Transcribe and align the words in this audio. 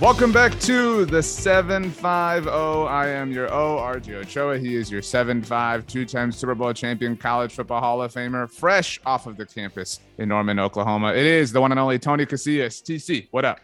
Welcome 0.00 0.32
back 0.32 0.58
to 0.60 1.04
the 1.04 1.18
75O. 1.18 2.88
I 2.88 3.08
am 3.08 3.30
your 3.30 3.52
O, 3.52 3.76
RJ 3.76 4.14
Ochoa. 4.14 4.58
He 4.58 4.74
is 4.74 4.90
your 4.90 5.02
7'5, 5.02 5.86
two 5.86 6.06
time 6.06 6.32
Super 6.32 6.54
Bowl 6.54 6.72
champion, 6.72 7.18
college 7.18 7.52
football 7.52 7.82
Hall 7.82 8.00
of 8.00 8.10
Famer, 8.14 8.50
fresh 8.50 8.98
off 9.04 9.26
of 9.26 9.36
the 9.36 9.44
campus 9.44 10.00
in 10.16 10.30
Norman, 10.30 10.58
Oklahoma. 10.58 11.12
It 11.12 11.26
is 11.26 11.52
the 11.52 11.60
one 11.60 11.70
and 11.70 11.78
only 11.78 11.98
Tony 11.98 12.24
Casillas. 12.24 12.82
TC, 12.82 13.28
what 13.30 13.44
up? 13.44 13.60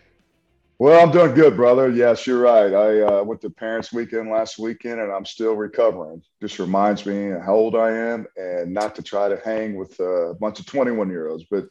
Well, 0.79 1.03
I'm 1.03 1.11
doing 1.11 1.33
good, 1.33 1.57
brother. 1.57 1.89
Yes, 1.89 2.27
you're 2.27 2.43
right. 2.43 2.71
I 2.71 3.01
uh, 3.01 3.23
went 3.23 3.41
to 3.41 3.49
Parents 3.49 3.91
Weekend 3.91 4.29
last 4.29 4.59
weekend 4.59 5.01
and 5.01 5.11
I'm 5.11 5.25
still 5.25 5.55
recovering. 5.55 6.21
Just 6.43 6.59
reminds 6.59 7.07
me 7.07 7.31
how 7.31 7.55
old 7.55 7.75
I 7.75 7.93
am 7.93 8.27
and 8.37 8.75
not 8.75 8.95
to 8.97 9.03
try 9.03 9.31
to 9.31 9.41
hang 9.43 9.75
with 9.75 9.99
a 10.01 10.37
bunch 10.39 10.61
of 10.61 10.67
21 10.67 11.09
year 11.09 11.29
olds. 11.29 11.47
But, 11.51 11.65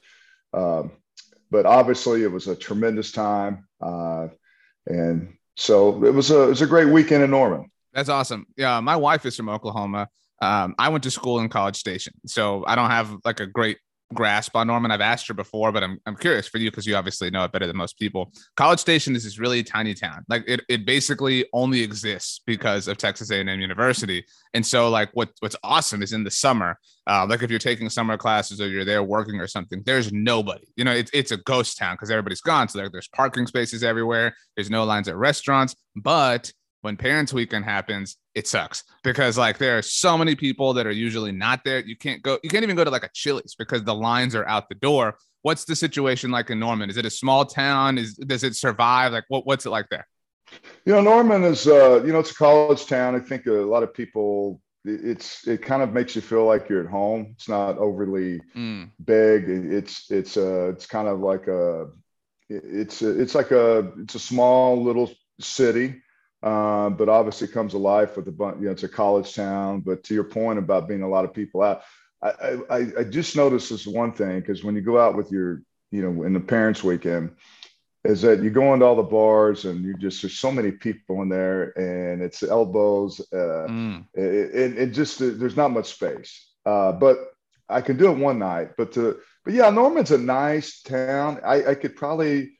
um, 0.55 0.93
but 1.51 1.67
obviously, 1.67 2.23
it 2.23 2.31
was 2.31 2.47
a 2.47 2.55
tremendous 2.55 3.11
time. 3.11 3.67
Uh, 3.79 4.29
and 4.87 5.35
so 5.55 6.03
it 6.03 6.13
was 6.13 6.31
a 6.31 6.43
it 6.43 6.47
was 6.47 6.61
a 6.61 6.67
great 6.67 6.89
weekend 6.89 7.23
in 7.23 7.31
Norman. 7.31 7.71
That's 7.93 8.09
awesome. 8.09 8.45
Yeah, 8.57 8.79
my 8.81 8.95
wife 8.95 9.25
is 9.25 9.35
from 9.35 9.49
Oklahoma. 9.49 10.09
Um, 10.41 10.75
I 10.77 10.89
went 10.89 11.03
to 11.05 11.11
school 11.11 11.39
in 11.39 11.47
College 11.49 11.77
Station, 11.77 12.13
so 12.25 12.65
I 12.67 12.75
don't 12.75 12.89
have 12.89 13.15
like 13.23 13.39
a 13.39 13.47
great 13.47 13.77
grasp 14.15 14.55
on 14.55 14.67
Norman. 14.67 14.89
I've 14.89 15.01
asked 15.01 15.27
her 15.27 15.33
before, 15.33 15.71
but 15.71 15.83
I'm, 15.83 15.99
I'm 16.07 16.15
curious 16.15 16.47
for 16.47 16.57
you 16.57 16.71
because 16.71 16.87
you 16.87 16.95
obviously 16.95 17.29
know 17.29 17.43
it 17.43 17.51
better 17.51 17.67
than 17.67 17.77
most 17.77 17.99
people. 17.99 18.31
College 18.55 18.79
Station 18.79 19.15
is 19.15 19.23
this 19.23 19.37
really 19.37 19.63
tiny 19.63 19.93
town. 19.93 20.25
Like 20.27 20.43
it, 20.47 20.61
it 20.67 20.85
basically 20.85 21.45
only 21.53 21.81
exists 21.81 22.41
because 22.47 22.87
of 22.87 22.97
Texas 22.97 23.29
A&M 23.29 23.47
University. 23.47 24.25
And 24.53 24.65
so 24.65 24.89
like 24.89 25.09
what 25.13 25.29
what's 25.41 25.55
awesome 25.63 26.01
is 26.01 26.13
in 26.13 26.23
the 26.23 26.31
summer, 26.31 26.79
uh, 27.07 27.27
like 27.29 27.43
if 27.43 27.49
you're 27.49 27.59
taking 27.59 27.89
summer 27.89 28.17
classes 28.17 28.59
or 28.59 28.67
you're 28.67 28.85
there 28.85 29.03
working 29.03 29.39
or 29.39 29.47
something, 29.47 29.83
there's 29.85 30.11
nobody. 30.11 30.65
You 30.75 30.85
know, 30.85 30.93
it's 30.93 31.11
it's 31.13 31.31
a 31.31 31.37
ghost 31.37 31.77
town 31.77 31.95
because 31.95 32.09
everybody's 32.09 32.41
gone. 32.41 32.67
So 32.69 32.79
there, 32.79 32.89
there's 32.89 33.09
parking 33.09 33.45
spaces 33.45 33.83
everywhere. 33.83 34.35
There's 34.55 34.69
no 34.69 34.83
lines 34.85 35.07
at 35.07 35.15
restaurants, 35.15 35.75
but 35.95 36.51
when 36.85 36.95
parents 36.95 37.33
weekend 37.33 37.65
happens 37.65 38.17
it 38.35 38.47
sucks 38.47 38.83
because 39.03 39.37
like 39.37 39.57
there 39.57 39.77
are 39.77 39.81
so 39.81 40.17
many 40.17 40.35
people 40.35 40.73
that 40.73 40.85
are 40.85 40.91
usually 40.91 41.31
not 41.31 41.61
there. 41.63 41.79
You 41.79 41.97
can't 41.97 42.21
go 42.21 42.37
you 42.43 42.49
can't 42.49 42.63
even 42.63 42.75
go 42.75 42.83
to 42.83 42.91
like 42.91 43.03
a 43.03 43.09
chili's 43.13 43.55
because 43.55 43.83
the 43.83 43.95
lines 43.95 44.35
are 44.35 44.47
out 44.47 44.69
the 44.69 44.75
door. 44.75 45.17
What's 45.41 45.65
the 45.65 45.75
situation 45.75 46.29
like 46.31 46.49
in 46.49 46.59
norman? 46.59 46.89
Is 46.89 46.97
it 46.97 47.05
a 47.05 47.09
small 47.09 47.45
town? 47.45 47.97
Is 47.97 48.15
does 48.15 48.43
it 48.43 48.55
survive? 48.55 49.13
Like 49.13 49.23
what, 49.29 49.47
what's 49.47 49.65
it 49.65 49.71
like 49.71 49.87
there? 49.89 50.05
You 50.85 50.93
know 50.93 51.01
norman 51.01 51.43
is 51.43 51.65
uh 51.65 52.03
you 52.05 52.13
know 52.13 52.19
it's 52.19 52.31
a 52.31 52.35
college 52.35 52.85
town. 52.85 53.15
I 53.15 53.19
think 53.19 53.47
a 53.47 53.51
lot 53.51 53.81
of 53.81 53.93
people 53.93 54.61
it's 54.83 55.47
it 55.47 55.63
kind 55.63 55.81
of 55.81 55.93
makes 55.93 56.15
you 56.15 56.21
feel 56.21 56.45
like 56.45 56.69
you're 56.69 56.83
at 56.83 56.91
home. 56.91 57.29
It's 57.31 57.49
not 57.49 57.77
overly 57.79 58.41
mm. 58.55 58.91
big. 59.03 59.45
It's 59.47 60.11
it's 60.11 60.37
uh 60.37 60.71
it's 60.73 60.85
kind 60.85 61.07
of 61.07 61.21
like 61.21 61.47
a 61.47 61.87
it's 62.49 63.01
a, 63.01 63.19
it's 63.19 63.33
like 63.33 63.51
a 63.51 63.91
it's 63.97 64.15
a 64.15 64.19
small 64.19 64.83
little 64.83 65.09
city 65.39 66.01
uh, 66.45 66.91
but 66.91 67.09
obviously 67.09 67.47
comes 67.47 67.73
alive 67.73 68.15
with 68.15 68.27
a 68.27 68.31
bunch. 68.31 68.59
You 68.59 68.67
know, 68.67 68.71
it's 68.71 68.83
a 68.83 68.87
college 68.87 69.33
town. 69.33 69.81
But 69.81 70.03
to 70.05 70.13
your 70.13 70.23
point 70.23 70.59
about 70.59 70.87
being 70.87 71.01
a 71.01 71.09
lot 71.09 71.25
of 71.25 71.33
people 71.33 71.63
out, 71.63 71.81
I, 72.21 72.57
I, 72.69 72.87
I 72.99 73.03
just 73.03 73.35
noticed 73.35 73.71
this 73.71 73.87
one 73.87 74.13
thing 74.13 74.39
because 74.39 74.63
when 74.63 74.75
you 74.75 74.81
go 74.81 74.99
out 74.99 75.17
with 75.17 75.31
your, 75.31 75.63
you 75.91 76.03
know, 76.03 76.23
in 76.23 76.33
the 76.33 76.39
parents' 76.39 76.83
weekend, 76.83 77.31
is 78.03 78.21
that 78.21 78.43
you 78.43 78.51
go 78.51 78.75
into 78.75 78.85
all 78.85 78.95
the 78.95 79.01
bars 79.01 79.65
and 79.65 79.83
you 79.83 79.95
just 79.95 80.21
there's 80.21 80.37
so 80.37 80.51
many 80.51 80.69
people 80.69 81.23
in 81.23 81.29
there 81.29 81.75
and 81.79 82.21
it's 82.21 82.43
elbows. 82.43 83.19
Uh, 83.33 83.65
mm. 83.67 84.05
it, 84.13 84.77
it, 84.77 84.91
just 84.91 85.17
there's 85.17 85.57
not 85.57 85.71
much 85.71 85.91
space. 85.91 86.47
Uh, 86.63 86.91
but 86.91 87.17
I 87.67 87.81
can 87.81 87.97
do 87.97 88.11
it 88.11 88.17
one 88.19 88.37
night. 88.37 88.71
But 88.77 88.91
to 88.93 89.17
but 89.43 89.55
yeah, 89.55 89.71
Norman's 89.71 90.11
a 90.11 90.19
nice 90.19 90.81
town. 90.83 91.39
I, 91.43 91.71
I 91.71 91.75
could 91.75 91.95
probably 91.95 92.54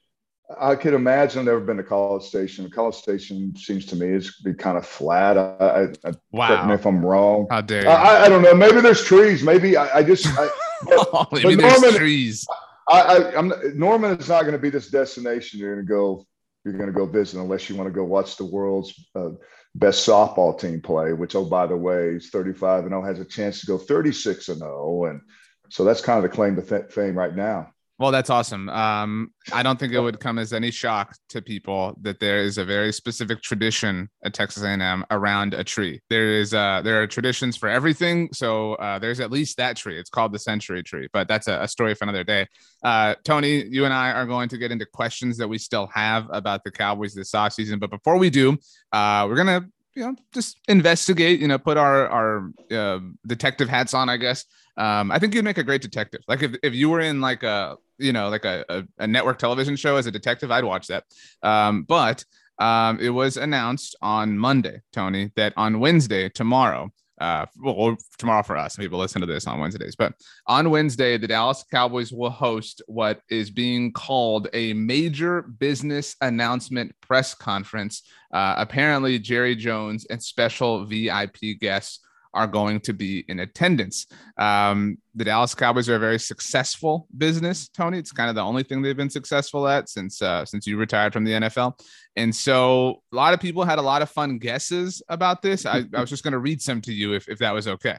I 0.60 0.76
could 0.76 0.94
imagine 0.94 1.40
I've 1.40 1.46
never 1.46 1.60
been 1.60 1.78
to 1.78 1.84
College 1.84 2.24
Station. 2.24 2.70
College 2.70 2.96
Station 2.96 3.56
seems 3.56 3.86
to 3.88 3.96
me 3.96 4.08
is 4.08 4.40
be 4.44 4.54
kind 4.54 4.78
of 4.78 4.86
flat. 4.86 5.38
I, 5.38 5.88
I 6.08 6.14
wow. 6.32 6.72
if 6.72 6.86
I'm 6.86 7.04
wrong. 7.04 7.48
How 7.50 7.62
dare 7.62 7.88
I, 7.88 8.26
I, 8.26 8.30
don't 8.30 8.44
know. 8.44 8.54
Maybe 8.54 8.80
there's 8.82 9.04
trees. 9.04 9.44
Maybe 9.44 9.76
I, 9.76 10.00
I 10.00 10.04
just. 10.04 10.28
I, 10.28 10.50
but, 11.12 11.34
maybe 11.34 11.56
but 11.56 11.70
Norman, 11.70 11.94
trees. 11.96 12.46
I, 12.90 13.02
I, 13.02 13.40
am 13.40 13.54
Norman 13.74 14.18
is 14.20 14.30
not 14.30 14.42
going 14.42 14.54
to 14.54 14.60
be 14.60 14.70
this 14.70 14.90
destination 14.90 15.60
you're 15.60 15.74
going 15.74 15.86
to 15.86 15.92
go. 15.92 16.28
You're 16.64 16.74
going 16.74 16.88
to 16.88 16.94
go 16.94 17.06
visit 17.06 17.40
unless 17.40 17.70
you 17.70 17.76
want 17.76 17.88
to 17.88 17.94
go 17.94 18.04
watch 18.04 18.38
the 18.38 18.46
world's 18.46 18.94
uh, 19.16 19.30
best 19.76 20.08
softball 20.08 20.60
team 20.60 20.82
play. 20.82 21.14
Which, 21.14 21.36
oh 21.36 21.46
by 21.46 21.66
the 21.66 21.78
way, 21.78 22.10
is 22.10 22.30
35 22.30 22.84
and 22.84 22.92
0 22.92 23.04
has 23.04 23.20
a 23.20 23.26
chance 23.26 23.62
to 23.62 23.68
go 23.68 23.78
36 23.80 24.50
and 24.50 24.60
0, 24.60 25.06
and 25.06 25.22
so 25.70 25.84
that's 25.84 26.02
kind 26.02 26.24
of 26.24 26.30
the 26.30 26.36
claim 26.36 26.56
to 26.56 26.62
th- 26.62 26.92
fame 26.92 27.18
right 27.18 27.36
now. 27.36 27.72
Well, 27.98 28.12
that's 28.12 28.30
awesome. 28.30 28.68
Um, 28.68 29.32
I 29.54 29.64
don't 29.64 29.80
think 29.80 29.94
it 29.94 30.02
would 30.02 30.20
come 30.20 30.38
as 30.38 30.52
any 30.52 30.70
shock 30.70 31.16
to 31.30 31.42
people 31.42 31.98
that 32.02 32.20
there 32.20 32.40
is 32.40 32.58
a 32.58 32.66
very 32.66 32.92
specific 32.92 33.42
tradition 33.42 34.10
at 34.26 34.34
Texas 34.34 34.64
A&M 34.64 35.06
around 35.12 35.54
a 35.54 35.64
tree. 35.64 36.02
There 36.10 36.34
is 36.34 36.54
uh, 36.54 36.82
there 36.84 37.02
are 37.02 37.08
traditions 37.08 37.56
for 37.56 37.70
everything. 37.70 38.30
So 38.34 38.74
uh, 38.76 39.00
there's 39.00 39.22
at 39.22 39.32
least 39.32 39.56
that 39.58 39.78
tree. 39.78 39.98
It's 39.98 40.10
called 40.10 40.34
the 40.34 40.40
Century 40.40 40.84
Tree, 40.84 41.08
but 41.14 41.30
that's 41.30 41.48
a, 41.48 41.62
a 41.62 41.70
story 41.70 41.96
for 41.96 42.04
another 42.04 42.26
day. 42.26 42.48
Uh, 42.84 43.16
Tony, 43.24 43.64
you 43.64 43.86
and 43.86 43.94
I 43.94 44.12
are 44.12 44.26
going 44.26 44.50
to 44.50 44.58
get 44.58 44.74
into 44.74 44.86
questions 44.86 45.38
that 45.38 45.48
we 45.48 45.58
still 45.58 45.88
have 45.94 46.28
about 46.32 46.66
the 46.66 46.72
Cowboys 46.72 47.14
this 47.14 47.32
offseason. 47.32 47.80
But 47.80 47.92
before 47.92 48.18
we 48.18 48.30
do, 48.30 48.58
uh, 48.92 49.26
we're 49.30 49.38
gonna 49.38 49.70
you 49.96 50.04
know 50.04 50.16
just 50.34 50.60
investigate. 50.68 51.40
You 51.40 51.48
know, 51.48 51.58
put 51.58 51.78
our 51.78 52.10
our 52.10 52.52
uh, 52.72 53.00
detective 53.26 53.70
hats 53.70 53.94
on, 53.94 54.10
I 54.10 54.18
guess. 54.18 54.44
Um, 54.78 55.12
I 55.12 55.20
think 55.20 55.34
you'd 55.34 55.46
make 55.46 55.58
a 55.58 55.64
great 55.64 55.82
detective. 55.82 56.20
Like 56.28 56.44
if, 56.44 56.56
if 56.62 56.74
you 56.74 56.90
were 56.90 57.00
in 57.00 57.22
like 57.22 57.44
a 57.44 57.78
you 57.98 58.14
know 58.14 58.30
like 58.30 58.46
a, 58.46 58.66
a, 58.70 58.84
a 59.00 59.08
network 59.08 59.38
television 59.40 59.76
show 59.76 59.98
as 59.98 60.06
a 60.06 60.12
detective, 60.12 60.52
I'd 60.52 60.64
watch 60.64 60.88
that. 60.88 61.04
Um, 61.42 61.84
but 61.84 62.24
um, 62.60 63.00
it 63.00 63.10
was 63.10 63.38
announced 63.38 63.96
on 64.02 64.38
Monday, 64.38 64.82
Tony, 64.94 65.32
that 65.36 65.54
on 65.58 65.80
Wednesday 65.80 66.30
tomorrow. 66.30 66.92
Uh, 67.20 67.46
well, 67.64 67.96
tomorrow 68.18 68.44
for 68.44 68.58
us, 68.58 68.76
people 68.76 69.00
listen 69.00 69.22
to 69.22 69.28
this 69.28 69.48
on 69.48 69.60
Wednesdays, 69.60 69.96
but 69.96 70.14
on 70.48 70.70
Wednesday, 70.70 71.18
the 71.18 71.28
Dallas 71.28 71.64
Cowboys 71.72 72.12
will 72.12 72.30
host 72.30 72.82
what 72.88 73.22
is 73.30 73.50
being 73.50 73.94
called 73.94 74.50
a 74.52 74.74
major 74.74 75.44
business 75.44 76.18
announcement 76.20 76.94
press 77.00 77.34
conference. 77.34 78.04
Uh, 78.34 78.56
apparently, 78.58 79.18
Jerry 79.18 79.56
Jones 79.56 80.06
and 80.10 80.22
special 80.22 80.84
VIP 80.84 81.58
guests 81.62 82.02
are 82.36 82.48
going 82.48 82.82
to 82.82 82.94
be 82.94 83.26
in 83.28 83.40
attendance. 83.40 84.06
Um, 84.38 84.98
the 85.16 85.24
Dallas 85.24 85.56
Cowboys 85.56 85.90
are 85.90 85.96
a 85.96 86.00
very 86.00 86.20
successful 86.20 87.08
business, 87.18 87.70
Tony. 87.70 87.98
It's 87.98 88.12
kind 88.12 88.30
of 88.30 88.36
the 88.36 88.42
only 88.42 88.64
thing 88.64 88.82
they've 88.82 88.96
been 88.96 89.10
successful 89.10 89.68
at 89.68 89.90
since 89.90 90.22
uh, 90.22 90.46
since 90.46 90.68
you 90.68 90.78
retired 90.78 91.14
from 91.14 91.24
the 91.24 91.32
NFL. 91.32 91.80
And 92.16 92.36
so 92.36 93.02
a 93.12 93.16
lot 93.16 93.34
of 93.34 93.40
people 93.40 93.64
had 93.64 93.80
a 93.80 93.82
lot 93.82 94.02
of 94.02 94.10
fun 94.10 94.38
guesses 94.38 95.02
about 95.10 95.42
this. 95.42 95.66
I, 95.66 95.84
I 95.94 96.02
was 96.02 96.10
just 96.10 96.24
going 96.24 96.34
to 96.34 96.40
read 96.40 96.62
some 96.62 96.82
to 96.82 96.94
you 96.94 97.14
if, 97.14 97.28
if 97.28 97.40
that 97.40 97.54
was 97.54 97.68
okay. 97.68 97.98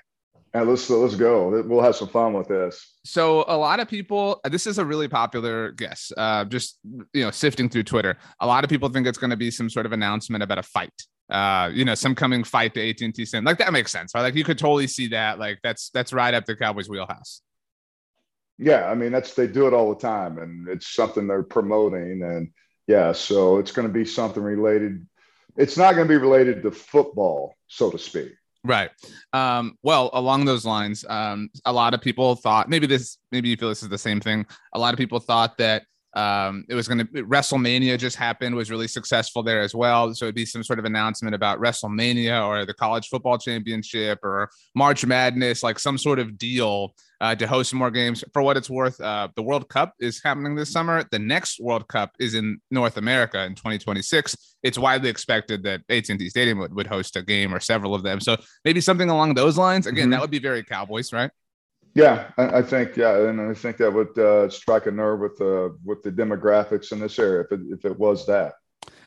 Yeah, 0.55 0.62
let's 0.62 0.88
let's 0.88 1.17
go. 1.17 1.62
We'll 1.67 1.83
have 1.83 1.97
some 1.97 2.09
fun 2.09 2.33
with 2.33 2.49
this. 2.49 2.94
So 3.05 3.44
a 3.49 3.56
lot 3.56 3.81
of 3.81 3.88
people, 3.88 4.41
this 4.44 4.67
is 4.67 4.79
a 4.79 4.85
really 4.85 5.09
popular 5.09 5.73
guess. 5.73 6.12
Uh, 6.17 6.44
just 6.44 6.79
you 7.12 7.25
know, 7.25 7.31
sifting 7.31 7.69
through 7.69 7.83
Twitter, 7.83 8.17
a 8.41 8.47
lot 8.47 8.65
of 8.65 8.71
people 8.71 8.88
think 8.88 9.06
it's 9.06 9.19
going 9.19 9.31
to 9.31 9.37
be 9.37 9.50
some 9.50 9.69
sort 9.69 9.87
of 9.87 9.93
announcement 9.93 10.43
about 10.43 10.59
a 10.59 10.62
fight 10.62 10.93
uh 11.31 11.70
you 11.73 11.84
know 11.84 11.94
some 11.94 12.14
coming 12.14 12.44
fight 12.44 12.75
to 12.75 12.90
AT&T 12.90 13.25
Center. 13.25 13.44
Like 13.44 13.58
that 13.58 13.73
makes 13.73 13.90
sense 13.93 14.12
right? 14.14 14.23
Like 14.23 14.34
you 14.34 14.44
could 14.44 14.58
totally 14.58 14.87
see 14.87 15.08
that. 15.08 15.38
Like 15.38 15.58
that's 15.62 15.90
that's 15.90 16.12
right 16.12 16.32
up 16.34 16.44
the 16.44 16.56
Cowboys 16.56 16.88
wheelhouse. 16.88 17.43
Yeah 18.58 18.88
I 18.88 18.94
mean 18.94 19.12
that's 19.12 19.34
they 19.34 19.46
do 19.46 19.67
it 19.67 19.75
all 19.75 19.93
the 19.93 20.00
time 20.00 20.38
and 20.38 20.69
it's 20.69 20.94
something 20.94 21.26
they're 21.26 21.43
promoting 21.43 22.23
and 22.23 22.50
yeah 22.87 23.12
so 23.12 23.58
it's 23.58 23.73
going 23.73 23.88
to 23.88 23.93
be 23.93 24.05
something 24.05 24.43
related 24.43 25.06
it's 25.56 25.76
not 25.76 25.94
going 25.94 26.06
to 26.06 26.12
be 26.12 26.19
related 26.19 26.62
to 26.62 26.70
football 26.70 27.55
so 27.67 27.90
to 27.90 27.99
speak. 27.99 28.32
Right. 28.62 28.90
Um 29.32 29.76
well 29.82 30.11
along 30.12 30.44
those 30.44 30.64
lines 30.64 31.05
um 31.08 31.50
a 31.64 31.73
lot 31.73 31.93
of 31.94 32.00
people 32.00 32.37
thought 32.37 32.69
maybe 32.69 32.87
this 32.87 33.19
maybe 33.32 33.49
you 33.49 33.56
feel 33.56 33.69
this 33.69 33.82
is 33.82 33.88
the 33.88 33.99
same 33.99 34.20
thing. 34.20 34.46
A 34.73 34.78
lot 34.78 34.94
of 34.94 34.99
people 34.99 35.19
thought 35.19 35.58
that 35.58 35.84
Um, 36.17 36.65
it 36.71 36.75
was 36.75 36.89
going 36.89 36.99
to 36.99 37.05
WrestleMania 37.25 37.99
just 37.99 38.17
happened, 38.17 38.55
was 38.55 38.71
really 38.71 38.89
successful 38.89 39.43
there 39.43 39.61
as 39.61 39.75
well. 39.75 40.15
So 40.15 40.25
it'd 40.25 40.35
be 40.35 40.47
some 40.47 40.65
sort 40.65 40.79
of 40.79 40.87
announcement 40.87 41.35
about 41.35 41.61
WrestleMania 41.61 42.45
or 42.47 42.65
the 42.65 42.73
college 42.73 43.09
football 43.09 43.37
championship 43.37 44.21
or 44.25 44.49
March 44.75 45.05
Madness, 45.05 45.63
like 45.63 45.79
some 45.79 45.99
sort 45.99 46.19
of 46.19 46.39
deal 46.39 46.95
uh, 47.21 47.35
to 47.35 47.47
host 47.47 47.75
more 47.75 47.91
games. 47.91 48.25
For 48.33 48.41
what 48.41 48.57
it's 48.57 48.71
worth, 48.71 48.99
uh, 48.99 49.29
the 49.37 49.43
World 49.43 49.69
Cup 49.69 49.93
is 50.01 50.23
happening 50.25 50.57
this 50.57 50.73
summer. 50.73 51.05
The 51.11 51.19
next 51.19 51.61
World 51.61 51.87
Cup 51.87 52.13
is 52.19 52.35
in 52.35 52.61
North 52.71 52.97
America 52.97 53.45
in 53.45 53.55
2026. 53.55 54.57
It's 54.62 54.79
widely 54.79 55.11
expected 55.11 55.62
that 55.65 55.83
AT&T 55.91 56.31
Stadium 56.31 56.59
would, 56.61 56.75
would 56.75 56.87
host 56.87 57.17
a 57.17 57.23
game 57.23 57.55
or 57.55 57.61
several 57.61 57.95
of 57.95 58.03
them. 58.03 58.21
So 58.21 58.39
maybe 58.65 58.81
something 58.81 59.11
along 59.11 59.35
those 59.35 59.59
lines. 59.59 59.87
Again, 59.87 60.05
mm-hmm. 60.05 60.12
that 60.12 60.23
would 60.23 60.31
be 60.31 60.39
very 60.39 60.65
Cowboys, 60.65 61.12
right? 61.12 61.31
Yeah, 61.97 62.31
I, 62.37 62.59
I, 62.59 62.63
think 62.63 62.95
yeah, 62.95 63.17
and 63.27 63.41
I 63.41 63.55
think 63.55 63.79
that 63.79 63.91
would 63.91 64.19
uh, 64.19 64.51
strike 64.51 64.85
a 64.85 64.91
nerve 64.91 65.21
with 65.21 65.39
the 65.39 65.79
with 65.83 66.03
the 66.03 66.11
demographics 66.13 66.93
in 66.93 66.99
this 66.99 67.19
area 67.19 67.41
if 67.41 67.53
it, 67.53 67.61
if 67.71 67.85
it 67.87 67.99
was 67.99 68.27
that. 68.27 68.53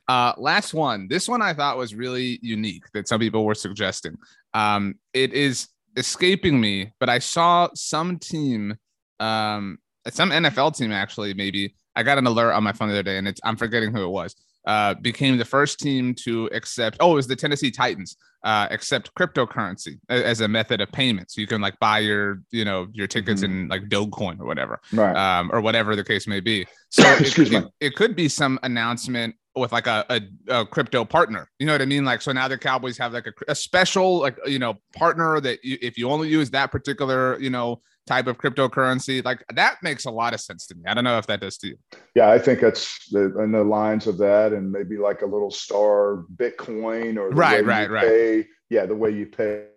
Uh, 0.07 0.33
last 0.37 0.73
one. 0.73 1.07
This 1.07 1.29
one 1.29 1.39
I 1.39 1.53
thought 1.53 1.77
was 1.77 1.93
really 1.93 2.39
unique 2.41 2.85
that 2.95 3.07
some 3.07 3.19
people 3.19 3.45
were 3.45 3.53
suggesting. 3.53 4.17
Um, 4.55 4.95
it 5.13 5.33
is 5.33 5.67
escaping 5.97 6.59
me, 6.59 6.91
but 6.99 7.09
I 7.09 7.19
saw 7.19 7.69
some 7.75 8.17
team, 8.17 8.75
um, 9.19 9.77
some 10.09 10.31
NFL 10.31 10.75
team 10.75 10.91
actually, 10.91 11.35
maybe. 11.35 11.75
I 11.95 12.01
got 12.01 12.17
an 12.17 12.25
alert 12.25 12.53
on 12.53 12.63
my 12.63 12.71
phone 12.71 12.87
the 12.87 12.95
other 12.95 13.03
day, 13.03 13.19
and 13.19 13.27
it's 13.27 13.39
I'm 13.43 13.55
forgetting 13.55 13.93
who 13.93 14.03
it 14.03 14.09
was. 14.09 14.35
Uh, 14.65 14.93
became 14.95 15.37
the 15.37 15.45
first 15.45 15.79
team 15.79 16.13
to 16.13 16.47
accept. 16.53 16.97
Oh, 16.99 17.13
it 17.13 17.15
was 17.15 17.27
the 17.27 17.35
Tennessee 17.35 17.71
Titans 17.71 18.17
uh, 18.43 18.67
accept 18.71 19.13
cryptocurrency 19.15 19.99
as 20.09 20.41
a 20.41 20.47
method 20.47 20.81
of 20.81 20.91
payment. 20.91 21.31
So 21.31 21.41
you 21.41 21.47
can 21.47 21.61
like 21.61 21.77
buy 21.79 21.99
your, 21.99 22.41
you 22.51 22.65
know, 22.65 22.87
your 22.93 23.07
tickets 23.07 23.41
mm-hmm. 23.41 23.63
in 23.63 23.67
like 23.67 23.83
Dogecoin 23.83 24.39
or 24.39 24.45
whatever, 24.45 24.79
right? 24.93 25.15
Um, 25.15 25.49
or 25.51 25.61
whatever 25.61 25.95
the 25.95 26.03
case 26.03 26.27
may 26.27 26.39
be. 26.39 26.65
So 26.89 27.03
Excuse 27.19 27.51
it, 27.51 27.51
me. 27.51 27.57
It, 27.79 27.87
it, 27.87 27.95
could 27.95 28.15
be 28.15 28.29
some 28.29 28.59
announcement 28.63 29.35
with 29.55 29.71
like 29.71 29.87
a, 29.87 30.05
a, 30.09 30.21
a, 30.61 30.65
crypto 30.65 31.03
partner. 31.03 31.49
You 31.59 31.65
know 31.65 31.73
what 31.73 31.81
I 31.81 31.85
mean? 31.85 32.05
Like, 32.05 32.21
so 32.21 32.31
now 32.31 32.47
the 32.47 32.57
Cowboys 32.57 32.97
have 32.97 33.11
like 33.13 33.27
a, 33.27 33.33
a 33.51 33.55
special, 33.55 34.19
like, 34.19 34.37
you 34.45 34.59
know, 34.59 34.75
partner 34.95 35.41
that 35.41 35.63
you, 35.63 35.77
if 35.81 35.97
you 35.97 36.09
only 36.09 36.29
use 36.29 36.49
that 36.51 36.71
particular, 36.71 37.37
you 37.39 37.49
know, 37.49 37.81
type 38.09 38.27
of 38.27 38.37
cryptocurrency, 38.37 39.23
like 39.23 39.43
that 39.53 39.77
makes 39.83 40.05
a 40.05 40.11
lot 40.11 40.33
of 40.33 40.41
sense 40.41 40.65
to 40.67 40.75
me. 40.75 40.81
I 40.87 40.93
don't 40.95 41.03
know 41.03 41.19
if 41.19 41.27
that 41.27 41.39
does 41.39 41.57
to 41.59 41.67
you. 41.67 41.77
Yeah, 42.15 42.29
I 42.29 42.39
think 42.39 42.59
that's 42.59 43.07
the, 43.11 43.39
in 43.39 43.51
the 43.51 43.63
lines 43.63 44.07
of 44.07 44.17
that, 44.17 44.51
and 44.51 44.71
maybe 44.71 44.97
like 44.97 45.21
a 45.21 45.27
little 45.27 45.51
star 45.51 46.25
Bitcoin 46.35 47.17
or 47.17 47.29
right, 47.29 47.63
right, 47.63 47.89
right. 47.89 48.07
Pay, 48.07 48.47
yeah, 48.69 48.87
the 48.87 48.95
way 48.95 49.11
you 49.11 49.27
pay 49.27 49.67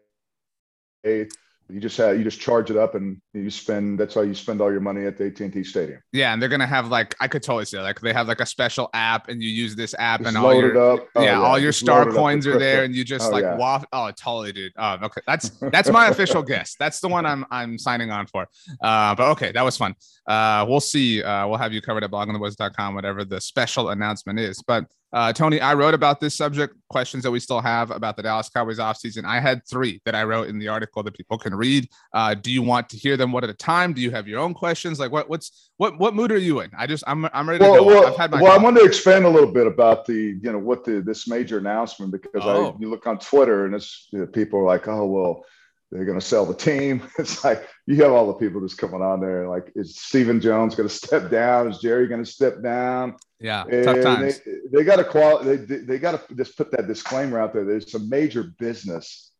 you 1.69 1.81
just 1.81 1.97
have 1.97 2.19
you 2.19 2.25
just 2.25 2.41
charge 2.41 2.70
it 2.70 2.76
up 2.76 2.94
and 2.94 3.20
you 3.32 3.50
spend. 3.50 3.99
That's 3.99 4.14
how 4.14 4.20
you 4.20 4.35
spend 4.35 4.61
all 4.61 4.70
your 4.70 4.81
money 4.81 5.06
at 5.06 5.17
the 5.17 5.26
AT 5.26 5.41
and 5.41 5.53
T 5.53 5.64
Stadium. 5.64 6.00
Yeah, 6.12 6.32
and 6.32 6.41
they're 6.41 6.49
gonna 6.49 6.67
have 6.67 6.88
like 6.88 7.14
I 7.20 7.29
could 7.29 7.43
totally 7.43 7.64
say 7.64 7.81
like 7.81 8.00
they 8.00 8.12
have 8.12 8.29
like 8.29 8.41
a 8.41 8.47
special 8.47 8.91
app, 8.93 9.29
and 9.29 9.43
you 9.43 9.49
use 9.49 9.75
this 9.75 9.94
app, 9.99 10.20
just 10.20 10.29
and 10.29 10.44
all 10.44 10.55
your 10.55 10.76
oh, 10.76 11.06
yeah, 11.17 11.23
yeah, 11.23 11.41
all 11.41 11.59
your 11.59 11.73
star 11.73 12.11
coins 12.11 12.47
are 12.47 12.59
there, 12.59 12.85
and 12.85 12.94
you 12.94 13.05
just 13.05 13.29
oh, 13.29 13.32
like 13.32 13.44
yeah. 13.44 13.56
waft. 13.56 13.87
Oh, 13.93 14.11
totally, 14.11 14.53
dude. 14.53 14.73
Oh, 14.76 14.99
okay, 15.03 15.23
that's 15.26 15.49
that's 15.73 15.91
my 15.91 16.09
official 16.09 16.43
guess. 16.43 16.76
That's 16.79 17.00
the 17.00 17.09
one 17.09 17.25
I'm 17.25 17.47
I'm 17.50 17.79
signing 17.79 18.11
on 18.11 18.26
for. 18.26 18.49
Uh, 18.82 19.14
but 19.14 19.31
okay, 19.32 19.53
that 19.53 19.62
was 19.62 19.76
fun. 19.76 19.94
Uh, 20.26 20.67
we'll 20.69 20.81
see. 20.81 21.23
Uh, 21.23 21.49
we'll 21.49 21.59
have 21.59 21.73
you 21.73 21.81
covered 21.81 22.05
at 22.05 22.11
bloggingtheboys.com, 22.11 22.94
whatever 22.94 23.25
the 23.25 23.41
special 23.41 23.91
announcement 23.91 24.38
is. 24.38 24.62
But 24.62 24.87
uh, 25.12 25.32
Tony, 25.32 25.61
I 25.61 25.75
wrote 25.75 25.94
about 25.94 26.20
this 26.20 26.35
subject, 26.35 26.75
questions 26.88 27.23
that 27.25 27.31
we 27.31 27.41
still 27.41 27.61
have 27.61 27.91
about 27.91 28.17
the 28.17 28.23
Dallas 28.23 28.49
Cowboys 28.49 28.79
offseason. 28.79 29.25
I 29.25 29.41
had 29.41 29.67
three 29.67 30.00
that 30.05 30.14
I 30.14 30.25
wrote 30.25 30.49
in 30.49 30.59
the 30.59 30.69
article 30.69 31.03
that 31.03 31.14
people 31.14 31.38
can 31.38 31.55
read. 31.55 31.88
Uh, 32.14 32.35
do 32.35 32.50
you 32.50 32.62
want 32.62 32.88
to 32.91 32.97
hear 32.97 33.17
them 33.17 33.32
one 33.32 33.44
at 33.44 33.50
a 33.50 33.55
time? 33.55 33.93
Do 33.93 34.00
you 34.00 34.11
have 34.11 34.26
your 34.26 34.41
own 34.41 34.55
questions? 34.55 34.99
Like 34.99 35.12
what 35.12 35.29
what's 35.29 35.70
what 35.76 35.99
what 35.99 36.14
mood 36.14 36.32
are 36.32 36.38
you 36.38 36.61
in? 36.61 36.70
I 36.76 36.87
just 36.87 37.05
I'm 37.06 37.26
I'm 37.32 37.49
ready 37.49 37.62
to 37.64 37.70
well, 37.70 37.85
go. 37.85 37.87
Well, 37.87 38.06
I've 38.06 38.17
had 38.17 38.31
my 38.31 38.41
well, 38.41 38.53
I 38.53 38.62
want 38.62 38.76
to 38.79 38.85
expand 38.85 39.25
a 39.25 39.29
little 39.29 39.53
bit 39.53 39.67
about 39.67 40.06
the 40.06 40.38
you 40.43 40.53
know 40.53 40.59
what 40.59 40.85
the 40.85 41.03
this 41.03 41.29
major 41.29 41.59
announcement 41.59 42.12
because 42.12 42.43
oh. 42.44 42.73
I 42.73 42.81
you 42.81 42.88
look 42.88 43.06
on 43.06 43.19
Twitter 43.19 43.67
and 43.67 43.75
it's 43.75 44.09
you 44.12 44.20
know, 44.20 44.26
people 44.26 44.61
are 44.61 44.64
like, 44.64 44.88
oh 44.88 45.06
well, 45.06 45.44
they're 45.92 46.06
going 46.06 46.18
to 46.18 46.24
sell 46.24 46.46
the 46.46 46.54
team. 46.54 47.02
It's 47.18 47.44
like 47.44 47.68
you 47.86 48.02
have 48.02 48.12
all 48.12 48.26
the 48.26 48.32
people 48.32 48.62
just 48.62 48.78
coming 48.78 49.02
on 49.02 49.20
there. 49.20 49.46
Like, 49.46 49.70
is 49.76 49.96
Stephen 49.96 50.40
Jones 50.40 50.74
going 50.74 50.88
to 50.88 50.94
step 50.94 51.30
down? 51.30 51.70
Is 51.70 51.78
Jerry 51.78 52.08
going 52.08 52.24
to 52.24 52.30
step 52.30 52.62
down? 52.62 53.16
Yeah, 53.38 53.64
and 53.70 53.84
tough 53.84 54.02
times. 54.02 54.40
They, 54.40 54.78
they 54.78 54.84
got 54.84 54.96
to 54.96 55.04
qual. 55.04 55.42
They, 55.42 55.56
they 55.56 55.98
got 55.98 56.26
to 56.26 56.34
just 56.34 56.56
put 56.56 56.70
that 56.72 56.88
disclaimer 56.88 57.38
out 57.38 57.52
there. 57.52 57.64
There's 57.64 57.94
a 57.94 57.98
major 57.98 58.44
business 58.58 59.30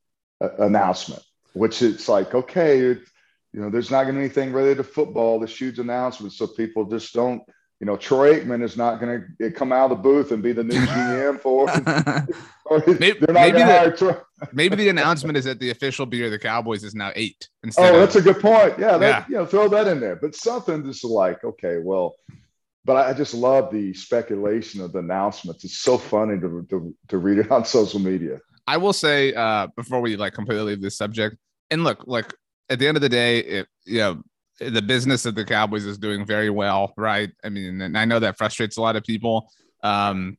uh, 0.41 0.51
announcement, 0.59 1.23
which 1.55 1.81
it's 1.81 2.09
like, 2.09 2.35
okay, 2.35 2.79
you 2.81 3.01
know, 3.55 3.71
there's 3.71 3.91
not 3.91 4.05
going 4.05 4.17
to 4.17 4.21
be 4.21 4.25
anything 4.25 4.53
related 4.53 4.79
to 4.79 4.85
football. 4.85 5.41
This 5.41 5.57
huge 5.57 5.79
announcement, 5.79 6.35
so 6.35 6.47
people 6.47 6.85
just 6.85 7.15
don't 7.15 7.43
you 7.81 7.87
know, 7.87 7.97
Troy 7.97 8.39
Aikman 8.39 8.63
is 8.63 8.77
not 8.77 9.01
going 9.01 9.27
to 9.41 9.51
come 9.51 9.73
out 9.73 9.91
of 9.91 9.99
the 9.99 10.03
booth 10.05 10.31
and 10.31 10.41
be 10.41 10.53
the 10.53 10.63
new 10.63 10.79
GM 10.87 11.41
for. 11.41 11.67
maybe, 12.87 13.19
maybe 13.29 13.59
the, 13.59 14.23
maybe 14.53 14.77
the 14.77 14.89
announcement 14.89 15.37
is 15.37 15.45
that 15.45 15.61
the 15.61 15.71
official 15.71 16.07
beer 16.07 16.27
of 16.27 16.31
the 16.31 16.39
Cowboys 16.39 16.85
is 16.85 16.95
now 16.95 17.13
eight. 17.15 17.49
oh, 17.79 17.99
that's 17.99 18.17
of, 18.17 18.27
a 18.27 18.33
good 18.33 18.43
point. 18.43 18.79
Yeah, 18.79 18.99
that, 18.99 19.01
yeah, 19.01 19.25
you 19.29 19.35
know, 19.37 19.47
throw 19.47 19.69
that 19.69 19.87
in 19.89 20.01
there. 20.01 20.17
But 20.17 20.35
something 20.35 20.85
just 20.85 21.05
like, 21.05 21.45
okay, 21.45 21.79
well, 21.79 22.17
but 22.85 22.97
I 22.97 23.13
just 23.13 23.35
love 23.35 23.73
the 23.73 23.95
speculation 23.95 24.81
of 24.81 24.93
the 24.93 24.99
announcements. 24.99 25.65
It's 25.65 25.79
so 25.79 25.99
funny 25.99 26.41
to, 26.41 26.67
to, 26.71 26.95
to 27.09 27.19
read 27.19 27.39
it 27.39 27.51
on 27.51 27.65
social 27.67 28.01
media. 28.01 28.39
I 28.67 28.77
will 28.77 28.93
say 28.93 29.35
uh, 29.35 29.69
before 29.77 30.01
we 30.01 30.17
like 30.17 30.35
completely 30.35 30.65
leave 30.65 30.83
this 30.83 30.97
subject, 30.97 31.37
and 31.71 31.85
look, 31.85 32.05
like 32.07 32.33
at 32.69 32.79
the 32.79 32.87
end 32.87 32.97
of 32.97 33.01
the 33.01 33.09
day, 33.09 33.39
it 33.41 33.69
you 33.85 33.99
know 33.99 34.23
the 34.61 34.83
business 34.83 35.27
of 35.27 35.35
the 35.35 35.45
Cowboys 35.45 35.85
is 35.85 35.99
doing 35.99 36.25
very 36.25 36.51
well, 36.51 36.93
right? 36.97 37.31
I 37.43 37.49
mean, 37.49 37.81
and 37.81 37.99
I 37.99 38.05
know 38.05 38.21
that 38.21 38.39
frustrates 38.39 38.77
a 38.77 38.81
lot 38.81 38.97
of 38.97 39.03
people. 39.03 39.51
Um, 39.83 40.39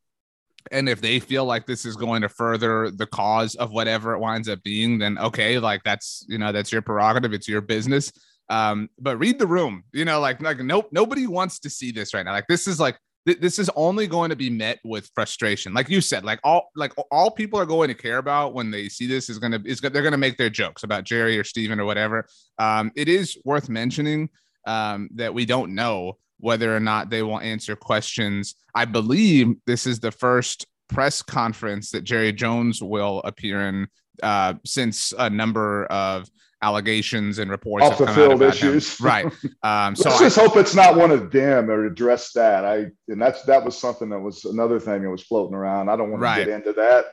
and 0.71 0.87
if 0.87 1.01
they 1.01 1.19
feel 1.19 1.45
like 1.45 1.65
this 1.65 1.85
is 1.85 1.95
going 1.95 2.21
to 2.21 2.29
further 2.29 2.91
the 2.91 3.07
cause 3.07 3.55
of 3.55 3.71
whatever 3.71 4.13
it 4.13 4.19
winds 4.19 4.49
up 4.49 4.63
being, 4.63 4.99
then 4.99 5.17
okay, 5.17 5.59
like 5.59 5.83
that's 5.83 6.25
you 6.27 6.37
know 6.37 6.51
that's 6.51 6.71
your 6.71 6.81
prerogative, 6.81 7.33
it's 7.33 7.47
your 7.47 7.61
business. 7.61 8.11
Um, 8.49 8.89
but 8.99 9.17
read 9.17 9.39
the 9.39 9.47
room, 9.47 9.83
you 9.93 10.05
know, 10.05 10.19
like 10.19 10.41
like 10.41 10.59
nope, 10.59 10.89
nobody 10.91 11.27
wants 11.27 11.59
to 11.59 11.69
see 11.69 11.91
this 11.91 12.13
right 12.13 12.23
now. 12.23 12.31
Like 12.31 12.47
this 12.47 12.67
is 12.67 12.79
like 12.79 12.97
this 13.25 13.57
is 13.57 13.69
only 13.75 14.05
going 14.05 14.29
to 14.29 14.35
be 14.35 14.49
met 14.49 14.79
with 14.83 15.09
frustration 15.15 15.73
like 15.73 15.89
you 15.89 16.01
said 16.01 16.25
like 16.25 16.39
all 16.43 16.69
like 16.75 16.91
all 17.09 17.31
people 17.31 17.57
are 17.57 17.65
going 17.65 17.87
to 17.87 17.93
care 17.93 18.17
about 18.17 18.53
when 18.53 18.69
they 18.69 18.89
see 18.89 19.07
this 19.07 19.29
is 19.29 19.39
going 19.39 19.51
to 19.51 19.61
is 19.65 19.79
they're 19.79 19.89
going 19.89 20.11
to 20.11 20.17
make 20.17 20.37
their 20.37 20.49
jokes 20.49 20.83
about 20.83 21.05
jerry 21.05 21.39
or 21.39 21.43
stephen 21.43 21.79
or 21.79 21.85
whatever 21.85 22.27
um, 22.59 22.91
it 22.95 23.07
is 23.07 23.37
worth 23.45 23.69
mentioning 23.69 24.29
um, 24.67 25.09
that 25.15 25.33
we 25.33 25.45
don't 25.45 25.73
know 25.73 26.17
whether 26.43 26.75
or 26.75 26.79
not 26.79 27.09
they 27.09 27.23
will 27.23 27.39
answer 27.39 27.75
questions 27.75 28.55
i 28.75 28.85
believe 28.85 29.55
this 29.65 29.87
is 29.87 29.99
the 29.99 30.11
first 30.11 30.67
press 30.89 31.21
conference 31.21 31.91
that 31.91 32.03
jerry 32.03 32.33
jones 32.33 32.81
will 32.81 33.21
appear 33.25 33.67
in 33.67 33.87
uh, 34.21 34.53
since 34.63 35.11
a 35.17 35.29
number 35.29 35.85
of 35.85 36.29
allegations 36.63 37.39
and 37.39 37.51
reports 37.51 37.85
off 37.85 37.97
the 37.97 38.07
field 38.07 38.41
issues. 38.41 38.97
Him. 38.97 39.05
Right. 39.05 39.25
Um, 39.63 39.95
so 39.97 40.09
let's 40.09 40.21
just 40.21 40.39
hope 40.39 40.55
it's 40.55 40.73
not 40.73 40.95
one 40.95 41.11
of 41.11 41.29
them 41.29 41.69
or 41.69 41.85
address 41.85 42.31
that. 42.33 42.65
I 42.65 42.87
and 43.07 43.21
that's 43.21 43.43
that 43.43 43.63
was 43.63 43.77
something 43.77 44.09
that 44.09 44.19
was 44.19 44.45
another 44.45 44.79
thing 44.79 45.03
that 45.03 45.09
was 45.09 45.21
floating 45.21 45.55
around. 45.55 45.89
I 45.89 45.95
don't 45.95 46.09
want 46.09 46.23
right. 46.23 46.39
to 46.39 46.45
get 46.45 46.53
into 46.53 46.73
that, 46.73 47.05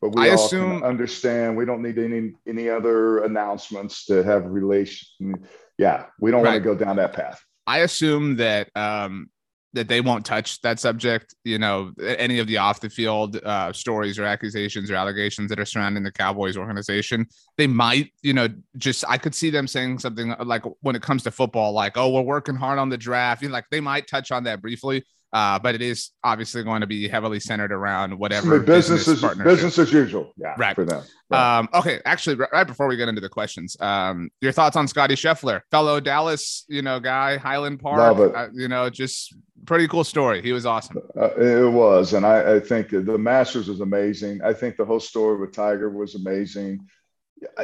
but 0.00 0.14
we 0.14 0.26
I 0.26 0.30
all 0.30 0.44
assume, 0.44 0.82
understand 0.82 1.56
we 1.56 1.64
don't 1.64 1.82
need 1.82 1.98
any 1.98 2.32
any 2.46 2.68
other 2.68 3.24
announcements 3.24 4.04
to 4.06 4.22
have 4.24 4.46
relation. 4.46 5.46
Yeah, 5.78 6.06
we 6.20 6.30
don't 6.30 6.42
right. 6.42 6.54
want 6.54 6.64
to 6.64 6.68
go 6.70 6.74
down 6.74 6.96
that 6.96 7.12
path. 7.12 7.40
I 7.68 7.80
assume 7.80 8.36
that 8.36 8.70
um, 8.74 9.28
that 9.74 9.88
they 9.88 10.00
won't 10.00 10.24
touch 10.24 10.60
that 10.62 10.80
subject. 10.80 11.34
You 11.44 11.58
know, 11.58 11.92
any 12.02 12.38
of 12.38 12.46
the 12.46 12.56
off 12.56 12.80
the 12.80 12.88
field 12.88 13.36
uh, 13.36 13.72
stories 13.74 14.18
or 14.18 14.24
accusations 14.24 14.90
or 14.90 14.94
allegations 14.94 15.50
that 15.50 15.60
are 15.60 15.66
surrounding 15.66 16.02
the 16.02 16.10
Cowboys 16.10 16.56
organization. 16.56 17.26
They 17.58 17.66
might, 17.66 18.10
you 18.22 18.32
know, 18.32 18.48
just 18.78 19.04
I 19.06 19.18
could 19.18 19.34
see 19.34 19.50
them 19.50 19.66
saying 19.66 19.98
something 19.98 20.34
like 20.44 20.64
when 20.80 20.96
it 20.96 21.02
comes 21.02 21.22
to 21.24 21.30
football, 21.30 21.72
like, 21.72 21.98
"Oh, 21.98 22.08
we're 22.10 22.22
working 22.22 22.56
hard 22.56 22.78
on 22.78 22.88
the 22.88 22.96
draft." 22.96 23.42
You 23.42 23.48
know, 23.48 23.52
like 23.52 23.66
they 23.70 23.80
might 23.80 24.06
touch 24.06 24.32
on 24.32 24.44
that 24.44 24.62
briefly. 24.62 25.04
Uh, 25.32 25.58
but 25.58 25.74
it 25.74 25.82
is 25.82 26.10
obviously 26.24 26.62
going 26.62 26.80
to 26.80 26.86
be 26.86 27.06
heavily 27.06 27.38
centered 27.38 27.70
around 27.70 28.18
whatever 28.18 28.60
business, 28.60 29.06
business, 29.06 29.36
business 29.36 29.78
as 29.78 29.92
usual. 29.92 30.32
Yeah, 30.36 30.54
right. 30.56 30.74
for 30.74 30.84
them. 30.84 31.02
Right. 31.28 31.58
Um, 31.58 31.68
okay, 31.74 32.00
actually, 32.06 32.36
right, 32.36 32.66
before 32.66 32.86
we 32.88 32.96
get 32.96 33.08
into 33.08 33.20
the 33.20 33.28
questions, 33.28 33.76
um, 33.80 34.30
your 34.40 34.52
thoughts 34.52 34.76
on 34.76 34.88
Scotty 34.88 35.14
Scheffler, 35.14 35.60
fellow 35.70 36.00
Dallas, 36.00 36.64
you 36.68 36.80
know, 36.80 36.98
guy, 36.98 37.36
Highland 37.36 37.80
Park. 37.80 38.18
Uh, 38.18 38.48
you 38.54 38.68
know, 38.68 38.88
just 38.88 39.36
pretty 39.66 39.86
cool 39.86 40.04
story. 40.04 40.40
He 40.40 40.52
was 40.52 40.64
awesome. 40.64 40.96
Uh, 41.14 41.34
it 41.36 41.70
was, 41.70 42.14
and 42.14 42.24
I, 42.24 42.56
I 42.56 42.60
think 42.60 42.88
the 42.88 43.18
Masters 43.18 43.68
was 43.68 43.80
amazing. 43.80 44.40
I 44.42 44.54
think 44.54 44.76
the 44.76 44.86
whole 44.86 45.00
story 45.00 45.38
with 45.38 45.52
Tiger 45.52 45.90
was 45.90 46.14
amazing 46.14 46.80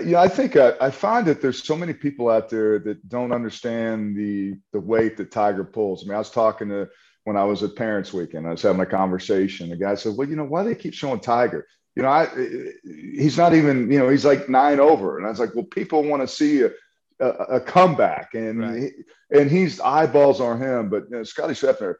you 0.01 0.13
know, 0.13 0.19
I 0.19 0.29
think 0.29 0.57
I, 0.57 0.75
I, 0.81 0.91
find 0.91 1.27
that 1.27 1.41
there's 1.41 1.63
so 1.63 1.77
many 1.77 1.93
people 1.93 2.29
out 2.29 2.49
there 2.49 2.79
that 2.81 3.09
don't 3.09 3.33
understand 3.33 4.17
the 4.17 4.55
the 4.73 4.81
weight 4.81 5.17
that 5.17 5.31
Tiger 5.31 5.65
pulls. 5.65 6.03
I 6.03 6.07
mean, 6.07 6.15
I 6.15 6.19
was 6.19 6.31
talking 6.31 6.69
to 6.69 6.89
when 7.25 7.37
I 7.37 7.45
was 7.45 7.63
at 7.63 7.77
Parents 7.77 8.13
Weekend. 8.13 8.47
I 8.47 8.51
was 8.51 8.63
having 8.63 8.81
a 8.81 8.87
conversation. 8.87 9.71
The 9.71 9.77
guy 9.77 9.95
said, 9.95 10.17
"Well, 10.17 10.29
you 10.29 10.37
know, 10.37 10.45
why 10.45 10.63
do 10.63 10.69
they 10.69 10.75
keep 10.75 10.95
showing 10.95 11.21
Tiger? 11.21 11.67
You 11.97 12.03
know, 12.03 12.09
I 12.09 12.29
he's 12.85 13.39
not 13.39 13.55
even 13.55 13.91
you 13.91 13.99
know 13.99 14.09
he's 14.09 14.25
like 14.25 14.49
nine 14.49 14.81
over." 14.81 15.19
And 15.19 15.27
I 15.27 15.31
was 15.31 15.41
like, 15.41 15.55
"Well, 15.55 15.65
people 15.65 16.03
want 16.03 16.23
to 16.23 16.29
see 16.29 16.63
a, 16.63 16.71
a, 17.21 17.29
a 17.29 17.61
comeback, 17.61 18.35
and 18.35 18.61
right. 18.61 18.93
he, 19.31 19.39
and 19.39 19.51
he's 19.51 19.81
eyeballs 19.81 20.41
on 20.41 20.61
him." 20.61 20.89
But 20.91 21.05
you 21.11 21.17
know, 21.17 21.23
Scotty 21.25 21.55
Scheffler, 21.55 21.97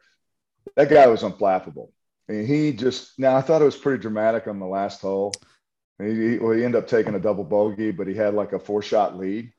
that 0.75 0.89
guy 0.89 1.07
was 1.07 1.23
unflappable. 1.23 1.89
And 2.27 2.47
he 2.47 2.73
just 2.73 3.19
now 3.19 3.35
I 3.35 3.41
thought 3.41 3.61
it 3.61 3.65
was 3.65 3.75
pretty 3.75 4.01
dramatic 4.01 4.47
on 4.47 4.59
the 4.59 4.65
last 4.65 5.01
hole. 5.01 5.33
He, 5.99 6.31
he, 6.31 6.37
well, 6.37 6.51
he 6.51 6.65
ended 6.65 6.83
up 6.83 6.89
taking 6.89 7.15
a 7.15 7.19
double 7.19 7.43
bogey, 7.43 7.91
but 7.91 8.07
he 8.07 8.15
had 8.15 8.33
like 8.33 8.53
a 8.53 8.59
four 8.59 8.81
shot 8.81 9.17
lead. 9.17 9.51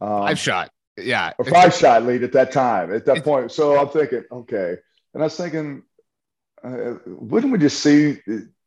Um, 0.00 0.26
five 0.26 0.38
shot, 0.38 0.70
yeah, 0.96 1.32
a 1.38 1.44
five 1.44 1.74
shot 1.74 2.04
lead 2.04 2.24
at 2.24 2.32
that 2.32 2.52
time. 2.52 2.92
At 2.92 3.06
that 3.06 3.24
point, 3.24 3.52
so 3.52 3.78
I'm 3.78 3.88
thinking, 3.88 4.24
okay, 4.30 4.76
and 5.14 5.22
I 5.22 5.26
was 5.26 5.36
thinking, 5.36 5.82
uh, 6.62 6.94
wouldn't 7.06 7.52
we 7.52 7.58
just 7.58 7.80
see? 7.80 8.18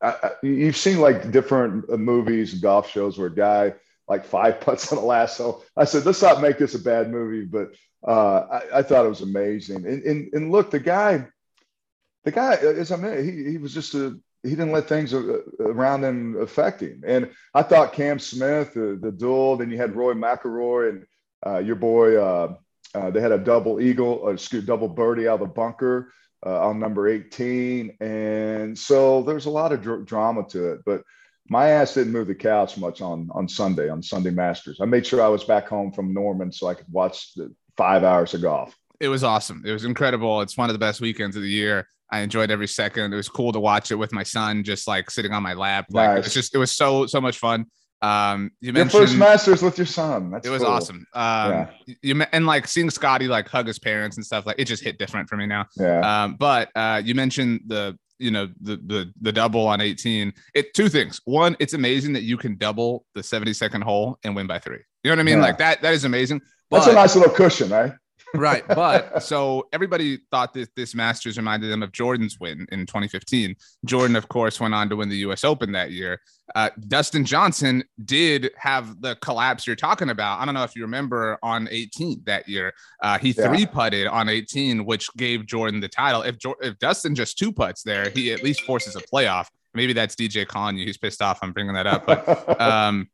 I, 0.02 0.08
I, 0.08 0.32
you've 0.44 0.78
seen 0.78 1.00
like 1.00 1.32
different 1.32 1.90
uh, 1.90 1.98
movies 1.98 2.54
golf 2.56 2.90
shows 2.90 3.18
where 3.18 3.28
a 3.28 3.36
guy 3.36 3.74
like 4.08 4.26
five 4.26 4.60
putts 4.60 4.92
on 4.92 5.00
the 5.00 5.06
last 5.06 5.38
hole. 5.38 5.64
I 5.78 5.86
said, 5.86 6.06
let's 6.06 6.22
not 6.22 6.42
make 6.42 6.58
this 6.58 6.76
a 6.76 6.80
bad 6.80 7.12
movie, 7.12 7.46
but 7.46 7.74
uh, 8.06 8.42
I, 8.52 8.80
I, 8.80 8.82
thought 8.84 9.06
it 9.06 9.10
was 9.10 9.22
amazing. 9.22 9.86
And, 9.86 10.04
and, 10.04 10.34
and 10.34 10.52
look, 10.52 10.72
the 10.72 10.80
guy, 10.80 11.28
the 12.24 12.32
guy, 12.32 12.56
as 12.56 12.92
I 12.92 12.98
mean, 12.98 13.24
he, 13.24 13.52
he 13.52 13.58
was 13.58 13.74
just 13.74 13.94
a, 13.94 14.20
he 14.44 14.50
didn't 14.50 14.72
let 14.72 14.90
things 14.90 15.14
around 15.14 16.04
him 16.04 16.42
affect 16.42 16.82
him. 16.82 17.04
And 17.06 17.30
I 17.54 17.62
thought 17.62 17.94
Cam 17.94 18.18
Smith, 18.18 18.74
the, 18.74 18.98
the 19.00 19.12
duel, 19.12 19.58
then 19.58 19.70
you 19.70 19.78
had 19.78 19.96
Rory 19.96 20.16
McIlroy 20.16 20.90
and 20.90 21.06
uh, 21.46 21.60
your 21.60 21.76
boy, 21.76 22.18
uh, 22.18 22.56
uh, 22.96 23.12
they 23.12 23.22
had 23.22 23.32
a 23.32 23.38
double 23.38 23.80
eagle, 23.80 24.14
or 24.14 24.36
double 24.36 24.90
birdie 24.90 25.28
out 25.28 25.36
of 25.36 25.48
the 25.48 25.54
bunker 25.54 26.12
uh, 26.46 26.68
on 26.68 26.80
number 26.80 27.08
18. 27.08 27.98
And 28.00 28.78
so 28.78 29.22
there's 29.24 29.46
a 29.46 29.50
lot 29.50 29.72
of 29.72 29.82
dr- 29.82 30.06
drama 30.06 30.48
to 30.50 30.74
it. 30.74 30.82
But 30.86 31.04
my 31.50 31.70
ass 31.70 31.94
didn't 31.94 32.14
move 32.14 32.28
the 32.28 32.36
couch 32.36 32.78
much 32.78 33.02
on, 33.02 33.30
on 33.34 33.48
Sunday, 33.48 33.90
on 33.90 34.02
Sunday 34.02 34.32
Masters. 34.32 34.80
I 34.82 34.86
made 34.86 35.06
sure 35.06 35.22
I 35.22 35.28
was 35.28 35.44
back 35.44 35.68
home 35.68 35.92
from 35.92 36.14
Norman 36.14 36.52
so 36.52 36.68
I 36.68 36.74
could 36.74 36.92
watch 36.92 37.34
the 37.36 37.54
five 37.78 38.04
hours 38.04 38.34
of 38.34 38.42
golf. 38.42 38.76
It 39.00 39.10
was 39.10 39.24
awesome. 39.24 39.64
It 39.66 39.72
was 39.72 39.86
incredible. 39.86 40.42
It's 40.42 40.58
one 40.58 40.70
of 40.70 40.74
the 40.74 40.80
best 40.80 41.02
weekends 41.02 41.36
of 41.36 41.42
the 41.42 41.50
year. 41.50 41.88
I 42.12 42.20
enjoyed 42.20 42.52
every 42.52 42.68
second. 42.68 43.14
It 43.14 43.16
was 43.16 43.30
cool 43.30 43.52
to 43.54 43.60
watch 43.60 43.92
it 43.92 43.96
with 43.96 44.12
my 44.12 44.24
son, 44.24 44.64
just 44.64 44.88
like 44.88 45.10
sitting 45.10 45.32
on 45.32 45.42
my 45.42 45.54
lap. 45.54 45.88
Like 45.90 46.10
nice. 46.10 46.18
it 46.18 46.24
was 46.26 46.34
just, 46.34 46.56
it 46.56 46.58
was 46.58 46.72
so, 46.72 47.06
so 47.06 47.22
much 47.22 47.40
fun. 47.40 47.66
Um, 48.02 48.52
you 48.62 48.74
mentioned 48.74 48.94
your 48.94 49.08
first 49.08 49.18
Masters 49.18 49.62
with 49.62 49.78
your 49.78 49.86
son. 49.86 50.32
That's 50.32 50.48
it 50.48 50.50
was 50.50 50.64
cool. 50.64 50.72
awesome. 50.72 51.06
Um, 51.14 51.52
yeah. 51.52 51.96
you 52.02 52.24
and 52.32 52.46
like 52.46 52.68
seeing 52.68 52.90
Scotty 52.90 53.28
like 53.28 53.48
hug 53.48 53.68
his 53.68 53.78
parents 53.78 54.18
and 54.18 54.26
stuff 54.26 54.46
like 54.46 54.58
it 54.58 54.66
just 54.66 54.84
hit 54.84 54.98
different 54.98 55.30
for 55.30 55.38
me 55.38 55.46
now. 55.46 55.68
Yeah. 55.78 56.24
Um, 56.24 56.36
but 56.36 56.70
uh, 56.76 57.02
you 57.04 57.14
mentioned 57.14 57.62
the 57.68 57.98
you 58.18 58.32
know 58.32 58.48
the 58.62 58.78
the 58.78 59.14
the 59.22 59.32
double 59.32 59.68
on 59.68 59.82
18. 59.82 60.34
It 60.56 60.74
two 60.74 60.90
things. 60.90 61.22
One, 61.26 61.56
it's 61.60 61.74
amazing 61.74 62.14
that 62.14 62.24
you 62.24 62.38
can 62.38 62.58
double 62.58 63.06
the 63.14 63.22
72nd 63.22 63.84
hole 63.84 64.18
and 64.24 64.36
win 64.36 64.48
by 64.48 64.60
three. 64.60 64.80
You 65.04 65.10
know 65.10 65.16
what 65.16 65.20
I 65.20 65.24
mean? 65.24 65.38
Yeah. 65.38 65.44
Like 65.44 65.58
that. 65.60 65.82
That 65.82 65.94
is 65.94 66.06
amazing. 66.06 66.42
But, 66.70 66.80
That's 66.80 66.92
a 66.92 66.94
nice 66.94 67.16
little 67.16 67.34
cushion, 67.34 67.70
right? 67.70 67.92
Right. 68.36 68.68
But 68.68 69.24
so 69.24 69.68
everybody 69.74 70.20
thought 70.32 70.54
that 70.54 70.76
this 70.76 70.96
Masters 70.96 71.38
reminded 71.38 71.72
them 71.72 71.84
of 71.84 71.92
Jordan's 71.92 72.40
win 72.40 72.68
in 72.72 72.86
2015. 72.86 73.56
Jordan, 73.86 74.16
of 74.16 74.28
course, 74.28 74.60
went 74.60 74.74
on 74.74 74.90
to 74.90 74.96
win 74.96 75.10
the 75.10 75.18
US 75.18 75.44
Open 75.44 75.72
that 75.74 75.92
year. 75.92 76.22
Uh, 76.56 76.70
Dustin 76.88 77.26
Johnson 77.26 77.84
did 78.04 78.52
have 78.58 79.02
the 79.02 79.16
collapse 79.18 79.66
you're 79.66 79.76
talking 79.76 80.10
about. 80.10 80.40
I 80.40 80.46
don't 80.46 80.54
know 80.54 80.64
if 80.64 80.76
you 80.76 80.82
remember 80.82 81.38
on 81.42 81.68
18 81.72 82.24
that 82.26 82.48
year. 82.48 82.74
Uh, 83.02 83.18
he 83.18 83.32
yeah. 83.32 83.48
three 83.48 83.66
putted 83.66 84.08
on 84.08 84.30
18, 84.30 84.86
which 84.86 85.10
gave 85.16 85.46
Jordan 85.46 85.80
the 85.80 85.88
title. 85.88 86.24
If, 86.24 86.38
if 86.62 86.78
Dustin 86.80 87.16
just 87.16 87.38
two 87.38 87.52
putts 87.52 87.84
there, 87.84 88.10
he 88.10 88.32
at 88.32 88.44
least 88.44 88.62
forces 88.64 88.96
a 88.96 89.02
playoff. 89.02 89.48
Maybe 89.74 89.94
that's 89.94 90.16
DJ 90.16 90.46
calling 90.46 90.78
you. 90.78 90.86
He's 90.86 90.98
pissed 90.98 91.22
off. 91.22 91.40
I'm 91.42 91.54
bringing 91.54 91.74
that 91.74 91.88
up. 91.88 92.06
But 92.06 92.60
um, 92.62 93.08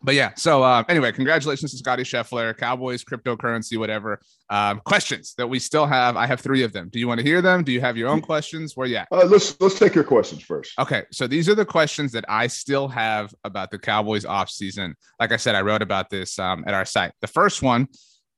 but 0.00 0.14
yeah, 0.14 0.32
so 0.36 0.62
uh, 0.62 0.84
anyway, 0.88 1.10
congratulations 1.10 1.72
to 1.72 1.76
Scotty 1.78 2.04
Scheffler, 2.04 2.56
Cowboys, 2.56 3.04
cryptocurrency, 3.04 3.76
whatever. 3.76 4.20
Um, 4.48 4.80
questions 4.84 5.34
that 5.38 5.48
we 5.48 5.58
still 5.58 5.86
have. 5.86 6.16
I 6.16 6.26
have 6.26 6.40
three 6.40 6.62
of 6.62 6.72
them. 6.72 6.88
Do 6.88 7.00
you 7.00 7.08
want 7.08 7.18
to 7.18 7.24
hear 7.26 7.42
them? 7.42 7.64
Do 7.64 7.72
you 7.72 7.80
have 7.80 7.96
your 7.96 8.08
own 8.08 8.20
questions? 8.20 8.76
Where 8.76 8.86
yeah. 8.86 9.06
Uh, 9.10 9.24
let's 9.26 9.60
let's 9.60 9.78
take 9.78 9.94
your 9.94 10.04
questions 10.04 10.42
first. 10.42 10.78
Okay, 10.78 11.04
so 11.10 11.26
these 11.26 11.48
are 11.48 11.54
the 11.54 11.64
questions 11.64 12.12
that 12.12 12.24
I 12.28 12.46
still 12.46 12.86
have 12.88 13.34
about 13.42 13.70
the 13.70 13.78
Cowboys 13.78 14.24
off 14.24 14.50
season. 14.50 14.94
Like 15.18 15.32
I 15.32 15.36
said, 15.36 15.54
I 15.54 15.62
wrote 15.62 15.82
about 15.82 16.10
this 16.10 16.38
um, 16.38 16.64
at 16.66 16.74
our 16.74 16.84
site. 16.84 17.12
The 17.20 17.26
first 17.26 17.62
one: 17.62 17.88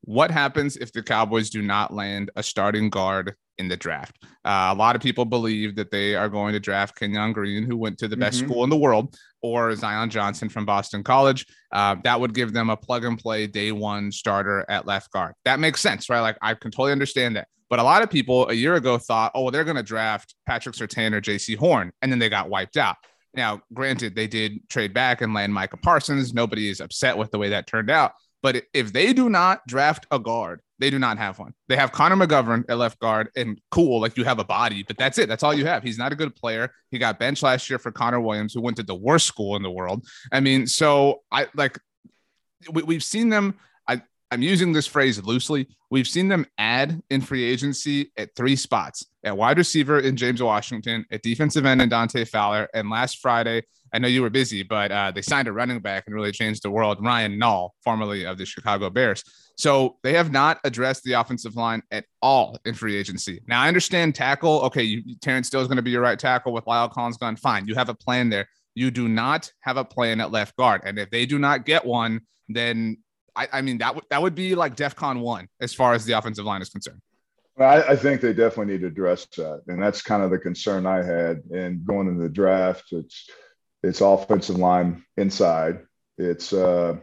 What 0.02 0.30
happens 0.30 0.78
if 0.78 0.92
the 0.92 1.02
Cowboys 1.02 1.50
do 1.50 1.60
not 1.60 1.92
land 1.92 2.30
a 2.36 2.42
starting 2.42 2.88
guard 2.88 3.34
in 3.60 3.68
the 3.68 3.76
draft. 3.76 4.16
Uh, 4.44 4.72
a 4.72 4.74
lot 4.74 4.96
of 4.96 5.02
people 5.02 5.24
believe 5.24 5.76
that 5.76 5.90
they 5.90 6.16
are 6.16 6.28
going 6.28 6.54
to 6.54 6.58
draft 6.58 6.96
Kenyon 6.98 7.32
Green, 7.32 7.64
who 7.64 7.76
went 7.76 7.98
to 7.98 8.08
the 8.08 8.16
best 8.16 8.38
mm-hmm. 8.38 8.48
school 8.48 8.64
in 8.64 8.70
the 8.70 8.76
world, 8.76 9.14
or 9.42 9.74
Zion 9.76 10.10
Johnson 10.10 10.48
from 10.48 10.64
Boston 10.64 11.04
College. 11.04 11.46
Uh, 11.70 11.96
that 12.02 12.18
would 12.18 12.34
give 12.34 12.52
them 12.52 12.70
a 12.70 12.76
plug 12.76 13.04
and 13.04 13.18
play 13.18 13.46
day 13.46 13.70
one 13.70 14.10
starter 14.10 14.64
at 14.68 14.86
left 14.86 15.12
guard. 15.12 15.34
That 15.44 15.60
makes 15.60 15.80
sense, 15.80 16.08
right? 16.08 16.20
Like 16.20 16.38
I 16.42 16.54
can 16.54 16.70
totally 16.70 16.92
understand 16.92 17.36
that. 17.36 17.48
But 17.68 17.78
a 17.78 17.84
lot 17.84 18.02
of 18.02 18.10
people 18.10 18.48
a 18.48 18.54
year 18.54 18.74
ago 18.74 18.98
thought, 18.98 19.30
oh, 19.34 19.42
well, 19.42 19.50
they're 19.52 19.62
going 19.64 19.76
to 19.76 19.82
draft 19.82 20.34
Patrick 20.44 20.74
Surtain 20.74 21.12
or 21.12 21.20
Jaycee 21.20 21.56
Horn, 21.56 21.92
and 22.02 22.10
then 22.10 22.18
they 22.18 22.28
got 22.28 22.48
wiped 22.48 22.76
out. 22.76 22.96
Now, 23.34 23.60
granted, 23.72 24.16
they 24.16 24.26
did 24.26 24.68
trade 24.68 24.92
back 24.92 25.20
and 25.20 25.32
land 25.32 25.54
Micah 25.54 25.76
Parsons. 25.76 26.34
Nobody 26.34 26.68
is 26.68 26.80
upset 26.80 27.16
with 27.16 27.30
the 27.30 27.38
way 27.38 27.50
that 27.50 27.68
turned 27.68 27.90
out. 27.90 28.12
But 28.42 28.64
if 28.72 28.92
they 28.92 29.12
do 29.12 29.28
not 29.28 29.66
draft 29.66 30.06
a 30.10 30.18
guard 30.18 30.60
they 30.80 30.90
do 30.90 30.98
not 30.98 31.18
have 31.18 31.38
one. 31.38 31.52
They 31.68 31.76
have 31.76 31.92
Connor 31.92 32.16
McGovern 32.16 32.64
at 32.68 32.78
left 32.78 32.98
guard, 32.98 33.28
and 33.36 33.60
cool, 33.70 34.00
like 34.00 34.16
you 34.16 34.24
have 34.24 34.38
a 34.38 34.44
body, 34.44 34.82
but 34.82 34.96
that's 34.96 35.18
it. 35.18 35.28
That's 35.28 35.42
all 35.42 35.54
you 35.54 35.66
have. 35.66 35.82
He's 35.82 35.98
not 35.98 36.10
a 36.10 36.16
good 36.16 36.34
player. 36.34 36.72
He 36.90 36.98
got 36.98 37.18
benched 37.18 37.42
last 37.42 37.68
year 37.68 37.78
for 37.78 37.92
Connor 37.92 38.20
Williams, 38.20 38.54
who 38.54 38.62
went 38.62 38.78
to 38.78 38.82
the 38.82 38.94
worst 38.94 39.26
school 39.26 39.56
in 39.56 39.62
the 39.62 39.70
world. 39.70 40.06
I 40.32 40.40
mean, 40.40 40.66
so 40.66 41.20
I 41.30 41.48
like 41.54 41.78
we, 42.72 42.82
we've 42.82 43.04
seen 43.04 43.28
them. 43.28 43.58
I 43.86 44.00
I'm 44.30 44.40
using 44.40 44.72
this 44.72 44.86
phrase 44.86 45.22
loosely. 45.22 45.68
We've 45.90 46.08
seen 46.08 46.28
them 46.28 46.46
add 46.56 47.02
in 47.10 47.20
free 47.20 47.44
agency 47.44 48.10
at 48.16 48.34
three 48.34 48.56
spots: 48.56 49.04
at 49.22 49.36
wide 49.36 49.58
receiver 49.58 50.00
in 50.00 50.16
James 50.16 50.42
Washington, 50.42 51.04
at 51.12 51.22
defensive 51.22 51.66
end 51.66 51.82
in 51.82 51.90
Dante 51.90 52.24
Fowler, 52.24 52.70
and 52.72 52.88
last 52.88 53.18
Friday 53.18 53.64
I 53.92 53.98
know 53.98 54.08
you 54.08 54.22
were 54.22 54.30
busy, 54.30 54.62
but 54.62 54.92
uh, 54.92 55.10
they 55.10 55.22
signed 55.22 55.48
a 55.48 55.52
running 55.52 55.80
back 55.80 56.04
and 56.06 56.14
really 56.14 56.32
changed 56.32 56.62
the 56.62 56.70
world. 56.70 56.98
Ryan 57.04 57.38
Nall, 57.40 57.70
formerly 57.82 58.24
of 58.24 58.38
the 58.38 58.46
Chicago 58.46 58.90
Bears. 58.90 59.24
So 59.56 59.98
they 60.02 60.14
have 60.14 60.32
not 60.32 60.58
addressed 60.64 61.02
the 61.04 61.12
offensive 61.12 61.54
line 61.56 61.82
at 61.90 62.06
all 62.22 62.58
in 62.64 62.74
free 62.74 62.96
agency. 62.96 63.42
Now 63.46 63.62
I 63.62 63.68
understand 63.68 64.14
tackle. 64.14 64.60
Okay, 64.62 64.82
you, 64.82 65.16
Terence 65.20 65.48
Steele 65.48 65.60
is 65.60 65.68
going 65.68 65.76
to 65.76 65.82
be 65.82 65.90
your 65.90 66.02
right 66.02 66.18
tackle 66.18 66.52
with 66.52 66.64
La'el 66.64 66.90
Collins 66.90 67.18
gone. 67.18 67.36
Fine, 67.36 67.66
you 67.66 67.74
have 67.74 67.88
a 67.88 67.94
plan 67.94 68.30
there. 68.30 68.48
You 68.74 68.90
do 68.90 69.08
not 69.08 69.52
have 69.60 69.76
a 69.76 69.84
plan 69.84 70.20
at 70.20 70.30
left 70.30 70.56
guard, 70.56 70.82
and 70.84 70.98
if 70.98 71.10
they 71.10 71.26
do 71.26 71.38
not 71.38 71.66
get 71.66 71.84
one, 71.84 72.22
then 72.48 72.98
I, 73.36 73.48
I 73.52 73.60
mean 73.62 73.78
that 73.78 73.94
would 73.94 74.04
that 74.10 74.22
would 74.22 74.34
be 74.34 74.54
like 74.54 74.76
DefCon 74.76 75.20
one 75.20 75.48
as 75.60 75.74
far 75.74 75.92
as 75.92 76.04
the 76.04 76.12
offensive 76.12 76.44
line 76.44 76.62
is 76.62 76.70
concerned. 76.70 77.00
I, 77.58 77.82
I, 77.82 77.96
think 77.96 78.22
they 78.22 78.32
definitely 78.32 78.72
need 78.72 78.80
to 78.82 78.86
address 78.86 79.26
that, 79.36 79.64
and 79.66 79.82
that's 79.82 80.00
kind 80.00 80.22
of 80.22 80.30
the 80.30 80.38
concern 80.38 80.86
I 80.86 81.02
had. 81.02 81.42
And 81.52 81.84
going 81.84 82.08
into 82.08 82.22
the 82.22 82.28
draft, 82.28 82.92
it's 82.92 83.28
it's 83.82 84.00
offensive 84.00 84.56
line 84.56 85.04
inside. 85.16 85.80
It's 86.18 86.52
uh, 86.52 86.96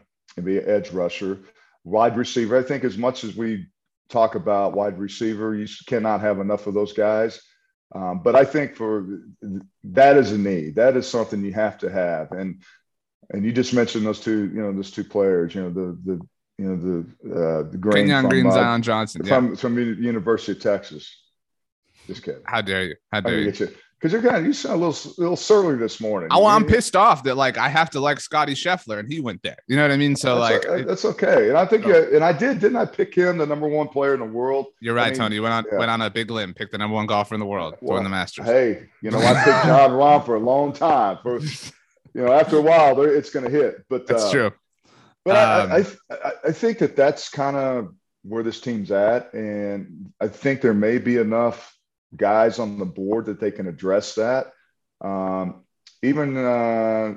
be 0.44 0.60
edge 0.60 0.92
rusher, 0.92 1.40
wide 1.84 2.18
receiver. 2.18 2.58
I 2.58 2.64
think 2.64 2.84
as 2.84 2.98
much 2.98 3.24
as 3.24 3.36
we 3.36 3.68
talk 4.10 4.36
about 4.36 4.74
wide 4.74 5.00
receiver, 5.00 5.56
you 5.56 5.68
cannot 5.88 6.22
have 6.22 6.40
enough 6.40 6.68
of 6.68 6.74
those 6.74 6.94
guys. 6.94 7.42
Um, 7.96 8.22
but 8.22 8.36
I 8.36 8.44
think 8.44 8.76
for 8.76 9.22
that 9.86 10.18
is 10.18 10.32
a 10.32 10.38
need. 10.38 10.76
That 10.76 10.98
is 10.98 11.08
something 11.08 11.44
you 11.44 11.54
have 11.54 11.78
to 11.80 11.90
have. 11.90 12.32
And 12.32 12.62
and 13.30 13.46
you 13.46 13.52
just 13.52 13.74
mentioned 13.74 14.06
those 14.06 14.20
two, 14.20 14.50
you 14.54 14.62
know, 14.62 14.72
those 14.74 14.92
two 14.92 15.04
players. 15.04 15.56
You 15.56 15.64
know, 15.64 15.70
the 15.70 15.98
the 16.06 16.22
you 16.58 16.66
know 16.66 16.76
the 16.78 17.34
uh, 17.34 17.72
the 17.72 17.78
Green 17.78 18.10
from, 18.10 18.30
Green, 18.30 18.48
uh, 18.48 18.52
Zion 18.52 18.82
Johnson 18.82 19.26
from, 19.26 19.50
yeah. 19.50 19.56
from 19.56 19.80
University 19.80 20.54
of 20.54 20.60
Texas. 20.60 21.16
Just 22.08 22.24
kidding. 22.24 22.42
How 22.46 22.62
dare 22.62 22.86
you? 22.86 22.96
How 23.12 23.22
dare 23.22 23.40
you? 23.40 23.70
You? 23.98 24.10
Because 24.10 24.14
you're 24.14 24.22
kind 24.22 24.38
of 24.38 24.46
you 24.46 24.54
sound 24.54 24.82
a 24.82 24.86
little 24.86 25.14
little 25.18 25.36
surly 25.36 25.76
this 25.76 26.00
morning. 26.00 26.30
Oh, 26.32 26.46
I'm 26.46 26.66
pissed 26.66 26.96
off 26.96 27.24
that 27.24 27.36
like 27.36 27.58
I 27.58 27.70
have 27.70 27.90
to 27.92 28.00
like 28.00 28.20
Scotty 28.20 28.54
Scheffler 28.54 29.00
and 29.00 29.12
he 29.12 29.20
went 29.20 29.42
there. 29.44 29.58
You 29.68 29.76
know 29.76 29.82
what 29.84 29.92
I 29.92 29.98
mean? 29.98 30.16
So 30.16 30.40
that's 30.40 30.66
like 30.66 30.82
a, 30.82 30.84
that's 30.84 31.06
okay. 31.06 31.50
And 31.50 31.58
I 31.58 31.66
think 31.66 31.86
oh. 31.86 32.10
and 32.14 32.24
I 32.24 32.32
did 32.32 32.60
didn't 32.60 32.78
I 32.78 32.86
pick 32.86 33.16
him 33.16 33.38
the 33.38 33.46
number 33.46 33.68
one 33.68 33.88
player 33.88 34.14
in 34.14 34.20
the 34.20 34.26
world? 34.26 34.68
You're 34.80 34.94
right, 34.94 35.08
I 35.08 35.10
mean, 35.12 35.20
Tony. 35.20 35.36
You 35.36 35.44
went 35.44 35.54
on 35.54 35.66
yeah. 35.72 35.78
went 35.80 35.92
on 35.92 36.02
a 36.02 36.10
big 36.10 36.30
limb, 36.30 36.54
picked 36.54 36.72
the 36.72 36.78
number 36.78 36.96
one 36.96 37.08
golfer 37.08 37.34
in 37.34 37.40
the 37.40 37.46
world, 37.46 37.76
well, 37.82 38.02
the 38.02 38.10
Masters. 38.10 38.46
Hey, 38.46 38.90
you 39.02 39.12
know 39.12 39.20
I 39.20 39.34
picked 39.34 39.46
Jon 39.66 39.92
Rahm 39.92 40.26
for 40.26 40.36
a 40.36 40.40
long 40.40 40.74
time. 40.74 41.18
For 41.24 41.40
you 41.40 42.24
know 42.24 42.32
after 42.32 42.58
a 42.58 42.62
while 42.62 43.02
it's 43.02 43.30
going 43.30 43.46
to 43.46 43.52
hit. 43.52 43.86
But 43.90 44.08
that's 44.08 44.26
uh, 44.26 44.32
true. 44.32 44.52
But 45.26 45.36
um, 45.36 45.72
I, 45.72 46.16
I 46.16 46.32
I 46.46 46.52
think 46.52 46.80
that 46.80 46.96
that's 46.96 47.30
kind 47.30 47.58
of 47.58 47.94
where 48.24 48.44
this 48.44 48.60
team's 48.60 48.92
at, 48.92 49.34
and 49.34 50.12
I 50.20 50.28
think 50.28 50.62
there 50.62 50.74
may 50.74 50.98
be 50.98 51.18
enough 51.18 51.77
guys 52.16 52.60
on 52.60 52.80
the 52.80 52.86
board 52.86 53.26
that 53.26 53.40
they 53.40 53.52
can 53.52 53.68
address 53.68 54.16
that. 54.16 54.54
Um, 55.02 55.64
even 56.02 56.38
uh, 56.38 57.16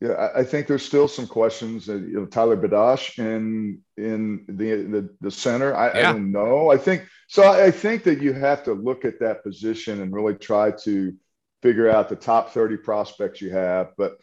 yeah, 0.00 0.30
I 0.34 0.44
think 0.44 0.66
there's 0.66 0.84
still 0.84 1.08
some 1.08 1.26
questions. 1.26 1.86
That, 1.86 2.00
you 2.00 2.14
know, 2.14 2.26
Tyler 2.26 2.56
Biadasz 2.56 3.18
in 3.18 3.80
in 3.96 4.44
the 4.48 4.74
the, 4.74 5.16
the 5.20 5.30
center. 5.30 5.74
I, 5.74 5.86
yeah. 5.86 6.10
I, 6.10 6.12
don't 6.12 6.32
know. 6.32 6.70
I 6.70 6.76
think 6.76 7.06
so. 7.28 7.50
I 7.50 7.70
think 7.70 8.04
that 8.04 8.20
you 8.20 8.32
have 8.32 8.64
to 8.64 8.72
look 8.72 9.04
at 9.04 9.20
that 9.20 9.42
position 9.42 10.00
and 10.00 10.12
really 10.12 10.34
try 10.34 10.72
to 10.82 11.14
figure 11.62 11.88
out 11.88 12.10
the 12.10 12.16
top 12.16 12.52
30 12.52 12.76
prospects 12.78 13.40
you 13.40 13.50
have. 13.50 13.92
But 13.96 14.18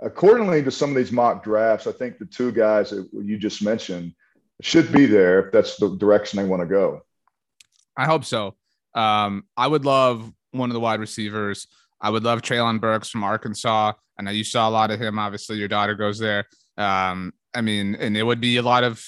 accordingly 0.00 0.62
to 0.64 0.70
some 0.72 0.90
of 0.90 0.96
these 0.96 1.12
mock 1.12 1.44
drafts, 1.44 1.86
I 1.86 1.92
think 1.92 2.18
the 2.18 2.26
two 2.26 2.50
guys 2.50 2.90
that 2.90 3.08
you 3.12 3.38
just 3.38 3.62
mentioned 3.62 4.14
should 4.60 4.90
be 4.90 5.06
there 5.06 5.46
if 5.46 5.52
that's 5.52 5.76
the 5.76 5.96
direction 5.96 6.38
they 6.38 6.48
want 6.48 6.62
to 6.62 6.66
go. 6.66 7.02
I 7.96 8.06
hope 8.06 8.24
so. 8.24 8.56
Um, 8.94 9.44
I 9.56 9.66
would 9.66 9.84
love 9.84 10.30
one 10.52 10.70
of 10.70 10.74
the 10.74 10.80
wide 10.80 11.00
receivers. 11.00 11.66
I 12.00 12.10
would 12.10 12.22
love 12.22 12.42
Treylon 12.42 12.80
Burks 12.80 13.08
from 13.08 13.24
Arkansas. 13.24 13.92
I 14.18 14.22
know 14.22 14.30
you 14.30 14.44
saw 14.44 14.68
a 14.68 14.70
lot 14.70 14.90
of 14.90 15.00
him. 15.00 15.18
Obviously, 15.18 15.56
your 15.56 15.68
daughter 15.68 15.94
goes 15.94 16.18
there. 16.18 16.44
Um, 16.76 17.32
I 17.54 17.60
mean, 17.60 17.94
and 17.94 18.16
it 18.16 18.22
would 18.22 18.40
be 18.40 18.56
a 18.56 18.62
lot 18.62 18.84
of 18.84 19.04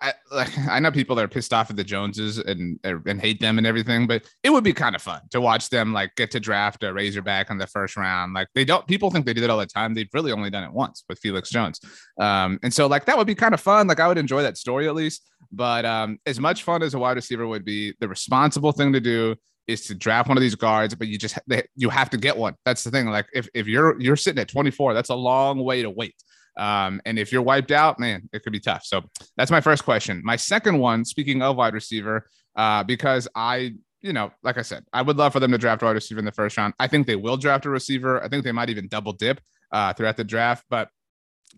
I 0.00 0.12
like 0.30 0.56
I 0.68 0.78
know 0.80 0.90
people 0.90 1.16
that 1.16 1.24
are 1.24 1.28
pissed 1.28 1.52
off 1.52 1.70
at 1.70 1.76
the 1.76 1.84
Joneses 1.84 2.38
and 2.38 2.78
and 2.84 3.20
hate 3.20 3.40
them 3.40 3.58
and 3.58 3.66
everything, 3.66 4.06
but 4.06 4.24
it 4.42 4.50
would 4.50 4.64
be 4.64 4.72
kind 4.72 4.94
of 4.94 5.02
fun 5.02 5.20
to 5.30 5.40
watch 5.40 5.70
them 5.70 5.92
like 5.92 6.14
get 6.16 6.30
to 6.32 6.40
draft 6.40 6.82
a 6.84 6.92
Razorback 6.92 7.50
in 7.50 7.58
the 7.58 7.66
first 7.66 7.96
round. 7.96 8.34
Like 8.34 8.48
they 8.54 8.64
don't 8.64 8.86
people 8.86 9.10
think 9.10 9.26
they 9.26 9.34
do 9.34 9.44
it 9.44 9.50
all 9.50 9.58
the 9.58 9.66
time. 9.66 9.94
They've 9.94 10.08
really 10.12 10.32
only 10.32 10.50
done 10.50 10.64
it 10.64 10.72
once 10.72 11.04
with 11.08 11.18
Felix 11.18 11.50
Jones. 11.50 11.80
Um, 12.18 12.58
and 12.62 12.72
so 12.72 12.86
like 12.86 13.04
that 13.06 13.18
would 13.18 13.26
be 13.26 13.34
kind 13.34 13.54
of 13.54 13.60
fun. 13.60 13.86
Like 13.86 14.00
I 14.00 14.08
would 14.08 14.18
enjoy 14.18 14.42
that 14.42 14.56
story 14.56 14.88
at 14.88 14.94
least. 14.94 15.28
But 15.50 15.84
um, 15.84 16.18
as 16.26 16.38
much 16.38 16.62
fun 16.62 16.82
as 16.82 16.94
a 16.94 16.98
wide 16.98 17.16
receiver 17.16 17.46
would 17.46 17.64
be, 17.64 17.94
the 18.00 18.08
responsible 18.08 18.72
thing 18.72 18.92
to 18.92 19.00
do 19.00 19.34
is 19.66 19.86
to 19.86 19.94
draft 19.94 20.28
one 20.28 20.36
of 20.36 20.40
these 20.40 20.54
guards, 20.54 20.94
but 20.94 21.08
you 21.08 21.18
just 21.18 21.38
you 21.76 21.88
have 21.90 22.10
to 22.10 22.16
get 22.16 22.36
one. 22.36 22.54
That's 22.64 22.84
the 22.84 22.90
thing. 22.90 23.06
Like 23.06 23.26
if, 23.34 23.48
if 23.54 23.66
you're 23.66 24.00
you're 24.00 24.16
sitting 24.16 24.40
at 24.40 24.48
24, 24.48 24.94
that's 24.94 25.10
a 25.10 25.14
long 25.14 25.62
way 25.62 25.82
to 25.82 25.90
wait. 25.90 26.14
Um, 26.58 27.00
and 27.06 27.18
if 27.18 27.30
you're 27.30 27.42
wiped 27.42 27.70
out, 27.70 28.00
man, 28.00 28.28
it 28.32 28.42
could 28.42 28.52
be 28.52 28.60
tough. 28.60 28.84
So 28.84 29.02
that's 29.36 29.50
my 29.50 29.60
first 29.60 29.84
question. 29.84 30.20
My 30.24 30.36
second 30.36 30.78
one, 30.78 31.04
speaking 31.04 31.40
of 31.40 31.56
wide 31.56 31.74
receiver, 31.74 32.28
uh, 32.56 32.82
because 32.82 33.28
I, 33.34 33.74
you 34.00 34.12
know, 34.12 34.32
like 34.42 34.58
I 34.58 34.62
said, 34.62 34.84
I 34.92 35.02
would 35.02 35.16
love 35.16 35.32
for 35.32 35.40
them 35.40 35.52
to 35.52 35.58
draft 35.58 35.82
a 35.82 35.84
wide 35.84 35.92
receiver 35.92 36.18
in 36.18 36.24
the 36.24 36.32
first 36.32 36.56
round. 36.56 36.74
I 36.80 36.88
think 36.88 37.06
they 37.06 37.14
will 37.14 37.36
draft 37.36 37.64
a 37.66 37.70
receiver. 37.70 38.22
I 38.22 38.28
think 38.28 38.42
they 38.42 38.52
might 38.52 38.70
even 38.70 38.88
double 38.88 39.12
dip 39.12 39.40
uh, 39.70 39.92
throughout 39.92 40.16
the 40.16 40.24
draft, 40.24 40.64
but 40.68 40.88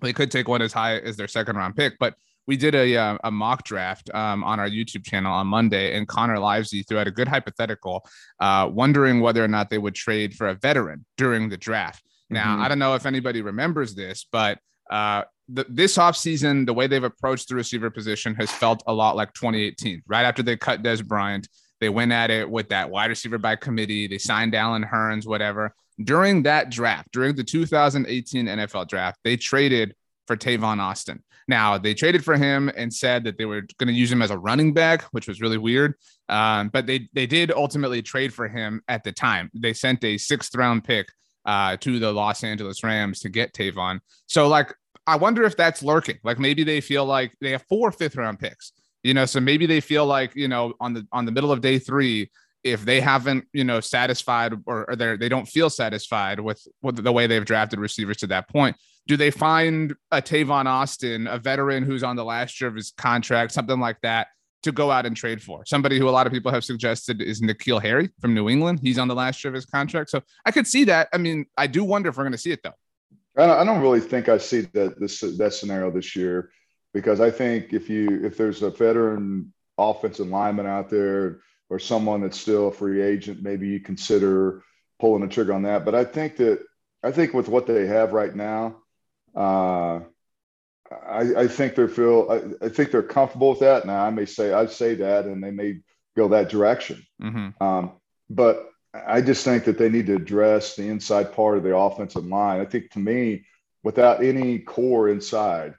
they 0.02 0.12
could 0.12 0.30
take 0.30 0.48
one 0.48 0.62
as 0.62 0.72
high 0.72 0.98
as 0.98 1.16
their 1.16 1.28
second 1.28 1.56
round 1.56 1.76
pick. 1.76 1.94
But 1.98 2.14
we 2.46 2.56
did 2.56 2.74
a, 2.74 2.96
uh, 2.96 3.18
a 3.24 3.30
mock 3.30 3.64
draft 3.64 4.10
um, 4.14 4.42
on 4.44 4.58
our 4.58 4.68
YouTube 4.68 5.04
channel 5.04 5.32
on 5.32 5.46
Monday, 5.46 5.96
and 5.96 6.08
Connor 6.08 6.38
Livesey 6.38 6.82
threw 6.82 6.98
out 6.98 7.06
a 7.06 7.10
good 7.10 7.28
hypothetical, 7.28 8.04
uh, 8.40 8.68
wondering 8.70 9.20
whether 9.20 9.44
or 9.44 9.48
not 9.48 9.70
they 9.70 9.78
would 9.78 9.94
trade 9.94 10.34
for 10.34 10.48
a 10.48 10.54
veteran 10.54 11.04
during 11.16 11.48
the 11.48 11.56
draft. 11.56 12.02
Now, 12.28 12.54
mm-hmm. 12.54 12.62
I 12.62 12.68
don't 12.68 12.78
know 12.78 12.94
if 12.94 13.06
anybody 13.06 13.42
remembers 13.42 13.94
this, 13.94 14.26
but 14.30 14.58
uh, 14.90 15.22
the, 15.48 15.66
this 15.68 15.96
offseason, 15.98 16.66
the 16.66 16.74
way 16.74 16.86
they've 16.86 17.02
approached 17.02 17.48
the 17.48 17.54
receiver 17.54 17.90
position 17.90 18.34
has 18.36 18.50
felt 18.50 18.82
a 18.86 18.92
lot 18.92 19.16
like 19.16 19.32
2018. 19.34 20.02
Right 20.06 20.24
after 20.24 20.42
they 20.42 20.56
cut 20.56 20.82
Dez 20.82 21.04
Bryant, 21.04 21.48
they 21.80 21.88
went 21.88 22.12
at 22.12 22.30
it 22.30 22.48
with 22.48 22.68
that 22.68 22.90
wide 22.90 23.10
receiver 23.10 23.38
by 23.38 23.56
committee. 23.56 24.06
They 24.06 24.18
signed 24.18 24.54
Allen 24.54 24.84
Hurns, 24.84 25.26
whatever. 25.26 25.74
During 26.02 26.44
that 26.44 26.70
draft, 26.70 27.08
during 27.12 27.34
the 27.34 27.44
2018 27.44 28.46
NFL 28.46 28.88
draft, 28.88 29.18
they 29.24 29.36
traded 29.36 29.94
for 30.26 30.36
Tavon 30.36 30.78
Austin. 30.78 31.22
Now 31.50 31.76
they 31.76 31.94
traded 31.94 32.24
for 32.24 32.36
him 32.36 32.70
and 32.76 32.94
said 32.94 33.24
that 33.24 33.36
they 33.36 33.44
were 33.44 33.62
going 33.78 33.88
to 33.88 33.92
use 33.92 34.10
him 34.10 34.22
as 34.22 34.30
a 34.30 34.38
running 34.38 34.72
back, 34.72 35.02
which 35.10 35.26
was 35.28 35.40
really 35.40 35.58
weird. 35.58 35.94
Um, 36.28 36.68
but 36.68 36.86
they 36.86 37.08
they 37.12 37.26
did 37.26 37.50
ultimately 37.50 38.02
trade 38.02 38.32
for 38.32 38.46
him 38.48 38.82
at 38.86 39.02
the 39.02 39.12
time. 39.12 39.50
They 39.52 39.74
sent 39.74 40.04
a 40.04 40.16
sixth 40.16 40.54
round 40.54 40.84
pick 40.84 41.06
uh, 41.44 41.76
to 41.78 41.98
the 41.98 42.12
Los 42.12 42.44
Angeles 42.44 42.84
Rams 42.84 43.20
to 43.20 43.28
get 43.28 43.52
Tavon. 43.52 43.98
So 44.26 44.48
like 44.48 44.72
I 45.06 45.16
wonder 45.16 45.42
if 45.42 45.56
that's 45.56 45.82
lurking. 45.82 46.18
Like 46.22 46.38
maybe 46.38 46.62
they 46.62 46.80
feel 46.80 47.04
like 47.04 47.32
they 47.40 47.50
have 47.50 47.64
four 47.68 47.90
fifth 47.90 48.16
round 48.16 48.38
picks, 48.38 48.72
you 49.02 49.14
know, 49.14 49.26
so 49.26 49.40
maybe 49.40 49.66
they 49.66 49.80
feel 49.80 50.06
like, 50.06 50.36
you 50.36 50.48
know, 50.48 50.74
on 50.80 50.94
the 50.94 51.06
on 51.12 51.24
the 51.24 51.32
middle 51.32 51.52
of 51.52 51.60
day 51.60 51.78
three, 51.78 52.30
if 52.62 52.84
they 52.84 53.00
haven't, 53.00 53.46
you 53.52 53.64
know, 53.64 53.80
satisfied 53.80 54.54
or, 54.66 54.88
or 54.88 54.96
they 54.96 55.16
they 55.16 55.28
don't 55.28 55.46
feel 55.46 55.70
satisfied 55.70 56.40
with, 56.40 56.62
with 56.82 56.96
the 57.02 57.12
way 57.12 57.26
they've 57.26 57.44
drafted 57.44 57.78
receivers 57.78 58.18
to 58.18 58.26
that 58.28 58.48
point, 58.48 58.76
do 59.06 59.16
they 59.16 59.30
find 59.30 59.94
a 60.10 60.20
Tavon 60.20 60.66
Austin, 60.66 61.26
a 61.26 61.38
veteran 61.38 61.84
who's 61.84 62.02
on 62.02 62.16
the 62.16 62.24
last 62.24 62.60
year 62.60 62.68
of 62.68 62.74
his 62.76 62.92
contract, 62.96 63.52
something 63.52 63.80
like 63.80 64.00
that, 64.02 64.28
to 64.62 64.72
go 64.72 64.90
out 64.90 65.06
and 65.06 65.16
trade 65.16 65.42
for? 65.42 65.64
Somebody 65.64 65.98
who 65.98 66.08
a 66.08 66.10
lot 66.10 66.26
of 66.26 66.32
people 66.32 66.52
have 66.52 66.64
suggested 66.64 67.22
is 67.22 67.40
N'Keal 67.40 67.80
Harry 67.82 68.10
from 68.20 68.34
New 68.34 68.48
England. 68.48 68.80
He's 68.82 68.98
on 68.98 69.08
the 69.08 69.14
last 69.14 69.42
year 69.42 69.48
of 69.48 69.54
his 69.54 69.66
contract. 69.66 70.10
So 70.10 70.22
I 70.44 70.50
could 70.50 70.66
see 70.66 70.84
that. 70.84 71.08
I 71.12 71.18
mean, 71.18 71.46
I 71.56 71.66
do 71.66 71.82
wonder 71.84 72.08
if 72.08 72.16
we're 72.16 72.24
going 72.24 72.32
to 72.32 72.38
see 72.38 72.52
it 72.52 72.60
though. 72.62 72.74
I 73.36 73.64
don't 73.64 73.80
really 73.80 74.00
think 74.00 74.28
I 74.28 74.38
see 74.38 74.62
that 74.72 75.00
this 75.00 75.20
that 75.20 75.54
scenario 75.54 75.90
this 75.90 76.14
year 76.14 76.50
because 76.92 77.20
I 77.20 77.30
think 77.30 77.72
if 77.72 77.88
you 77.88 78.24
if 78.24 78.36
there's 78.36 78.62
a 78.62 78.70
veteran 78.70 79.52
offensive 79.78 80.28
lineman 80.28 80.66
out 80.66 80.90
there 80.90 81.40
or 81.70 81.78
someone 81.78 82.20
that's 82.20 82.38
still 82.38 82.68
a 82.68 82.72
free 82.72 83.00
agent, 83.00 83.42
maybe 83.42 83.68
you 83.68 83.80
consider 83.80 84.62
pulling 84.98 85.22
the 85.22 85.28
trigger 85.28 85.54
on 85.54 85.62
that. 85.62 85.84
But 85.84 85.94
I 85.94 86.04
think 86.04 86.36
that 86.36 86.60
I 87.02 87.12
think 87.12 87.32
with 87.32 87.48
what 87.48 87.66
they 87.66 87.86
have 87.86 88.12
right 88.12 88.34
now, 88.34 88.76
uh, 89.34 90.00
I, 90.90 91.34
I, 91.36 91.48
think 91.48 91.76
they 91.76 91.86
feel 91.86 92.26
I, 92.28 92.66
I, 92.66 92.68
think 92.68 92.90
they're 92.90 93.02
comfortable 93.02 93.50
with 93.50 93.60
that. 93.60 93.86
Now 93.86 94.04
I 94.04 94.10
may 94.10 94.26
say 94.26 94.52
I 94.52 94.66
say 94.66 94.96
that, 94.96 95.24
and 95.24 95.42
they 95.42 95.52
may 95.52 95.80
go 96.16 96.28
that 96.28 96.50
direction. 96.50 97.06
Mm-hmm. 97.22 97.62
Um, 97.62 97.92
but 98.28 98.68
I 98.92 99.20
just 99.20 99.44
think 99.44 99.64
that 99.64 99.78
they 99.78 99.88
need 99.88 100.06
to 100.06 100.16
address 100.16 100.74
the 100.74 100.88
inside 100.88 101.32
part 101.32 101.56
of 101.56 101.62
the 101.62 101.76
offensive 101.76 102.26
line. 102.26 102.60
I 102.60 102.64
think 102.64 102.90
to 102.90 102.98
me, 102.98 103.44
without 103.84 104.24
any 104.24 104.58
core 104.58 105.08
inside, 105.08 105.74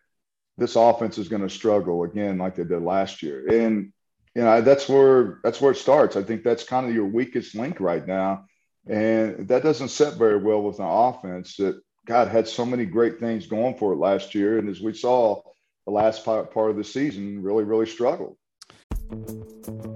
this 0.57 0.77
offense 0.77 1.17
is 1.17 1.27
going 1.27 1.41
to 1.41 1.49
struggle 1.49 2.03
again, 2.03 2.37
like 2.37 2.55
they 2.55 2.63
did 2.63 2.81
last 2.81 3.21
year. 3.21 3.45
And 3.49 3.91
you 4.35 4.41
know 4.41 4.61
that's 4.61 4.87
where 4.87 5.39
that's 5.43 5.59
where 5.59 5.71
it 5.71 5.77
starts. 5.77 6.15
I 6.15 6.23
think 6.23 6.43
that's 6.43 6.63
kind 6.63 6.87
of 6.87 6.95
your 6.95 7.05
weakest 7.05 7.55
link 7.55 7.79
right 7.79 8.05
now, 8.05 8.45
and 8.87 9.47
that 9.47 9.63
doesn't 9.63 9.89
set 9.89 10.15
very 10.15 10.37
well 10.37 10.61
with 10.61 10.79
an 10.79 10.85
offense 10.87 11.57
that 11.57 11.81
God 12.05 12.27
had 12.27 12.47
so 12.47 12.65
many 12.65 12.85
great 12.85 13.19
things 13.19 13.47
going 13.47 13.77
for 13.77 13.93
it 13.93 13.97
last 13.97 14.33
year, 14.33 14.57
and 14.57 14.69
as 14.69 14.81
we 14.81 14.93
saw, 14.93 15.41
the 15.85 15.91
last 15.91 16.23
part, 16.23 16.55
of 16.55 16.77
the 16.77 16.83
season 16.83 17.41
really 17.41 17.63
really 17.63 17.85
struggled. 17.85 18.37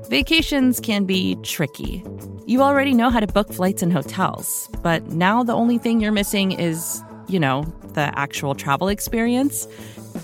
Vacations 0.10 0.80
can 0.80 1.06
be 1.06 1.36
tricky. 1.41 2.04
You 2.45 2.62
already 2.62 2.93
know 2.93 3.10
how 3.10 3.19
to 3.19 3.28
book 3.28 3.52
flights 3.52 3.82
and 3.82 3.91
hotels, 3.91 4.69
but 4.84 5.08
now 5.08 5.43
the 5.43 5.54
only 5.54 5.78
thing 5.78 6.00
you're 6.00 6.12
missing 6.12 6.52
is, 6.52 7.02
you 7.28 7.39
know, 7.39 7.63
the 7.93 8.12
actual 8.19 8.54
travel 8.54 8.89
experience. 8.89 9.67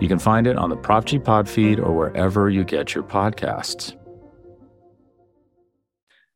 You 0.00 0.08
can 0.08 0.18
find 0.18 0.46
it 0.46 0.56
on 0.56 0.70
the 0.70 0.76
Prop 0.76 1.04
G 1.04 1.18
Pod 1.18 1.48
feed 1.48 1.80
or 1.80 1.92
wherever 1.92 2.48
you 2.48 2.64
get 2.64 2.94
your 2.94 3.04
podcasts. 3.04 3.94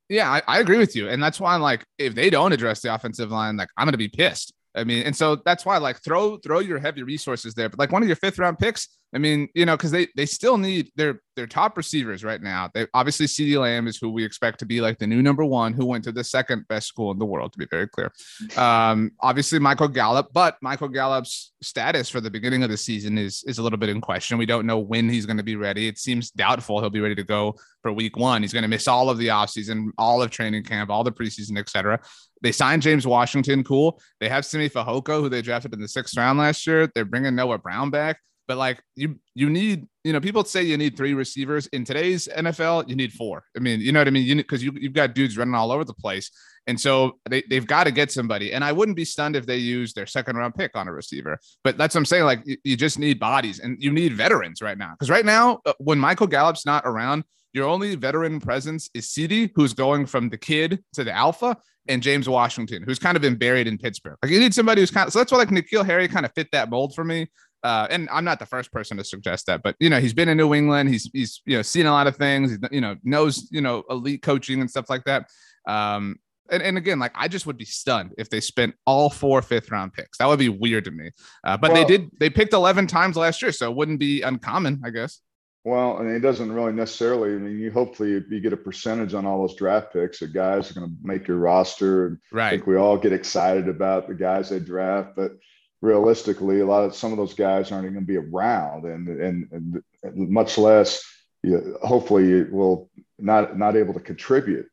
Yeah, 0.08 0.30
I, 0.30 0.42
I, 0.46 0.58
agree 0.58 0.76
with 0.76 0.94
you. 0.94 1.08
And 1.08 1.22
that's 1.22 1.40
why 1.40 1.54
I'm 1.54 1.62
like, 1.62 1.84
if 1.96 2.14
they 2.14 2.28
don't 2.28 2.52
address 2.52 2.82
the 2.82 2.94
offensive 2.94 3.30
line, 3.30 3.56
like 3.56 3.70
I'm 3.78 3.90
to 3.90 3.96
be 3.96 4.08
pissed 4.08 4.52
I 4.74 4.84
mean, 4.84 5.04
and 5.04 5.14
so 5.14 5.36
that's 5.36 5.66
why 5.66 5.78
like 5.78 6.02
throw 6.02 6.38
throw 6.38 6.60
your 6.60 6.78
heavy 6.78 7.02
resources 7.02 7.54
there. 7.54 7.68
But 7.68 7.78
like 7.78 7.92
one 7.92 8.02
of 8.02 8.08
your 8.08 8.16
fifth 8.16 8.38
round 8.38 8.58
picks, 8.58 8.88
I 9.14 9.18
mean, 9.18 9.48
you 9.54 9.66
know, 9.66 9.76
because 9.76 9.90
they 9.90 10.08
they 10.16 10.24
still 10.24 10.56
need 10.56 10.90
their 10.96 11.20
their 11.36 11.46
top 11.46 11.76
receivers 11.76 12.24
right 12.24 12.40
now. 12.40 12.70
They 12.72 12.86
obviously 12.94 13.26
CeeDee 13.26 13.60
Lamb 13.60 13.86
is 13.86 13.98
who 13.98 14.10
we 14.10 14.24
expect 14.24 14.58
to 14.60 14.66
be 14.66 14.80
like 14.80 14.98
the 14.98 15.06
new 15.06 15.22
number 15.22 15.44
one, 15.44 15.74
who 15.74 15.84
went 15.84 16.04
to 16.04 16.12
the 16.12 16.24
second 16.24 16.66
best 16.68 16.88
school 16.88 17.10
in 17.10 17.18
the 17.18 17.26
world, 17.26 17.52
to 17.52 17.58
be 17.58 17.66
very 17.70 17.88
clear. 17.88 18.12
Um, 18.56 19.12
obviously 19.20 19.58
Michael 19.58 19.88
Gallup, 19.88 20.28
but 20.32 20.56
Michael 20.62 20.88
Gallup's 20.88 21.52
status 21.62 22.08
for 22.08 22.20
the 22.20 22.30
beginning 22.30 22.62
of 22.62 22.70
the 22.70 22.76
season 22.76 23.18
is 23.18 23.44
is 23.46 23.58
a 23.58 23.62
little 23.62 23.78
bit 23.78 23.90
in 23.90 24.00
question. 24.00 24.38
We 24.38 24.46
don't 24.46 24.66
know 24.66 24.78
when 24.78 25.10
he's 25.10 25.26
going 25.26 25.36
to 25.36 25.42
be 25.42 25.56
ready. 25.56 25.88
It 25.88 25.98
seems 25.98 26.30
doubtful 26.30 26.80
he'll 26.80 26.90
be 26.90 27.00
ready 27.00 27.16
to 27.16 27.24
go 27.24 27.54
for 27.82 27.92
week 27.92 28.16
one. 28.16 28.42
He's 28.42 28.52
going 28.52 28.62
to 28.62 28.68
miss 28.68 28.88
all 28.88 29.10
of 29.10 29.18
the 29.18 29.28
offseason, 29.28 29.90
all 29.98 30.22
of 30.22 30.30
training 30.30 30.64
camp, 30.64 30.88
all 30.88 31.04
the 31.04 31.12
preseason, 31.12 31.58
etc. 31.58 32.00
They 32.40 32.52
signed 32.52 32.82
James 32.82 33.06
Washington, 33.06 33.62
cool. 33.62 34.00
They 34.20 34.28
have 34.28 34.46
Simi 34.46 34.70
Fehoko, 34.70 35.20
who 35.20 35.28
they 35.28 35.42
drafted 35.42 35.74
in 35.74 35.80
the 35.80 35.88
sixth 35.88 36.16
round 36.16 36.38
last 36.38 36.66
year. 36.66 36.88
They're 36.94 37.04
bringing 37.04 37.34
Noah 37.34 37.58
Brown 37.58 37.90
back. 37.90 38.18
But 38.52 38.58
like 38.58 38.82
you, 38.96 39.18
you 39.34 39.48
need, 39.48 39.86
you 40.04 40.12
know, 40.12 40.20
people 40.20 40.44
say 40.44 40.62
you 40.62 40.76
need 40.76 40.94
three 40.94 41.14
receivers 41.14 41.68
in 41.68 41.86
today's 41.86 42.28
NFL. 42.28 42.86
You 42.86 42.94
need 42.94 43.14
four. 43.14 43.44
I 43.56 43.60
mean, 43.60 43.80
you 43.80 43.92
know 43.92 44.00
what 44.00 44.08
I 44.08 44.10
mean? 44.10 44.26
You 44.26 44.36
because 44.36 44.62
you 44.62 44.72
you've 44.78 44.92
got 44.92 45.14
dudes 45.14 45.38
running 45.38 45.54
all 45.54 45.72
over 45.72 45.84
the 45.84 45.94
place, 45.94 46.30
and 46.66 46.78
so 46.78 47.18
they 47.30 47.42
they've 47.48 47.66
got 47.66 47.84
to 47.84 47.90
get 47.90 48.12
somebody. 48.12 48.52
And 48.52 48.62
I 48.62 48.72
wouldn't 48.72 48.94
be 48.94 49.06
stunned 49.06 49.36
if 49.36 49.46
they 49.46 49.56
use 49.56 49.94
their 49.94 50.04
second 50.04 50.36
round 50.36 50.54
pick 50.54 50.76
on 50.76 50.86
a 50.86 50.92
receiver. 50.92 51.38
But 51.64 51.78
that's 51.78 51.94
what 51.94 52.00
I'm 52.00 52.04
saying. 52.04 52.24
Like 52.24 52.42
you, 52.44 52.58
you 52.62 52.76
just 52.76 52.98
need 52.98 53.18
bodies, 53.18 53.58
and 53.58 53.82
you 53.82 53.90
need 53.90 54.12
veterans 54.12 54.60
right 54.60 54.76
now. 54.76 54.90
Because 54.90 55.08
right 55.08 55.24
now, 55.24 55.60
uh, 55.64 55.72
when 55.78 55.98
Michael 55.98 56.26
Gallup's 56.26 56.66
not 56.66 56.82
around, 56.84 57.24
your 57.54 57.66
only 57.66 57.94
veteran 57.94 58.38
presence 58.38 58.90
is 58.92 59.06
CeeDee, 59.06 59.52
who's 59.54 59.72
going 59.72 60.04
from 60.04 60.28
the 60.28 60.36
kid 60.36 60.84
to 60.92 61.04
the 61.04 61.12
alpha, 61.12 61.56
and 61.88 62.02
James 62.02 62.28
Washington, 62.28 62.82
who's 62.82 62.98
kind 62.98 63.16
of 63.16 63.22
been 63.22 63.36
buried 63.36 63.66
in 63.66 63.78
Pittsburgh. 63.78 64.16
Like 64.22 64.30
you 64.30 64.38
need 64.38 64.54
somebody 64.54 64.82
who's 64.82 64.90
kind 64.90 65.06
of 65.06 65.12
so 65.12 65.20
that's 65.20 65.32
why 65.32 65.38
like 65.38 65.48
N'Keal 65.48 65.86
Harry 65.86 66.06
kind 66.08 66.26
of 66.26 66.32
fit 66.34 66.48
that 66.52 66.70
mold 66.70 66.94
for 66.94 67.04
me. 67.04 67.28
Uh, 67.62 67.86
and 67.90 68.08
I'm 68.10 68.24
not 68.24 68.38
the 68.38 68.46
first 68.46 68.72
person 68.72 68.96
to 68.96 69.04
suggest 69.04 69.46
that, 69.46 69.62
but 69.62 69.76
you 69.78 69.88
know, 69.88 70.00
he's 70.00 70.14
been 70.14 70.28
in 70.28 70.36
New 70.36 70.54
England. 70.54 70.88
He's 70.88 71.08
he's 71.12 71.40
you 71.46 71.56
know 71.56 71.62
seen 71.62 71.86
a 71.86 71.92
lot 71.92 72.06
of 72.06 72.16
things. 72.16 72.50
He's, 72.50 72.58
you 72.70 72.80
know 72.80 72.96
knows 73.04 73.48
you 73.50 73.60
know 73.60 73.84
elite 73.88 74.22
coaching 74.22 74.60
and 74.60 74.68
stuff 74.68 74.90
like 74.90 75.04
that. 75.04 75.28
Um, 75.66 76.16
and, 76.50 76.62
and 76.62 76.76
again, 76.76 76.98
like 76.98 77.12
I 77.14 77.28
just 77.28 77.46
would 77.46 77.56
be 77.56 77.64
stunned 77.64 78.14
if 78.18 78.28
they 78.28 78.40
spent 78.40 78.74
all 78.86 79.10
four 79.10 79.42
fifth 79.42 79.70
round 79.70 79.92
picks. 79.94 80.18
That 80.18 80.26
would 80.26 80.38
be 80.38 80.48
weird 80.48 80.84
to 80.84 80.90
me. 80.90 81.10
Uh, 81.44 81.56
but 81.56 81.72
well, 81.72 81.82
they 81.82 81.96
did. 81.96 82.10
They 82.18 82.30
picked 82.30 82.52
11 82.52 82.86
times 82.88 83.16
last 83.16 83.42
year, 83.42 83.52
so 83.52 83.70
it 83.70 83.76
wouldn't 83.76 84.00
be 84.00 84.22
uncommon, 84.22 84.82
I 84.84 84.90
guess. 84.90 85.20
Well, 85.64 85.98
and 85.98 86.10
it 86.10 86.20
doesn't 86.20 86.50
really 86.50 86.72
necessarily. 86.72 87.34
I 87.34 87.38
mean, 87.38 87.58
you 87.58 87.70
hopefully 87.70 88.22
you 88.28 88.40
get 88.40 88.52
a 88.52 88.56
percentage 88.56 89.14
on 89.14 89.24
all 89.24 89.46
those 89.46 89.56
draft 89.56 89.92
picks. 89.92 90.18
The 90.18 90.26
guys 90.26 90.70
are 90.70 90.74
going 90.74 90.88
to 90.88 90.96
make 91.02 91.28
your 91.28 91.38
roster, 91.38 92.06
and 92.06 92.18
right. 92.32 92.48
I 92.48 92.50
think 92.50 92.66
we 92.66 92.76
all 92.76 92.98
get 92.98 93.12
excited 93.12 93.68
about 93.68 94.08
the 94.08 94.14
guys 94.14 94.50
they 94.50 94.58
draft. 94.58 95.14
But 95.14 95.32
realistically, 95.82 96.60
a 96.60 96.66
lot 96.66 96.84
of 96.84 96.94
some 96.94 97.12
of 97.12 97.18
those 97.18 97.34
guys 97.34 97.70
aren't 97.70 97.84
even 97.84 97.94
going 97.94 98.06
to 98.06 98.12
be 98.12 98.16
around, 98.16 98.86
and 98.86 99.08
and, 99.08 99.48
and 99.52 99.82
much 100.30 100.56
less, 100.56 101.04
you, 101.42 101.76
hopefully, 101.82 102.44
will 102.44 102.90
not 103.18 103.58
not 103.58 103.76
able 103.76 103.92
to 103.92 104.00
contribute. 104.00 104.66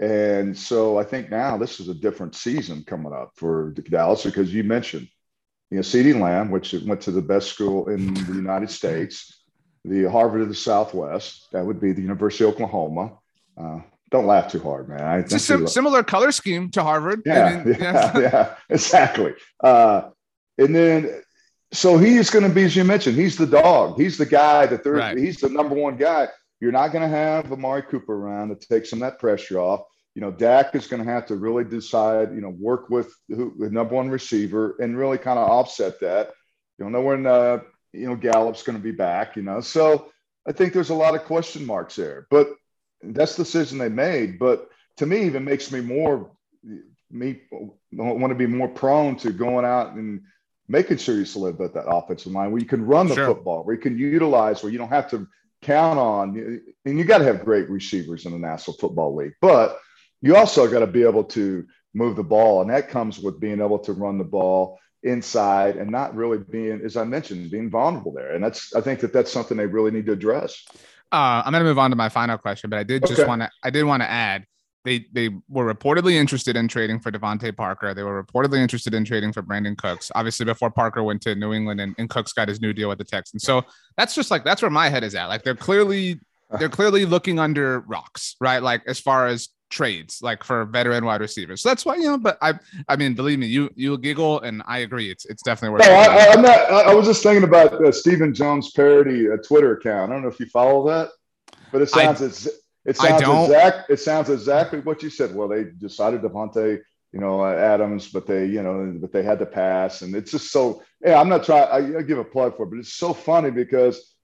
And 0.00 0.56
so 0.56 0.98
I 0.98 1.04
think 1.04 1.30
now 1.30 1.58
this 1.58 1.78
is 1.78 1.88
a 1.88 1.94
different 1.94 2.34
season 2.34 2.82
coming 2.84 3.12
up 3.12 3.32
for 3.36 3.72
Dallas 3.72 4.24
because 4.24 4.52
you 4.52 4.64
mentioned, 4.64 5.06
you 5.70 5.76
know, 5.76 5.82
CeeDee 5.82 6.18
Lamb, 6.18 6.50
which 6.50 6.72
went 6.72 7.02
to 7.02 7.12
the 7.12 7.22
best 7.22 7.50
school 7.50 7.88
in 7.88 8.14
the 8.14 8.34
United 8.34 8.70
States 8.70 9.44
the 9.84 10.04
Harvard 10.04 10.42
of 10.42 10.48
the 10.48 10.54
Southwest. 10.54 11.48
That 11.52 11.64
would 11.64 11.80
be 11.80 11.92
the 11.92 12.02
University 12.02 12.44
of 12.44 12.54
Oklahoma. 12.54 13.18
Uh, 13.56 13.80
don't 14.10 14.26
laugh 14.26 14.50
too 14.50 14.60
hard, 14.60 14.88
man. 14.88 15.00
I, 15.00 15.18
it's 15.18 15.32
a 15.32 15.38
sim- 15.38 15.66
similar 15.66 16.02
color 16.02 16.32
scheme 16.32 16.70
to 16.70 16.82
Harvard. 16.82 17.22
Yeah, 17.26 17.44
I 17.44 17.64
mean, 17.64 17.76
yeah, 17.80 18.18
yeah, 18.18 18.54
exactly. 18.68 19.34
Uh, 19.62 20.10
and 20.58 20.74
then, 20.74 21.22
so 21.72 21.98
he's 21.98 22.30
going 22.30 22.46
to 22.46 22.54
be, 22.54 22.64
as 22.64 22.76
you 22.76 22.84
mentioned, 22.84 23.16
he's 23.16 23.36
the 23.36 23.46
dog. 23.46 24.00
He's 24.00 24.16
the 24.18 24.26
guy 24.26 24.66
that 24.66 24.84
they're, 24.84 24.94
right. 24.94 25.18
he's 25.18 25.40
the 25.40 25.48
number 25.48 25.74
one 25.74 25.96
guy. 25.96 26.28
You're 26.60 26.72
not 26.72 26.92
going 26.92 27.02
to 27.02 27.16
have 27.16 27.52
Amari 27.52 27.82
Cooper 27.82 28.14
around 28.14 28.48
to 28.48 28.66
take 28.66 28.86
some 28.86 29.02
of 29.02 29.10
that 29.10 29.18
pressure 29.18 29.58
off. 29.58 29.82
You 30.14 30.20
know, 30.22 30.30
Dak 30.30 30.74
is 30.74 30.86
going 30.86 31.04
to 31.04 31.10
have 31.10 31.26
to 31.26 31.36
really 31.36 31.64
decide, 31.64 32.32
you 32.32 32.40
know, 32.40 32.54
work 32.60 32.88
with 32.88 33.12
who, 33.28 33.54
the 33.58 33.70
number 33.70 33.96
one 33.96 34.08
receiver 34.08 34.76
and 34.78 34.96
really 34.96 35.18
kind 35.18 35.38
of 35.38 35.48
offset 35.48 35.98
that. 36.00 36.28
You 36.78 36.84
don't 36.84 36.92
know 36.92 37.00
when 37.00 37.26
uh, 37.26 37.58
you 37.92 38.08
know, 38.08 38.16
Gallup's 38.16 38.62
going 38.62 38.78
to 38.78 38.82
be 38.82 38.92
back, 38.92 39.36
you 39.36 39.42
know. 39.42 39.60
So 39.60 40.10
I 40.46 40.52
think 40.52 40.72
there's 40.72 40.90
a 40.90 40.94
lot 40.94 41.14
of 41.14 41.24
question 41.24 41.64
marks 41.64 41.96
there. 41.96 42.26
But 42.30 42.48
that's 43.02 43.36
the 43.36 43.44
decision 43.44 43.78
they 43.78 43.88
made. 43.88 44.38
But 44.38 44.68
to 44.98 45.06
me, 45.06 45.24
even 45.24 45.44
makes 45.44 45.70
me 45.70 45.80
more 45.80 46.30
me 47.10 47.40
want 47.92 48.30
to 48.30 48.34
be 48.34 48.46
more 48.46 48.68
prone 48.68 49.16
to 49.16 49.32
going 49.32 49.64
out 49.64 49.94
and 49.94 50.22
making 50.68 50.96
sure 50.96 51.16
you 51.16 51.24
solidify 51.24 51.68
that 51.68 51.88
offensive 51.88 52.32
line 52.32 52.50
where 52.50 52.60
you 52.60 52.66
can 52.66 52.84
run 52.84 53.08
the 53.08 53.14
sure. 53.14 53.26
football, 53.26 53.64
where 53.64 53.74
you 53.74 53.80
can 53.80 53.98
utilize, 53.98 54.62
where 54.62 54.72
you 54.72 54.78
don't 54.78 54.88
have 54.88 55.10
to 55.10 55.26
count 55.62 55.98
on. 55.98 56.60
And 56.84 56.98
you 56.98 57.04
got 57.04 57.18
to 57.18 57.24
have 57.24 57.44
great 57.44 57.68
receivers 57.68 58.26
in 58.26 58.32
the 58.32 58.38
National 58.38 58.76
Football 58.76 59.14
League, 59.14 59.34
but 59.40 59.78
you 60.22 60.36
also 60.36 60.70
got 60.70 60.80
to 60.80 60.86
be 60.86 61.02
able 61.02 61.24
to 61.24 61.66
move 61.92 62.16
the 62.16 62.24
ball, 62.24 62.60
and 62.60 62.70
that 62.70 62.88
comes 62.88 63.18
with 63.18 63.38
being 63.38 63.60
able 63.60 63.78
to 63.78 63.92
run 63.92 64.18
the 64.18 64.24
ball 64.24 64.78
inside 65.02 65.76
and 65.76 65.90
not 65.90 66.14
really 66.14 66.38
being, 66.38 66.80
as 66.82 66.96
I 66.96 67.04
mentioned, 67.04 67.50
being 67.50 67.70
vulnerable 67.70 68.12
there. 68.12 68.32
And 68.32 68.42
that's, 68.42 68.74
I 68.74 68.80
think 68.80 69.00
that 69.00 69.12
that's 69.12 69.30
something 69.30 69.56
they 69.56 69.66
really 69.66 69.90
need 69.90 70.06
to 70.06 70.12
address. 70.12 70.64
Uh, 71.12 71.42
I'm 71.44 71.52
going 71.52 71.62
to 71.62 71.68
move 71.68 71.78
on 71.78 71.90
to 71.90 71.96
my 71.96 72.08
final 72.08 72.38
question, 72.38 72.70
but 72.70 72.78
I 72.78 72.84
did 72.84 73.02
just 73.02 73.20
okay. 73.20 73.28
want 73.28 73.42
to, 73.42 73.50
I 73.62 73.70
did 73.70 73.84
want 73.84 74.02
to 74.02 74.10
add 74.10 74.46
they, 74.84 75.06
they 75.12 75.30
were 75.48 75.72
reportedly 75.72 76.12
interested 76.12 76.56
in 76.56 76.68
trading 76.68 77.00
for 77.00 77.10
DeVante 77.10 77.56
Parker. 77.56 77.94
They 77.94 78.02
were 78.02 78.22
reportedly 78.22 78.58
interested 78.58 78.92
in 78.92 79.04
trading 79.04 79.32
for 79.32 79.42
Brandin 79.42 79.76
Cooks. 79.78 80.12
Obviously, 80.14 80.44
before 80.44 80.70
Parker 80.70 81.02
went 81.02 81.22
to 81.22 81.34
New 81.34 81.54
England 81.54 81.80
and, 81.80 81.94
and 81.98 82.10
Cooks 82.10 82.32
got 82.32 82.48
his 82.48 82.60
new 82.60 82.72
deal 82.72 82.88
with 82.88 82.98
the 82.98 83.04
Texans. 83.04 83.44
So 83.44 83.62
that's 83.96 84.14
just 84.14 84.30
like 84.30 84.44
that's 84.44 84.60
where 84.60 84.70
my 84.70 84.90
head 84.90 85.02
is 85.02 85.14
at. 85.14 85.26
Like 85.26 85.42
they're 85.42 85.54
clearly 85.54 86.20
they're 86.58 86.68
clearly 86.68 87.06
looking 87.06 87.38
under 87.38 87.80
rocks, 87.80 88.36
right? 88.40 88.62
Like 88.62 88.82
as 88.86 89.00
far 89.00 89.26
as 89.26 89.48
trades 89.70 90.20
like 90.22 90.44
for 90.44 90.64
veteran 90.66 91.04
wide 91.04 91.20
receivers. 91.20 91.62
So 91.62 91.70
that's 91.70 91.84
why 91.84 91.96
you 91.96 92.04
know. 92.04 92.18
But 92.18 92.38
I, 92.40 92.54
I 92.88 92.96
mean, 92.96 93.14
believe 93.14 93.38
me, 93.38 93.46
you 93.46 93.70
you 93.74 93.98
giggle, 93.98 94.40
and 94.40 94.62
I 94.66 94.78
agree. 94.78 95.10
It's 95.10 95.24
it's 95.24 95.42
definitely 95.42 95.74
worth. 95.74 95.86
No, 95.86 95.94
I, 95.94 96.32
am 96.32 96.42
not. 96.42 96.58
I 96.70 96.94
was 96.94 97.06
just 97.06 97.22
thinking 97.22 97.44
about 97.44 97.72
uh, 97.84 97.90
Stephen 97.90 98.34
Jones 98.34 98.70
parody 98.70 99.30
uh, 99.30 99.36
Twitter 99.38 99.76
account. 99.76 100.10
I 100.10 100.14
don't 100.14 100.22
know 100.22 100.28
if 100.28 100.38
you 100.38 100.46
follow 100.46 100.86
that, 100.88 101.10
but 101.72 101.82
it 101.82 101.88
sounds 101.88 102.22
I, 102.22 102.26
it's 102.26 102.48
it 102.84 102.96
sounds 102.96 103.22
exact. 103.22 103.90
It 103.90 104.00
sounds 104.00 104.30
exactly 104.30 104.80
what 104.80 105.02
you 105.02 105.10
said. 105.10 105.34
Well, 105.34 105.48
they 105.48 105.64
decided 105.64 106.22
Davante, 106.22 106.80
you 107.12 107.20
know, 107.20 107.40
uh, 107.42 107.52
Adams, 107.52 108.08
but 108.08 108.26
they, 108.26 108.46
you 108.46 108.62
know, 108.62 108.96
but 109.00 109.12
they 109.12 109.22
had 109.22 109.38
to 109.38 109.46
pass, 109.46 110.02
and 110.02 110.14
it's 110.14 110.30
just 110.30 110.50
so. 110.50 110.82
Yeah, 111.04 111.20
I'm 111.20 111.28
not 111.28 111.44
trying. 111.44 111.68
I, 111.70 111.98
I 111.98 112.02
give 112.02 112.18
a 112.18 112.24
plug 112.24 112.56
for 112.56 112.64
it, 112.64 112.70
but 112.70 112.78
it's 112.78 112.94
so 112.94 113.14
funny 113.14 113.50
because 113.50 114.14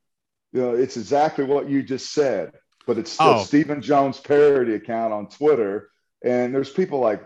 you 0.53 0.61
know 0.61 0.75
it's 0.75 0.97
exactly 0.97 1.45
what 1.45 1.69
you 1.69 1.83
just 1.83 2.13
said 2.13 2.53
but 2.91 2.99
it's 2.99 3.17
oh. 3.21 3.45
Stephen 3.45 3.83
Jones 3.83 4.19
parody 4.19 4.75
account 4.75 5.13
on 5.13 5.29
Twitter. 5.29 5.91
And 6.25 6.53
there's 6.53 6.71
people 6.71 6.99
like, 6.99 7.23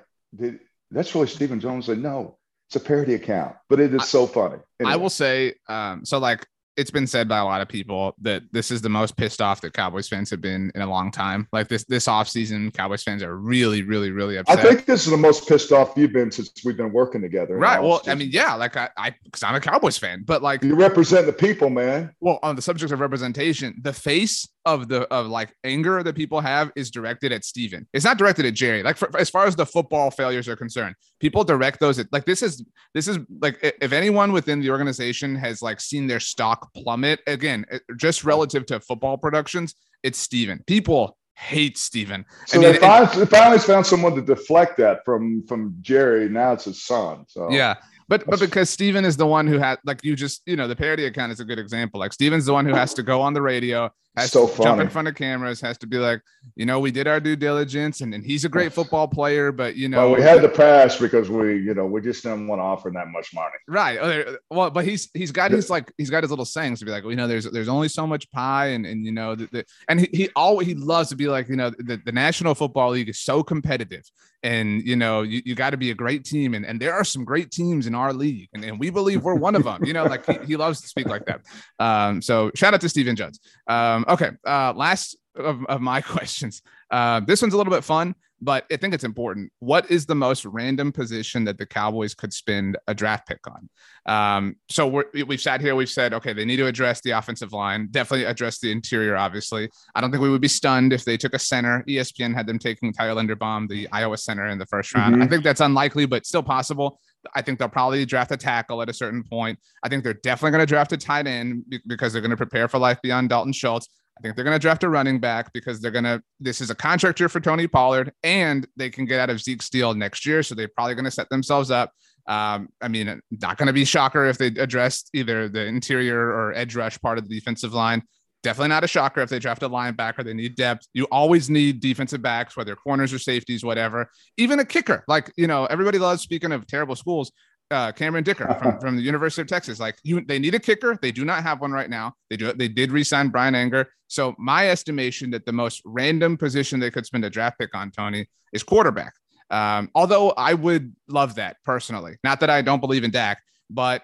that's 0.91 1.15
really 1.15 1.27
Stephen 1.27 1.59
Jones. 1.59 1.87
Said, 1.87 1.99
no, 1.99 2.37
it's 2.69 2.77
a 2.77 2.81
parody 2.81 3.15
account, 3.15 3.57
but 3.71 3.81
it 3.81 3.95
is 3.95 4.03
I, 4.03 4.05
so 4.05 4.27
funny. 4.27 4.59
Anyway. 4.79 4.93
I 4.93 4.97
will 4.97 5.09
say, 5.09 5.55
um, 5.67 6.05
so 6.05 6.19
like 6.19 6.47
it's 6.77 6.91
been 6.91 7.07
said 7.07 7.29
by 7.29 7.39
a 7.39 7.45
lot 7.45 7.61
of 7.61 7.69
people 7.69 8.15
that 8.21 8.43
this 8.53 8.71
is 8.71 8.83
the 8.83 8.89
most 8.89 9.17
pissed 9.17 9.41
off 9.41 9.61
that 9.61 9.73
Cowboys 9.73 10.09
fans 10.09 10.31
have 10.31 10.41
been 10.41 10.73
in 10.75 10.81
a 10.83 10.87
long 10.89 11.11
time. 11.11 11.47
Like 11.53 11.69
this 11.69 11.85
this 11.85 12.07
offseason, 12.07 12.73
Cowboys 12.73 13.03
fans 13.03 13.23
are 13.23 13.37
really, 13.37 13.83
really, 13.83 14.11
really 14.11 14.37
upset. 14.37 14.59
I 14.59 14.63
think 14.63 14.85
this 14.87 15.05
is 15.05 15.11
the 15.11 15.17
most 15.17 15.49
pissed 15.49 15.73
off 15.73 15.93
you've 15.97 16.13
been 16.13 16.31
since 16.31 16.51
we've 16.65 16.77
been 16.77 16.93
working 16.93 17.23
together. 17.23 17.57
Right. 17.57 17.81
Well, 17.81 18.03
I 18.07 18.15
mean, 18.15 18.31
yeah, 18.33 18.55
like 18.55 18.77
I, 18.77 18.89
I 18.97 19.15
because 19.23 19.43
I'm 19.43 19.55
a 19.55 19.61
Cowboys 19.61 19.99
fan, 19.99 20.25
but 20.27 20.43
like 20.43 20.63
you 20.63 20.75
represent 20.75 21.27
the 21.27 21.33
people, 21.33 21.71
man. 21.71 22.13
Well, 22.21 22.39
on 22.43 22.57
the 22.57 22.63
subject 22.63 22.93
of 22.93 23.01
representation, 23.01 23.81
the 23.83 23.93
face 23.93 24.49
of 24.67 24.89
the 24.89 25.03
of 25.13 25.27
like 25.27 25.55
anger 25.63 26.03
that 26.03 26.15
people 26.15 26.41
have 26.41 26.73
is 26.75 26.91
directed 26.91 27.33
at 27.33 27.45
Stephen. 27.45 27.87
It's 27.93 28.05
not 28.05 28.19
directed 28.19 28.47
at 28.47 28.55
Jerry. 28.55 28.83
Like 28.83 28.97
for, 28.97 29.15
as 29.17 29.29
far 29.29 29.47
as 29.47 29.55
the 29.55 29.67
football 29.67 30.11
failures 30.11 30.49
are 30.49 30.57
concerned, 30.57 30.95
people 31.21 31.45
direct 31.45 31.81
those 31.81 31.99
at 31.99 32.11
like 32.13 32.25
this 32.25 32.43
is 32.43 32.65
this 32.95 33.07
is 33.07 33.19
like 33.41 33.59
if 33.63 33.93
anyone 33.93 34.33
within 34.33 34.61
the 34.61 34.71
organization 34.71 35.37
has 35.37 35.61
like 35.61 35.81
seen 35.81 36.07
their 36.07 36.21
stock 36.21 36.64
plummet 36.75 37.21
again, 37.27 37.65
eh, 37.71 37.79
just 37.97 38.25
relative 38.25 38.67
to 38.67 38.81
football 38.81 39.17
productions, 39.17 39.75
it's 40.03 40.19
Stephen. 40.19 40.63
People 40.67 41.17
hate 41.37 41.77
Stephen. 41.77 42.25
So 42.47 42.59
I 42.59 42.63
mean, 42.63 42.73
they 42.73 42.79
finally, 42.79 43.27
finally 43.27 43.59
found 43.59 43.87
someone 43.87 44.15
to 44.15 44.23
deflect 44.23 44.77
that 44.79 45.05
from 45.05 45.45
from 45.47 45.77
Jerry. 45.81 46.29
Now 46.29 46.53
it's 46.53 46.65
his 46.65 46.85
son. 46.85 47.25
So 47.29 47.51
yeah, 47.51 47.75
but 48.09 48.25
but 48.27 48.41
because 48.41 48.71
Stephen 48.71 49.05
is 49.05 49.17
the 49.17 49.27
one 49.27 49.47
who 49.47 49.59
had 49.59 49.79
like 49.85 50.05
you 50.05 50.15
just 50.15 50.43
you 50.47 50.57
know 50.57 50.69
the 50.69 50.77
parody 50.77 51.07
account 51.07 51.33
is 51.33 51.41
a 51.41 51.45
good 51.45 51.59
example. 51.59 52.01
Like 52.01 52.13
Stephen's 52.13 52.47
the 52.47 52.53
one 52.53 52.67
who 52.67 52.75
has 52.75 52.95
to 52.95 53.03
go 53.03 53.21
on 53.21 53.35
the 53.35 53.43
radio 53.43 53.91
has 54.17 54.31
so 54.31 54.47
to 54.47 54.63
jump 54.63 54.81
in 54.81 54.89
front 54.89 55.09
of 55.09 55.15
cameras, 55.15 55.61
has 55.61 55.77
to 55.79 55.87
be 55.87 55.99
like, 55.99 56.21
you 56.55 56.67
know, 56.67 56.79
we 56.79 56.91
did 56.91 57.09
our 57.09 57.19
due 57.19 57.37
diligence, 57.37 58.01
and, 58.01 58.15
and 58.15 58.25
he's 58.25 58.45
a 58.45 58.49
great 58.49 58.73
football 58.79 59.09
player, 59.09 59.51
but 59.51 59.77
you 59.77 59.89
know, 59.89 60.11
well, 60.11 60.17
we 60.17 60.23
had 60.23 60.41
to 60.43 60.49
pass 60.49 60.99
because 60.99 61.29
we, 61.29 61.59
you 61.61 61.75
know, 61.75 61.87
we 61.87 62.01
just 62.01 62.23
didn't 62.23 62.47
want 62.47 62.61
to 62.61 62.65
offer 62.65 62.89
him 62.89 62.95
that 62.95 63.09
much 63.09 63.35
money. 63.35 63.51
Right. 63.67 64.27
Well, 64.51 64.71
but 64.71 64.85
he's 64.85 65.11
he's 65.15 65.33
got 65.33 65.51
his 65.51 65.69
like 65.69 65.93
he's 65.99 66.11
got 66.11 66.23
his 66.23 66.31
little 66.31 66.45
sayings 66.45 66.79
to 66.79 66.85
be 66.85 66.93
like, 66.93 67.03
well, 67.03 67.11
you 67.11 67.17
know, 67.17 67.27
there's 67.27 67.51
there's 67.51 67.69
only 67.69 67.89
so 67.89 68.07
much 68.07 68.31
pie, 68.31 68.67
and 68.69 68.87
and 68.87 69.05
you 69.05 69.13
know, 69.13 69.35
the, 69.35 69.49
the 69.51 69.65
and 69.89 70.01
he, 70.01 70.09
he 70.13 70.29
always 70.37 70.69
he 70.69 70.75
loves 70.75 71.09
to 71.09 71.17
be 71.17 71.27
like, 71.27 71.49
you 71.49 71.57
know, 71.57 71.71
the, 71.71 72.01
the 72.05 72.13
National 72.13 72.55
Football 72.55 72.91
League 72.91 73.09
is 73.09 73.21
so 73.21 73.43
competitive, 73.43 74.05
and 74.45 74.83
you 74.87 74.95
know, 74.95 75.23
you, 75.23 75.43
you 75.45 75.55
got 75.55 75.71
to 75.71 75.77
be 75.77 75.91
a 75.91 75.95
great 75.95 76.25
team, 76.25 76.55
and 76.55 76.65
and 76.65 76.79
there 76.79 76.95
are 76.95 77.05
some 77.05 77.25
great 77.25 77.51
teams 77.51 77.87
in 77.87 77.95
our 77.95 78.13
league, 78.13 78.49
and, 78.55 78.65
and 78.65 78.79
we 78.79 78.91
believe 78.91 79.23
we're 79.23 79.35
one 79.35 79.57
of 79.57 79.65
them. 79.65 79.85
You 79.85 79.93
know, 79.93 80.05
like 80.05 80.27
he, 80.27 80.39
he 80.47 80.57
loves 80.57 80.81
to 80.83 80.87
speak 80.87 81.07
like 81.07 81.27
that. 81.27 81.41
Um, 81.79 82.23
so 82.23 82.51
shout 82.55 82.75
out 82.75 82.81
to 82.83 82.89
Stephen 82.89 83.17
Jones. 83.17 83.41
Um, 83.67 84.04
okay. 84.09 84.31
Uh, 84.47 84.73
last 84.75 85.17
of, 85.37 85.65
of 85.67 85.81
my 85.81 86.01
questions. 86.15 86.63
Uh, 86.91 87.21
this 87.21 87.43
one's 87.43 87.55
a 87.55 87.57
little 87.57 87.73
bit 87.73 87.85
fun, 87.85 88.15
but 88.41 88.67
I 88.71 88.77
think 88.77 88.95
it's 88.95 89.05
important. 89.05 89.51
What 89.61 89.91
is 89.91 90.07
the 90.07 90.15
most 90.15 90.45
random 90.45 90.93
position 90.93 91.45
that 91.45 91.59
the 91.59 91.67
Cowboys 91.67 92.15
could 92.15 92.33
spend 92.33 92.77
a 92.87 92.95
draft 92.95 93.27
pick 93.27 93.41
on? 93.47 93.69
Um, 94.07 94.57
so 94.69 94.87
we 94.87 95.25
have 95.29 95.41
sat 95.41 95.61
here, 95.61 95.75
we've 95.75 95.89
said, 95.89 96.13
okay, 96.15 96.33
they 96.33 96.45
need 96.45 96.57
to 96.57 96.67
address 96.67 97.01
the 97.01 97.13
offensive 97.13 97.53
line, 97.53 97.89
definitely 97.91 98.27
address 98.27 98.59
the 98.59 98.71
interior, 98.71 99.17
obviously. 99.17 99.71
I 99.95 100.01
don't 100.01 100.11
think 100.11 100.23
we 100.23 100.31
would 100.31 100.43
be 100.43 100.49
stunned 100.49 100.93
if 100.93 101.05
they 101.05 101.17
took 101.17 101.35
a 101.35 101.39
center. 101.39 101.85
ESPN 101.89 102.35
had 102.35 102.47
them 102.47 102.59
taking 102.59 102.93
Tyler 102.93 103.21
Linderbaum, 103.21 103.69
the 103.69 103.89
Iowa 103.93 104.19
center, 104.19 104.47
in 104.47 104.59
the 104.59 104.67
first 104.67 104.95
round. 104.95 105.15
Mm-hmm. 105.15 105.23
I 105.23 105.27
think 105.29 105.43
that's 105.45 105.61
unlikely, 105.61 106.07
but 106.07 106.27
still 106.27 106.43
possible. 106.43 107.01
I 107.35 107.43
think 107.43 107.59
they'll 107.59 107.69
probably 107.69 108.05
draft 108.05 108.31
a 108.33 108.37
tackle 108.37 108.83
at 108.83 108.89
a 108.89 108.93
certain 108.93 109.23
point. 109.23 109.59
I 109.83 109.89
think 109.89 110.05
they're 110.05 110.15
definitely 110.15 110.53
going 110.53 110.63
to 110.63 110.67
draft 110.67 110.93
a 110.93 110.97
tight 110.97 111.27
end 111.27 111.65
because 111.87 112.13
they're 112.13 112.23
going 112.23 112.31
to 112.31 112.37
prepare 112.37 112.69
for 112.69 112.79
life 112.79 112.99
beyond 113.03 113.29
Dalton 113.29 113.53
Schultz. 113.53 113.89
I 114.17 114.21
think 114.21 114.37
they're 114.37 114.45
going 114.45 114.55
to 114.55 114.61
draft 114.61 114.85
a 114.85 114.89
running 114.89 115.19
back 115.19 115.53
because 115.53 115.81
they're 115.81 115.91
going 115.91 116.05
to. 116.05 116.23
This 116.39 116.61
is 116.61 116.71
a 116.71 116.75
contract 116.75 117.19
year 117.19 117.29
for 117.29 117.41
Tony 117.41 117.67
Pollard, 117.67 118.13
and 118.23 118.67
they 118.77 118.89
can 118.91 119.07
get 119.07 119.19
out 119.19 119.31
of 119.31 119.41
Zeke's 119.41 119.69
deal 119.69 119.93
next 119.95 120.25
year, 120.25 120.43
so 120.43 120.55
they're 120.55 120.69
probably 120.69 120.95
going 120.95 121.05
to 121.05 121.11
set 121.11 121.29
themselves 121.31 121.71
up. 121.71 121.93
Um, 122.27 122.69
I 122.81 122.89
mean, 122.89 123.21
not 123.31 123.59
going 123.59 123.67
to 123.67 123.73
be 123.73 123.85
shocker 123.85 124.25
if 124.27 124.39
they 124.39 124.47
address 124.47 125.05
either 125.13 125.49
the 125.49 125.67
interior 125.67 126.19
or 126.19 126.55
edge 126.55 126.75
rush 126.77 126.99
part 127.01 127.19
of 127.19 127.29
the 127.29 127.35
defensive 127.35 127.75
line. 127.75 128.03
Definitely 128.45 128.69
not 128.69 128.85
a 128.85 128.89
shocker 128.89 129.23
if 129.23 129.31
they 129.31 129.39
draft 129.39 129.63
a 129.63 129.69
linebacker. 129.69 130.23
They 130.23 130.35
need 130.35 130.55
depth. 130.55 130.87
You 130.93 131.07
always 131.11 131.49
need 131.49 131.81
defensive 131.81 132.21
backs, 132.21 132.57
whether 132.57 132.77
corners 132.77 133.13
or 133.13 133.19
safeties, 133.19 133.65
whatever. 133.65 134.11
Even 134.37 134.61
a 134.61 134.65
kicker. 134.65 135.03
Like, 135.09 135.33
you 135.37 135.47
know, 135.47 135.65
everybody 135.65 135.99
loves 135.99 136.23
speaking 136.23 136.53
of 136.53 136.67
terrible 136.67 136.95
schools 136.95 137.33
uh, 137.71 137.93
Cameron 137.93 138.25
Dicker 138.25 138.55
from, 138.61 138.79
from 138.81 138.97
the 138.97 139.03
University 139.03 139.43
of 139.43 139.49
Texas. 139.49 139.81
Like 139.81 139.97
you, 140.03 140.21
they 140.21 140.39
need 140.39 140.55
a 140.55 140.59
kicker. 140.59 140.99
They 141.01 141.13
do 141.13 141.25
not 141.25 141.43
have 141.43 141.61
one 141.61 141.73
right 141.73 141.91
now. 141.91 142.15
They 142.31 142.37
do. 142.37 142.53
They 142.53 142.69
did 142.69 142.93
resign 142.93 143.29
Bryan 143.29 143.55
Anger. 143.55 143.89
So 144.09 144.35
my 144.39 144.69
estimation 144.69 145.31
that 145.31 145.47
the 145.47 145.53
most 145.53 145.83
random 145.85 146.37
position 146.37 146.81
they 146.81 146.91
could 146.91 147.07
spend 147.07 147.25
a 147.25 147.31
draft 147.31 147.59
pick 147.59 147.75
on 147.75 147.91
Tony 147.91 148.27
is 148.53 148.63
quarterback. 148.63 149.15
Um, 149.51 149.91
although 149.95 150.31
I 150.31 150.55
would 150.55 150.95
love 151.09 151.37
that 151.37 151.57
personally. 151.65 152.17
Not 152.25 152.41
that 152.41 152.51
I 152.51 152.63
don't 152.63 152.81
believe 152.81 153.05
in 153.05 153.11
Dak, 153.11 153.43
but 153.71 154.03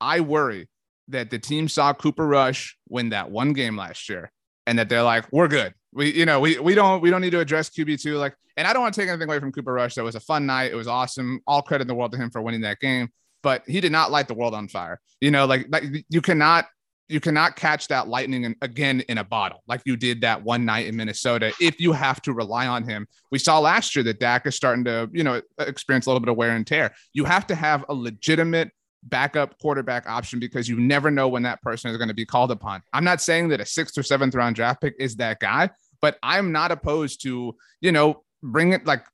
I 0.00 0.20
worry 0.20 0.68
that 1.12 1.30
the 1.30 1.38
team 1.38 1.68
saw 1.68 1.92
Cooper 1.94 2.26
Rush 2.26 2.76
win 2.88 3.10
that 3.10 3.30
one 3.30 3.52
game 3.52 3.76
last 3.76 4.08
year, 4.08 4.30
and 4.66 4.78
that 4.78 4.88
they're 4.88 5.02
like, 5.02 5.26
we're 5.32 5.48
good. 5.48 5.74
We, 5.92 6.12
you 6.12 6.26
know, 6.26 6.40
we 6.40 6.58
we 6.58 6.74
don't 6.74 7.00
we 7.00 7.10
don't 7.10 7.20
need 7.20 7.30
to 7.30 7.40
address 7.40 7.70
QB 7.70 8.00
two. 8.00 8.16
Like 8.16 8.34
and 8.56 8.66
I 8.66 8.72
don't 8.72 8.82
want 8.82 8.94
to 8.94 9.00
take 9.00 9.08
anything 9.08 9.28
away 9.28 9.40
from 9.40 9.52
Cooper 9.52 9.72
Rush. 9.72 9.94
That 9.94 10.04
was 10.04 10.14
a 10.14 10.20
fun 10.20 10.46
night. 10.46 10.72
It 10.72 10.76
was 10.76 10.88
awesome. 10.88 11.40
All 11.46 11.62
credit 11.62 11.82
in 11.82 11.88
the 11.88 11.94
world 11.94 12.12
to 12.12 12.18
him 12.18 12.30
for 12.30 12.42
winning 12.42 12.62
that 12.62 12.80
game. 12.80 13.08
But 13.42 13.62
he 13.66 13.80
did 13.80 13.92
not 13.92 14.10
light 14.10 14.28
the 14.28 14.34
world 14.34 14.54
on 14.54 14.68
fire. 14.68 15.00
You 15.20 15.30
know, 15.30 15.46
like, 15.46 15.66
like 15.70 15.84
you 16.08 16.20
cannot 16.20 16.66
you 17.08 17.20
cannot 17.20 17.56
catch 17.56 17.88
that 17.88 18.08
lightning 18.08 18.44
in, 18.44 18.56
again 18.62 19.00
in 19.00 19.18
a 19.18 19.24
bottle 19.24 19.62
like 19.66 19.82
you 19.84 19.96
did 19.96 20.22
that 20.22 20.42
one 20.42 20.64
night 20.64 20.86
in 20.86 20.96
Minnesota 20.96 21.52
if 21.60 21.78
you 21.78 21.92
have 21.92 22.22
to 22.22 22.32
rely 22.32 22.66
on 22.66 22.84
him. 22.84 23.06
We 23.30 23.38
saw 23.38 23.58
last 23.58 23.94
year 23.96 24.02
that 24.04 24.20
Dak 24.20 24.46
is 24.46 24.54
starting 24.54 24.84
to, 24.84 25.10
you 25.12 25.24
know, 25.24 25.42
experience 25.58 26.06
a 26.06 26.10
little 26.10 26.20
bit 26.20 26.30
of 26.30 26.36
wear 26.36 26.54
and 26.54 26.66
tear. 26.66 26.94
You 27.12 27.24
have 27.24 27.46
to 27.48 27.54
have 27.54 27.84
a 27.88 27.94
legitimate 27.94 28.70
backup 29.04 29.58
quarterback 29.60 30.08
option 30.08 30.38
because 30.38 30.68
you 30.68 30.78
never 30.78 31.10
know 31.10 31.28
when 31.28 31.42
that 31.42 31.60
person 31.62 31.90
is 31.90 31.96
going 31.96 32.08
to 32.08 32.14
be 32.14 32.26
called 32.26 32.50
upon. 32.50 32.82
I'm 32.92 33.04
not 33.04 33.20
saying 33.20 33.48
that 33.48 33.60
a 33.60 33.66
sixth 33.66 33.98
or 33.98 34.02
seventh 34.02 34.34
round 34.34 34.56
draft 34.56 34.80
pick 34.80 34.94
is 34.98 35.16
that 35.16 35.40
guy, 35.40 35.70
but 36.00 36.18
I'm 36.22 36.52
not 36.52 36.72
opposed 36.72 37.22
to, 37.22 37.56
you 37.80 37.92
know, 37.92 38.22
bring 38.42 38.72
it 38.72 38.86
like 38.86 39.04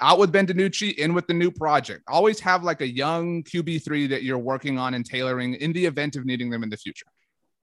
out 0.00 0.18
with 0.18 0.32
Ben 0.32 0.46
DiNucci, 0.46 0.94
in 0.94 1.14
with 1.14 1.26
the 1.26 1.34
new 1.34 1.50
project. 1.50 2.02
Always 2.08 2.40
have 2.40 2.62
like 2.62 2.80
a 2.80 2.88
young 2.88 3.42
QB3 3.42 4.08
that 4.10 4.22
you're 4.22 4.38
working 4.38 4.78
on 4.78 4.94
and 4.94 5.04
tailoring 5.04 5.54
in 5.54 5.72
the 5.72 5.84
event 5.84 6.16
of 6.16 6.24
needing 6.24 6.50
them 6.50 6.62
in 6.62 6.70
the 6.70 6.76
future. 6.76 7.06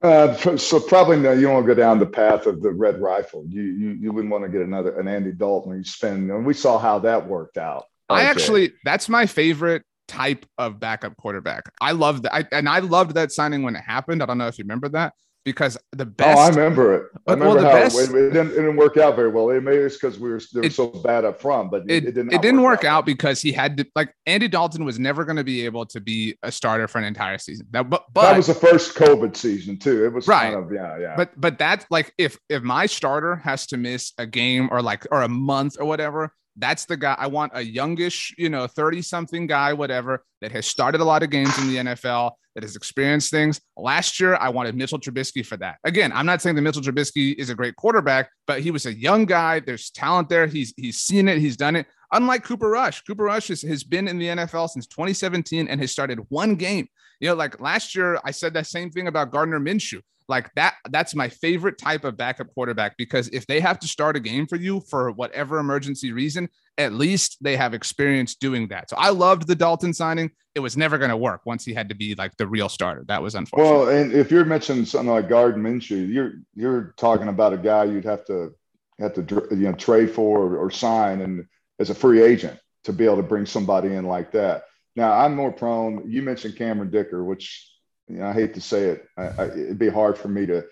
Uh, 0.02 0.34
so 0.58 0.78
probably 0.78 1.16
no, 1.16 1.32
you 1.32 1.46
don't 1.46 1.64
go 1.64 1.74
down 1.74 1.98
the 1.98 2.06
path 2.06 2.46
of 2.46 2.60
the 2.62 2.70
red 2.70 3.00
rifle. 3.00 3.44
You 3.48 3.62
you, 3.62 3.88
you 4.00 4.12
wouldn't 4.12 4.30
want 4.30 4.44
to 4.44 4.50
get 4.50 4.60
another 4.60 4.98
an 5.00 5.08
Andy 5.08 5.32
Dalton. 5.32 5.74
You 5.76 5.84
spend, 5.84 6.30
and 6.30 6.44
we 6.44 6.52
saw 6.52 6.78
how 6.78 6.98
that 7.00 7.26
worked 7.26 7.56
out. 7.56 7.86
I 8.08 8.22
actually 8.22 8.72
that's 8.84 9.08
my 9.08 9.24
favorite 9.24 9.82
type 10.08 10.46
of 10.58 10.80
backup 10.80 11.16
quarterback. 11.16 11.64
I 11.80 11.92
love 11.92 12.22
that, 12.22 12.34
I, 12.34 12.44
and 12.52 12.68
I 12.68 12.80
loved 12.80 13.14
that 13.14 13.32
signing 13.32 13.62
when 13.62 13.76
it 13.76 13.82
happened. 13.82 14.22
I 14.22 14.26
don't 14.26 14.38
know 14.38 14.48
if 14.48 14.58
you 14.58 14.64
remember 14.64 14.88
that 14.90 15.12
because 15.46 15.78
the 15.92 16.02
oh, 16.02 16.06
best. 16.06 16.38
Oh, 16.38 16.40
I 16.42 16.48
remember 16.48 16.94
it. 16.96 17.06
I 17.28 17.32
remember 17.32 17.54
well, 17.54 17.64
how 17.64 17.72
best, 17.72 17.96
it, 17.96 18.10
it, 18.10 18.32
didn't, 18.32 18.50
it, 18.50 18.56
didn't, 18.56 18.76
work 18.76 18.96
out 18.96 19.14
very 19.14 19.30
well. 19.30 19.48
It 19.50 19.62
made 19.62 19.78
it 19.78 19.92
because 19.92 20.18
we 20.18 20.28
were 20.28 20.40
they 20.52 20.60
were 20.60 20.66
it, 20.66 20.72
so 20.72 20.88
bad 20.88 21.24
up 21.24 21.40
front, 21.40 21.70
but 21.70 21.82
it, 21.88 22.00
didn't. 22.00 22.32
It 22.32 22.42
didn't 22.42 22.62
work, 22.62 22.80
work 22.80 22.84
out. 22.84 22.98
out. 22.98 23.06
because 23.06 23.40
he 23.40 23.52
had 23.52 23.76
to 23.76 23.86
like 23.94 24.12
Andy 24.26 24.48
Dalton 24.48 24.84
was 24.84 24.98
never 24.98 25.24
going 25.24 25.36
to 25.36 25.44
be 25.44 25.64
able 25.64 25.86
to 25.86 26.00
be 26.00 26.36
a 26.42 26.50
starter 26.50 26.88
for 26.88 26.98
an 26.98 27.04
entire 27.04 27.38
season. 27.38 27.68
That, 27.70 27.88
but, 27.88 28.04
but 28.12 28.22
that 28.22 28.36
was 28.36 28.48
the 28.48 28.54
first 28.54 28.96
COVID 28.96 29.36
season 29.36 29.78
too. 29.78 30.04
It 30.04 30.12
was 30.12 30.26
right. 30.26 30.52
Kind 30.52 30.64
of, 30.64 30.72
yeah, 30.72 30.98
yeah. 30.98 31.14
But 31.16 31.40
but 31.40 31.58
that's 31.58 31.86
like 31.90 32.12
if 32.18 32.36
if 32.48 32.64
my 32.64 32.86
starter 32.86 33.36
has 33.36 33.68
to 33.68 33.76
miss 33.76 34.12
a 34.18 34.26
game 34.26 34.68
or 34.72 34.82
like 34.82 35.06
or 35.12 35.22
a 35.22 35.28
month 35.28 35.76
or 35.78 35.86
whatever, 35.86 36.32
that's 36.56 36.86
the 36.86 36.96
guy 36.96 37.14
I 37.18 37.26
want 37.26 37.52
a 37.54 37.62
youngish, 37.62 38.34
you 38.38 38.48
know, 38.48 38.66
30 38.66 39.02
something 39.02 39.46
guy, 39.46 39.72
whatever, 39.72 40.24
that 40.40 40.52
has 40.52 40.66
started 40.66 41.00
a 41.00 41.04
lot 41.04 41.22
of 41.22 41.30
games 41.30 41.56
in 41.58 41.68
the 41.68 41.76
NFL, 41.76 42.32
that 42.54 42.62
has 42.62 42.76
experienced 42.76 43.30
things. 43.30 43.60
Last 43.76 44.18
year, 44.18 44.36
I 44.36 44.48
wanted 44.48 44.74
Mitchell 44.74 44.98
Trubisky 44.98 45.44
for 45.44 45.56
that. 45.58 45.76
Again, 45.84 46.12
I'm 46.12 46.26
not 46.26 46.40
saying 46.40 46.56
that 46.56 46.62
Mitchell 46.62 46.82
Trubisky 46.82 47.34
is 47.34 47.50
a 47.50 47.54
great 47.54 47.76
quarterback, 47.76 48.30
but 48.46 48.60
he 48.60 48.70
was 48.70 48.86
a 48.86 48.94
young 48.94 49.26
guy. 49.26 49.60
There's 49.60 49.90
talent 49.90 50.28
there. 50.28 50.46
He's 50.46 50.72
he's 50.76 50.98
seen 50.98 51.28
it, 51.28 51.38
he's 51.38 51.56
done 51.56 51.76
it. 51.76 51.86
Unlike 52.12 52.44
Cooper 52.44 52.70
Rush, 52.70 53.02
Cooper 53.02 53.24
Rush 53.24 53.48
has, 53.48 53.62
has 53.62 53.84
been 53.84 54.08
in 54.08 54.18
the 54.18 54.28
NFL 54.28 54.70
since 54.70 54.86
2017 54.86 55.68
and 55.68 55.80
has 55.80 55.90
started 55.90 56.20
one 56.28 56.54
game. 56.54 56.88
You 57.20 57.28
know, 57.28 57.34
like 57.34 57.60
last 57.60 57.94
year, 57.94 58.20
I 58.24 58.30
said 58.30 58.54
that 58.54 58.66
same 58.66 58.90
thing 58.90 59.08
about 59.08 59.30
Gardner 59.30 59.60
Minshew. 59.60 60.00
Like 60.28 60.52
that, 60.54 60.74
that's 60.90 61.14
my 61.14 61.28
favorite 61.28 61.78
type 61.78 62.04
of 62.04 62.16
backup 62.16 62.52
quarterback 62.52 62.96
because 62.96 63.28
if 63.28 63.46
they 63.46 63.60
have 63.60 63.78
to 63.78 63.88
start 63.88 64.16
a 64.16 64.20
game 64.20 64.46
for 64.46 64.56
you 64.56 64.80
for 64.80 65.12
whatever 65.12 65.58
emergency 65.58 66.12
reason, 66.12 66.48
at 66.78 66.92
least 66.92 67.38
they 67.40 67.56
have 67.56 67.74
experience 67.74 68.34
doing 68.34 68.68
that. 68.68 68.90
So 68.90 68.96
I 68.98 69.10
loved 69.10 69.46
the 69.46 69.54
Dalton 69.54 69.94
signing. 69.94 70.30
It 70.56 70.60
was 70.60 70.76
never 70.76 70.98
going 70.98 71.10
to 71.10 71.16
work 71.16 71.42
once 71.44 71.64
he 71.64 71.74
had 71.74 71.88
to 71.90 71.94
be 71.94 72.16
like 72.16 72.36
the 72.36 72.46
real 72.46 72.68
starter. 72.68 73.04
That 73.06 73.22
was 73.22 73.36
unfortunate. 73.36 73.70
Well, 73.70 73.88
and 73.88 74.12
if 74.12 74.32
you're 74.32 74.44
mentioning 74.44 74.84
something 74.84 75.10
like 75.10 75.28
Gardner 75.28 75.62
Minshew, 75.62 76.12
you're 76.12 76.32
you're 76.54 76.94
talking 76.96 77.28
about 77.28 77.52
a 77.52 77.58
guy 77.58 77.84
you'd 77.84 78.04
have 78.04 78.24
to 78.26 78.52
have 78.98 79.14
to 79.14 79.46
you 79.52 79.68
know 79.68 79.74
trade 79.74 80.10
for 80.10 80.40
or, 80.40 80.56
or 80.56 80.70
sign 80.70 81.20
and 81.20 81.46
as 81.78 81.90
a 81.90 81.94
free 81.94 82.22
agent 82.22 82.58
to 82.84 82.92
be 82.92 83.04
able 83.04 83.16
to 83.16 83.22
bring 83.22 83.46
somebody 83.46 83.94
in 83.94 84.06
like 84.06 84.32
that. 84.32 84.64
Now 84.96 85.12
I'm 85.12 85.36
more 85.36 85.52
prone. 85.52 86.10
You 86.10 86.22
mentioned 86.22 86.56
Cameron 86.56 86.90
Dicker, 86.90 87.22
which 87.22 87.70
you 88.08 88.18
know, 88.18 88.26
I 88.26 88.32
hate 88.32 88.54
to 88.54 88.60
say 88.60 88.84
it, 88.84 89.08
I, 89.16 89.22
I, 89.22 89.44
it'd 89.46 89.78
be 89.78 89.88
hard 89.88 90.16
for 90.16 90.28
me 90.28 90.46
to, 90.46 90.64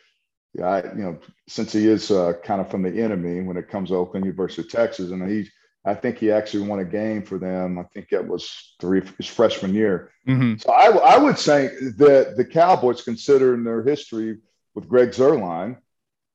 I, 0.63 0.83
you 0.83 1.03
know, 1.03 1.19
since 1.49 1.73
he 1.73 1.89
is 1.89 2.11
uh, 2.11 2.35
kind 2.45 2.61
of 2.61 2.71
from 2.71 2.83
the 2.83 3.03
enemy 3.03 3.41
when 3.43 3.57
it 3.57 3.69
comes 3.69 3.89
to 3.89 3.97
Oakland 3.97 4.25
University 4.25 4.63
of 4.63 4.71
Texas, 4.71 5.11
and 5.11 5.29
he, 5.29 5.49
I 5.85 5.95
think 5.95 6.19
he 6.19 6.31
actually 6.31 6.67
won 6.69 6.79
a 6.79 6.85
game 6.85 7.25
for 7.25 7.39
them. 7.39 7.79
I 7.79 7.83
think 7.93 8.09
that 8.11 8.27
was 8.27 8.75
three 8.81 9.03
his 9.19 9.27
freshman 9.27 9.75
year. 9.75 10.13
Mm-hmm. 10.27 10.59
So 10.59 10.71
I, 10.71 11.15
I 11.15 11.19
would 11.19 11.39
say 11.39 11.67
that 11.99 12.35
the 12.37 12.45
Cowboys, 12.45 13.03
considering 13.03 13.65
their 13.65 13.83
history 13.83 14.39
with 14.75 14.89
Greg 14.89 15.11
Zuerlein, 15.11 15.77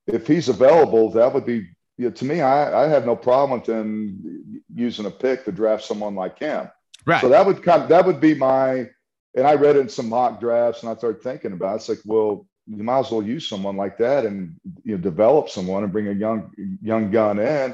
if 0.05 0.27
he's 0.27 0.49
available, 0.49 1.11
that 1.11 1.33
would 1.33 1.45
be 1.45 1.69
you 1.97 2.05
know, 2.05 2.11
to 2.11 2.25
me. 2.25 2.41
I, 2.41 2.85
I 2.85 2.87
have 2.87 3.05
no 3.05 3.15
problem 3.15 3.59
with 3.59 3.67
them 3.67 4.61
using 4.73 5.05
a 5.05 5.11
pick 5.11 5.45
to 5.45 5.51
draft 5.51 5.83
someone 5.83 6.15
like 6.15 6.39
him. 6.39 6.69
Right. 7.09 7.21
So 7.21 7.29
that 7.29 7.43
would 7.43 7.63
come. 7.63 7.89
That 7.89 8.05
would 8.05 8.21
be 8.21 8.35
my 8.35 8.87
and 9.35 9.47
I 9.47 9.55
read 9.55 9.77
in 9.77 9.89
some 9.89 10.09
mock 10.09 10.39
drafts 10.39 10.83
and 10.83 10.91
I 10.91 10.95
started 10.95 11.23
thinking 11.23 11.53
about 11.53 11.73
it. 11.73 11.75
it's 11.77 11.89
like, 11.89 11.99
well, 12.05 12.45
you 12.67 12.83
might 12.83 12.99
as 12.99 13.09
well 13.09 13.23
use 13.23 13.49
someone 13.49 13.75
like 13.75 13.97
that 13.97 14.27
and 14.27 14.55
you 14.83 14.95
know 14.95 15.01
develop 15.01 15.49
someone 15.49 15.83
and 15.83 15.91
bring 15.91 16.07
a 16.07 16.13
young 16.13 16.51
young 16.83 17.09
gun 17.09 17.39
in. 17.39 17.73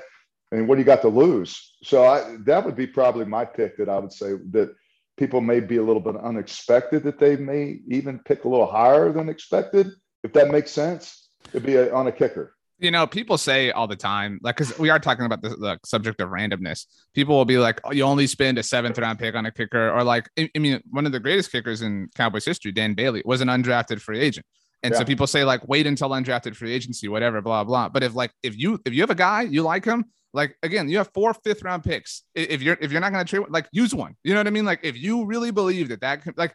And 0.54 0.70
what 0.70 0.76
do 0.76 0.80
you 0.80 0.86
got 0.86 1.02
to 1.02 1.10
lose? 1.10 1.76
So 1.84 2.06
I, 2.06 2.38
that 2.46 2.64
would 2.64 2.78
be 2.78 2.88
probably 2.88 3.26
my 3.26 3.44
pick 3.44 3.76
that 3.78 3.90
I 3.90 4.00
would 4.00 4.14
say 4.14 4.36
that 4.52 4.74
people 5.18 5.42
may 5.42 5.60
be 5.60 5.78
a 5.78 5.84
little 5.84 6.02
bit 6.02 6.16
unexpected 6.16 7.04
that 7.04 7.20
they 7.20 7.36
may 7.36 7.80
even 7.90 8.20
pick 8.20 8.46
a 8.46 8.50
little 8.50 8.72
higher 8.72 9.12
than 9.12 9.28
expected. 9.28 9.92
If 10.24 10.32
that 10.32 10.50
makes 10.50 10.72
sense, 10.72 11.30
it'd 11.50 11.66
be 11.66 11.76
a, 11.76 11.94
on 11.94 12.08
a 12.08 12.12
kicker 12.12 12.55
you 12.78 12.92
know, 12.92 13.08
people 13.08 13.38
say 13.38 13.72
all 13.72 13.88
the 13.88 13.96
time, 13.96 14.40
like, 14.42 14.58
because 14.58 14.78
we 14.78 14.90
are 14.90 15.00
talking 15.00 15.26
about 15.26 15.42
the, 15.42 15.50
the, 15.50 15.80
subject 15.86 16.20
of 16.20 16.30
randomness. 16.30 16.86
People 17.14 17.38
will 17.38 17.46
be 17.46 17.58
like, 17.58 17.80
oh, 17.86 17.92
you 17.92 18.04
only 18.04 18.28
spend 18.28 18.58
a 18.58 18.64
seventh 18.64 18.98
round 18.98 19.18
pick 19.18 19.34
on 19.36 19.46
a 19.46 19.52
kicker, 19.52 19.92
or 19.92 20.04
like, 20.04 20.30
I, 20.38 20.50
I 20.56 20.60
mean, 20.60 20.82
one 20.90 21.06
of 21.06 21.12
the 21.12 21.20
greatest 21.20 21.52
kickers 21.52 21.82
in 21.82 22.10
Cowboys 22.16 22.44
history, 22.44 22.72
Dan 22.72 22.94
Bailey, 22.94 23.22
was 23.26 23.42
an 23.42 23.48
undrafted 23.48 24.02
free 24.02 24.20
agent. 24.20 24.46
And 24.84 24.94
yeah. 24.94 25.00
so 25.00 25.06
people 25.06 25.26
say 25.26 25.44
like 25.44 25.68
wait 25.68 25.88
until 25.88 26.10
undrafted 26.10 26.56
free 26.56 26.72
agency, 26.72 27.08
whatever, 27.08 27.42
blah 27.42 27.64
blah. 27.64 27.90
But 27.90 28.04
if 28.04 28.14
like 28.14 28.32
if 28.44 28.56
you 28.56 28.80
if 28.86 28.94
you 28.94 29.02
have 29.02 29.10
a 29.10 29.16
guy 29.16 29.42
you 29.42 29.64
like 29.64 29.84
him, 29.84 30.06
like 30.32 30.58
again, 30.62 30.90
you 30.90 30.98
have 30.98 31.10
four 31.12 31.34
fifth 31.34 31.64
round 31.64 31.84
picks. 31.84 32.24
If 32.36 32.62
you're 32.62 32.78
if 32.80 32.92
you're 32.92 33.02
not 33.02 33.12
going 33.12 33.26
to 33.26 33.30
trade, 33.30 33.48
like 33.50 33.68
use 33.72 33.96
one. 33.96 34.16
You 34.24 34.34
know 34.34 34.42
what 34.42 34.48
I 34.48 34.52
mean? 34.52 34.66
Like 34.66 34.82
if 34.84 34.96
you 34.96 35.26
really 35.26 35.50
believe 35.50 35.90
that 35.90 36.02
that 36.02 36.22
like 36.38 36.54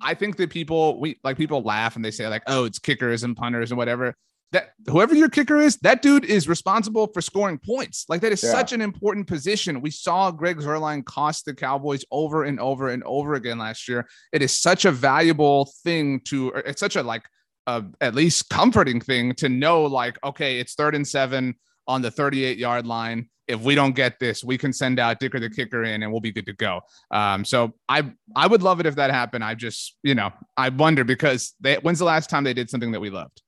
I 0.00 0.14
think 0.14 0.38
that 0.38 0.50
people 0.50 0.98
we 0.98 1.20
like 1.22 1.36
people 1.36 1.62
laugh 1.62 1.94
and 1.94 2.04
they 2.04 2.10
say 2.10 2.26
like 2.26 2.42
oh 2.48 2.64
it's 2.64 2.80
kickers 2.80 3.22
and 3.22 3.36
punters 3.36 3.70
and 3.70 3.78
whatever. 3.78 4.14
That 4.52 4.70
whoever 4.86 5.14
your 5.14 5.28
kicker 5.28 5.58
is, 5.58 5.76
that 5.78 6.00
dude 6.00 6.24
is 6.24 6.48
responsible 6.48 7.06
for 7.08 7.20
scoring 7.20 7.58
points. 7.58 8.06
Like 8.08 8.22
that 8.22 8.32
is 8.32 8.42
yeah. 8.42 8.50
such 8.50 8.72
an 8.72 8.80
important 8.80 9.26
position. 9.26 9.82
We 9.82 9.90
saw 9.90 10.30
Greg 10.30 10.56
Zuerlein 10.58 11.04
cost 11.04 11.44
the 11.44 11.54
Cowboys 11.54 12.04
over 12.10 12.44
and 12.44 12.58
over 12.58 12.88
and 12.88 13.02
over 13.04 13.34
again 13.34 13.58
last 13.58 13.88
year. 13.88 14.08
It 14.32 14.40
is 14.40 14.58
such 14.58 14.86
a 14.86 14.90
valuable 14.90 15.70
thing 15.84 16.20
to. 16.28 16.52
It's 16.64 16.80
such 16.80 16.96
a 16.96 17.02
like 17.02 17.24
a, 17.68 17.84
at 18.00 18.14
least 18.14 18.48
comforting 18.48 19.00
thing 19.00 19.34
to 19.34 19.48
know 19.48 19.84
like 19.84 20.18
okay 20.24 20.58
it's 20.58 20.74
third 20.74 20.94
and 20.94 21.06
seven 21.06 21.54
on 21.86 22.02
the 22.02 22.10
38 22.10 22.58
yard 22.58 22.86
line 22.86 23.28
if 23.46 23.60
we 23.60 23.74
don't 23.74 23.94
get 23.94 24.18
this 24.18 24.42
we 24.42 24.56
can 24.56 24.72
send 24.72 24.98
out 24.98 25.20
dicker 25.20 25.38
the 25.38 25.50
kicker 25.50 25.84
in 25.84 26.02
and 26.02 26.10
we'll 26.10 26.20
be 26.20 26.32
good 26.32 26.46
to 26.46 26.54
go 26.54 26.80
um, 27.10 27.44
so 27.44 27.74
i 27.88 28.10
i 28.34 28.46
would 28.46 28.62
love 28.62 28.80
it 28.80 28.86
if 28.86 28.96
that 28.96 29.10
happened 29.10 29.44
i 29.44 29.54
just 29.54 29.96
you 30.02 30.14
know 30.14 30.30
i 30.56 30.70
wonder 30.70 31.04
because 31.04 31.54
they, 31.60 31.76
when's 31.76 31.98
the 31.98 32.04
last 32.06 32.30
time 32.30 32.42
they 32.42 32.54
did 32.54 32.70
something 32.70 32.90
that 32.90 33.00
we 33.00 33.10
loved 33.10 33.42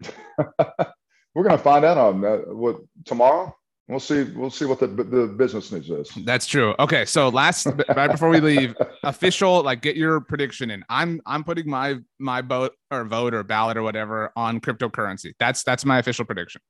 we're 1.34 1.44
gonna 1.44 1.58
find 1.58 1.84
out 1.84 1.98
on 1.98 2.20
that 2.22 2.54
what 2.54 2.80
tomorrow 3.04 3.54
We'll 3.88 4.00
see. 4.00 4.24
We'll 4.24 4.50
see 4.50 4.66
what 4.66 4.80
the 4.80 4.86
the 4.86 5.26
business 5.26 5.72
news 5.72 5.88
is. 5.88 6.10
That's 6.26 6.46
true. 6.46 6.74
Okay, 6.78 7.06
so 7.06 7.30
last 7.30 7.66
right 7.96 8.10
before 8.10 8.28
we 8.28 8.38
leave, 8.38 8.76
official 9.02 9.62
like 9.62 9.80
get 9.80 9.96
your 9.96 10.20
prediction 10.20 10.70
in. 10.70 10.84
I'm 10.90 11.22
I'm 11.24 11.42
putting 11.42 11.70
my 11.70 11.96
my 12.18 12.42
vote 12.42 12.74
or 12.90 13.04
vote 13.04 13.32
or 13.32 13.42
ballot 13.44 13.78
or 13.78 13.82
whatever 13.82 14.30
on 14.36 14.60
cryptocurrency. 14.60 15.32
That's 15.40 15.62
that's 15.62 15.86
my 15.86 15.98
official 15.98 16.26
prediction. 16.26 16.60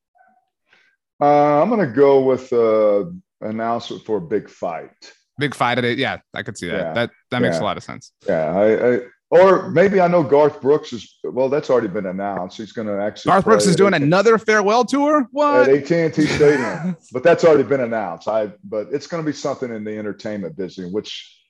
Uh, 1.21 1.61
I'm 1.61 1.71
gonna 1.71 1.89
go 1.89 2.23
with 2.23 2.53
uh, 2.53 3.07
announcement 3.41 4.05
for 4.05 4.19
a 4.19 4.23
big 4.23 4.49
fight. 4.49 4.93
Big 5.41 5.57
fight 5.57 5.79
at 5.79 5.85
it. 5.85 5.99
Yeah, 5.99 6.19
I 6.35 6.45
could 6.45 6.57
see 6.57 6.69
that. 6.69 6.79
Yeah. 6.79 6.93
That 6.93 7.11
that 7.33 7.43
makes 7.43 7.57
yeah. 7.57 7.63
a 7.63 7.65
lot 7.65 7.77
of 7.77 7.83
sense. 7.83 8.13
Yeah, 8.29 8.57
I, 8.57 8.95
I 8.95 9.01
or 9.31 9.71
maybe 9.71 10.01
I 10.01 10.09
know 10.09 10.23
Garth 10.23 10.61
Brooks 10.61 10.93
is 10.93 11.19
well. 11.23 11.51
That's 11.51 11.69
already 11.69 11.89
been 11.89 12.07
announced. 12.07 12.57
He's 12.57 12.73
going 12.73 12.89
to 12.89 12.99
actually. 12.99 13.31
Garth 13.31 13.45
Brooks 13.45 13.67
is 13.67 13.77
doing 13.77 13.93
AT- 13.93 14.01
another 14.01 14.39
farewell 14.39 14.85
tour. 14.85 15.29
What 15.33 15.69
at 15.69 15.75
AT 15.75 15.93
and 15.93 16.15
T 16.15 16.27
Stadium? 16.27 16.97
but 17.13 17.23
that's 17.23 17.45
already 17.45 17.65
been 17.65 17.81
announced. 17.81 18.27
I 18.27 18.53
but 18.65 18.89
it's 18.91 19.07
going 19.07 19.23
to 19.23 19.27
be 19.27 19.37
something 19.37 19.75
in 19.75 19.85
the 19.85 19.99
entertainment 19.99 20.57
business, 20.57 20.91
which, 20.91 21.43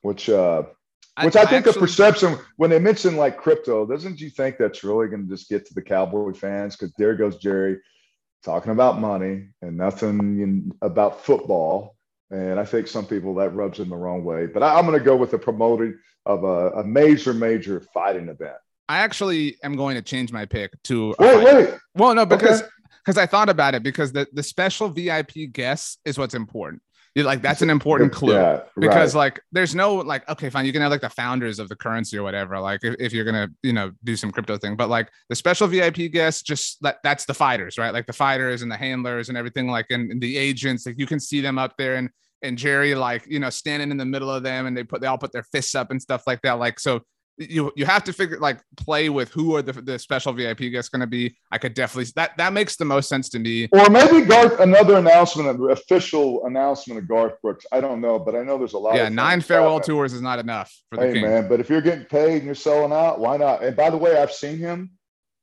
which, 0.00 0.30
uh, 0.30 0.62
which 1.22 1.36
I, 1.36 1.42
I 1.42 1.44
think 1.44 1.66
actually, 1.66 1.72
the 1.72 1.80
perception 1.80 2.38
when 2.56 2.70
they 2.70 2.78
mention 2.78 3.16
like 3.16 3.36
crypto, 3.36 3.84
doesn't 3.84 4.18
you 4.18 4.30
think 4.30 4.56
that's 4.56 4.82
really 4.82 5.08
going 5.08 5.28
to 5.28 5.28
just 5.28 5.50
get 5.50 5.66
to 5.66 5.74
the 5.74 5.82
Cowboy 5.82 6.32
fans? 6.32 6.74
Because 6.74 6.94
there 6.96 7.14
goes 7.14 7.36
Jerry 7.36 7.78
talking 8.42 8.72
about 8.72 8.98
money 8.98 9.48
and 9.60 9.76
nothing 9.76 10.18
in, 10.40 10.72
about 10.80 11.22
football. 11.22 11.96
And 12.30 12.58
I 12.58 12.64
think 12.64 12.88
some 12.88 13.06
people 13.06 13.34
that 13.36 13.54
rubs 13.54 13.78
them 13.78 13.90
the 13.90 13.96
wrong 13.96 14.24
way. 14.24 14.46
But 14.46 14.62
I, 14.62 14.78
am 14.78 14.86
going 14.86 14.98
to 14.98 15.04
go 15.04 15.16
with 15.16 15.32
the 15.32 15.38
promoting 15.38 15.98
of 16.26 16.44
a, 16.44 16.80
a, 16.80 16.84
major, 16.84 17.32
major 17.32 17.80
fighting 17.80 18.28
event. 18.28 18.56
I 18.88 18.98
actually 18.98 19.56
am 19.62 19.76
going 19.76 19.96
to 19.96 20.02
change 20.02 20.32
my 20.32 20.44
pick 20.44 20.72
to. 20.84 21.14
Wait, 21.18 21.44
wait. 21.44 21.74
Well, 21.94 22.14
no, 22.14 22.26
because 22.26 22.62
because 23.06 23.16
okay. 23.16 23.22
I 23.22 23.26
thought 23.26 23.48
about 23.48 23.74
it 23.74 23.82
because 23.82 24.12
the 24.12 24.26
the 24.32 24.42
special 24.42 24.88
VIP 24.88 25.52
guest 25.52 26.00
is 26.04 26.18
what's 26.18 26.34
important 26.34 26.82
You're 27.14 27.24
like 27.24 27.42
that's 27.42 27.62
an 27.62 27.70
important 27.70 28.12
clue 28.12 28.34
yeah, 28.34 28.62
because 28.78 29.14
right. 29.14 29.20
like 29.20 29.40
there's 29.52 29.74
no 29.74 29.96
like 29.96 30.28
okay 30.28 30.50
fine 30.50 30.66
you 30.66 30.72
can 30.72 30.82
have 30.82 30.90
like 30.90 31.00
the 31.00 31.10
founders 31.10 31.58
of 31.58 31.68
the 31.68 31.76
currency 31.76 32.18
or 32.18 32.22
whatever 32.22 32.58
like 32.60 32.80
if, 32.82 32.96
if 32.98 33.12
you're 33.12 33.24
gonna 33.24 33.48
you 33.62 33.72
know 33.72 33.92
do 34.04 34.16
some 34.16 34.30
crypto 34.30 34.56
thing 34.56 34.76
but 34.76 34.88
like 34.88 35.08
the 35.28 35.36
special 35.36 35.66
vip 35.68 35.94
guests 36.12 36.42
just 36.42 36.82
that 36.82 36.98
that's 37.02 37.24
the 37.24 37.34
fighters 37.34 37.78
right 37.78 37.92
like 37.92 38.06
the 38.06 38.12
fighters 38.12 38.62
and 38.62 38.70
the 38.70 38.76
handlers 38.76 39.28
and 39.28 39.38
everything 39.38 39.68
like 39.68 39.86
and, 39.90 40.10
and 40.10 40.20
the 40.20 40.36
agents 40.36 40.86
like 40.86 40.98
you 40.98 41.06
can 41.06 41.20
see 41.20 41.40
them 41.40 41.58
up 41.58 41.74
there 41.78 41.96
and 41.96 42.10
and 42.46 42.56
jerry 42.56 42.94
like 42.94 43.26
you 43.26 43.38
know 43.38 43.50
standing 43.50 43.90
in 43.90 43.96
the 43.96 44.04
middle 44.04 44.30
of 44.30 44.42
them 44.42 44.66
and 44.66 44.76
they 44.76 44.84
put 44.84 45.00
they 45.00 45.06
all 45.06 45.18
put 45.18 45.32
their 45.32 45.44
fists 45.52 45.74
up 45.74 45.90
and 45.90 46.00
stuff 46.00 46.22
like 46.26 46.40
that 46.42 46.52
like 46.52 46.80
so 46.80 47.02
you 47.38 47.72
you 47.76 47.84
have 47.84 48.04
to 48.04 48.12
figure 48.12 48.38
like 48.38 48.60
play 48.76 49.08
with 49.08 49.30
who 49.30 49.56
are 49.56 49.62
the, 49.62 49.72
the 49.72 49.98
special 49.98 50.32
VIP 50.32 50.70
guests 50.72 50.88
going 50.88 51.00
to 51.00 51.06
be. 51.06 51.36
I 51.52 51.58
could 51.58 51.74
definitely 51.74 52.10
that 52.16 52.36
that 52.38 52.52
makes 52.52 52.76
the 52.76 52.84
most 52.84 53.08
sense 53.08 53.28
to 53.30 53.38
me. 53.38 53.68
Or 53.72 53.90
maybe 53.90 54.22
Garth 54.22 54.58
another 54.60 54.96
announcement, 54.96 55.48
an 55.48 55.70
official 55.70 56.46
announcement 56.46 56.98
of 56.98 57.08
Garth 57.08 57.40
Brooks. 57.42 57.66
I 57.72 57.80
don't 57.80 58.00
know, 58.00 58.18
but 58.18 58.34
I 58.34 58.42
know 58.42 58.58
there's 58.58 58.72
a 58.72 58.78
lot. 58.78 58.96
Yeah, 58.96 59.08
nine 59.08 59.40
farewell 59.40 59.80
tours 59.80 60.12
is 60.12 60.22
not 60.22 60.38
enough 60.38 60.74
for 60.90 60.98
the 60.98 61.12
hey, 61.12 61.22
man, 61.22 61.48
but 61.48 61.60
if 61.60 61.68
you're 61.68 61.82
getting 61.82 62.06
paid 62.06 62.36
and 62.36 62.44
you're 62.44 62.54
selling 62.54 62.92
out, 62.92 63.20
why 63.20 63.36
not? 63.36 63.62
And 63.62 63.76
by 63.76 63.90
the 63.90 63.98
way, 63.98 64.16
I've 64.16 64.32
seen 64.32 64.58
him, 64.58 64.92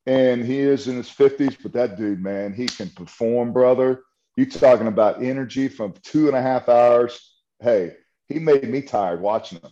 and 0.06 0.44
he 0.44 0.60
is 0.60 0.88
in 0.88 0.98
his 0.98 1.10
fifties, 1.10 1.56
but 1.62 1.74
that 1.74 1.98
dude, 1.98 2.22
man, 2.22 2.54
he 2.54 2.66
can 2.66 2.90
perform, 2.90 3.54
brother. 3.54 4.02
You 4.36 4.48
talking 4.48 4.88
about 4.88 5.22
energy 5.22 5.68
from 5.68 5.94
two 6.04 6.28
and 6.28 6.36
a 6.36 6.42
half 6.42 6.68
hours? 6.68 7.34
Hey, 7.60 7.94
he 8.28 8.40
made 8.40 8.68
me 8.68 8.82
tired 8.82 9.22
watching 9.22 9.60
him. 9.60 9.72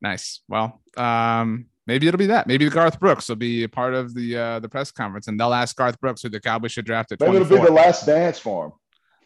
Nice. 0.00 0.40
Well, 0.48 0.80
um, 0.96 1.66
maybe 1.86 2.06
it'll 2.06 2.18
be 2.18 2.26
that. 2.26 2.46
Maybe 2.46 2.68
Garth 2.70 3.00
Brooks 3.00 3.28
will 3.28 3.36
be 3.36 3.64
a 3.64 3.68
part 3.68 3.94
of 3.94 4.14
the 4.14 4.36
uh, 4.36 4.60
the 4.60 4.68
press 4.68 4.92
conference, 4.92 5.26
and 5.26 5.38
they'll 5.38 5.52
ask 5.52 5.76
Garth 5.76 6.00
Brooks 6.00 6.22
who 6.22 6.28
the 6.28 6.40
Cowboys 6.40 6.72
should 6.72 6.84
draft 6.84 7.12
at. 7.12 7.20
Maybe 7.20 7.36
it'll 7.36 7.48
be 7.48 7.64
the 7.64 7.72
last 7.72 8.06
dance 8.06 8.38
for 8.38 8.66
him. 8.66 8.72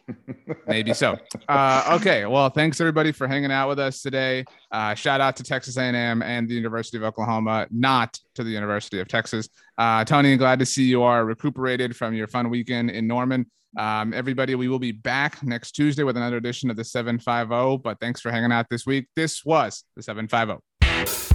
Maybe 0.67 0.93
so. 0.93 1.17
Uh, 1.47 1.97
okay. 1.99 2.25
Well, 2.25 2.49
thanks 2.49 2.79
everybody 2.79 3.11
for 3.11 3.27
hanging 3.27 3.51
out 3.51 3.69
with 3.69 3.79
us 3.79 4.01
today. 4.01 4.45
Uh, 4.71 4.93
shout 4.93 5.21
out 5.21 5.35
to 5.37 5.43
Texas 5.43 5.77
A&M 5.77 6.21
and 6.21 6.47
the 6.47 6.53
University 6.53 6.97
of 6.97 7.03
Oklahoma, 7.03 7.67
not 7.71 8.19
to 8.35 8.43
the 8.43 8.51
University 8.51 8.99
of 8.99 9.07
Texas. 9.07 9.49
Uh, 9.77 10.05
Tony, 10.05 10.37
glad 10.37 10.59
to 10.59 10.65
see 10.65 10.83
you 10.83 11.01
are 11.01 11.25
recuperated 11.25 11.95
from 11.95 12.13
your 12.13 12.27
fun 12.27 12.49
weekend 12.49 12.91
in 12.91 13.07
Norman. 13.07 13.49
Um, 13.77 14.13
everybody, 14.13 14.55
we 14.55 14.67
will 14.67 14.79
be 14.79 14.91
back 14.91 15.43
next 15.43 15.73
Tuesday 15.73 16.03
with 16.03 16.17
another 16.17 16.37
edition 16.37 16.69
of 16.69 16.77
the 16.77 16.83
75O. 16.83 17.81
But 17.81 17.99
thanks 17.99 18.21
for 18.21 18.31
hanging 18.31 18.51
out 18.51 18.67
this 18.69 18.85
week. 18.85 19.07
This 19.15 19.43
was 19.45 19.83
the 19.95 20.01
75O. 20.01 21.34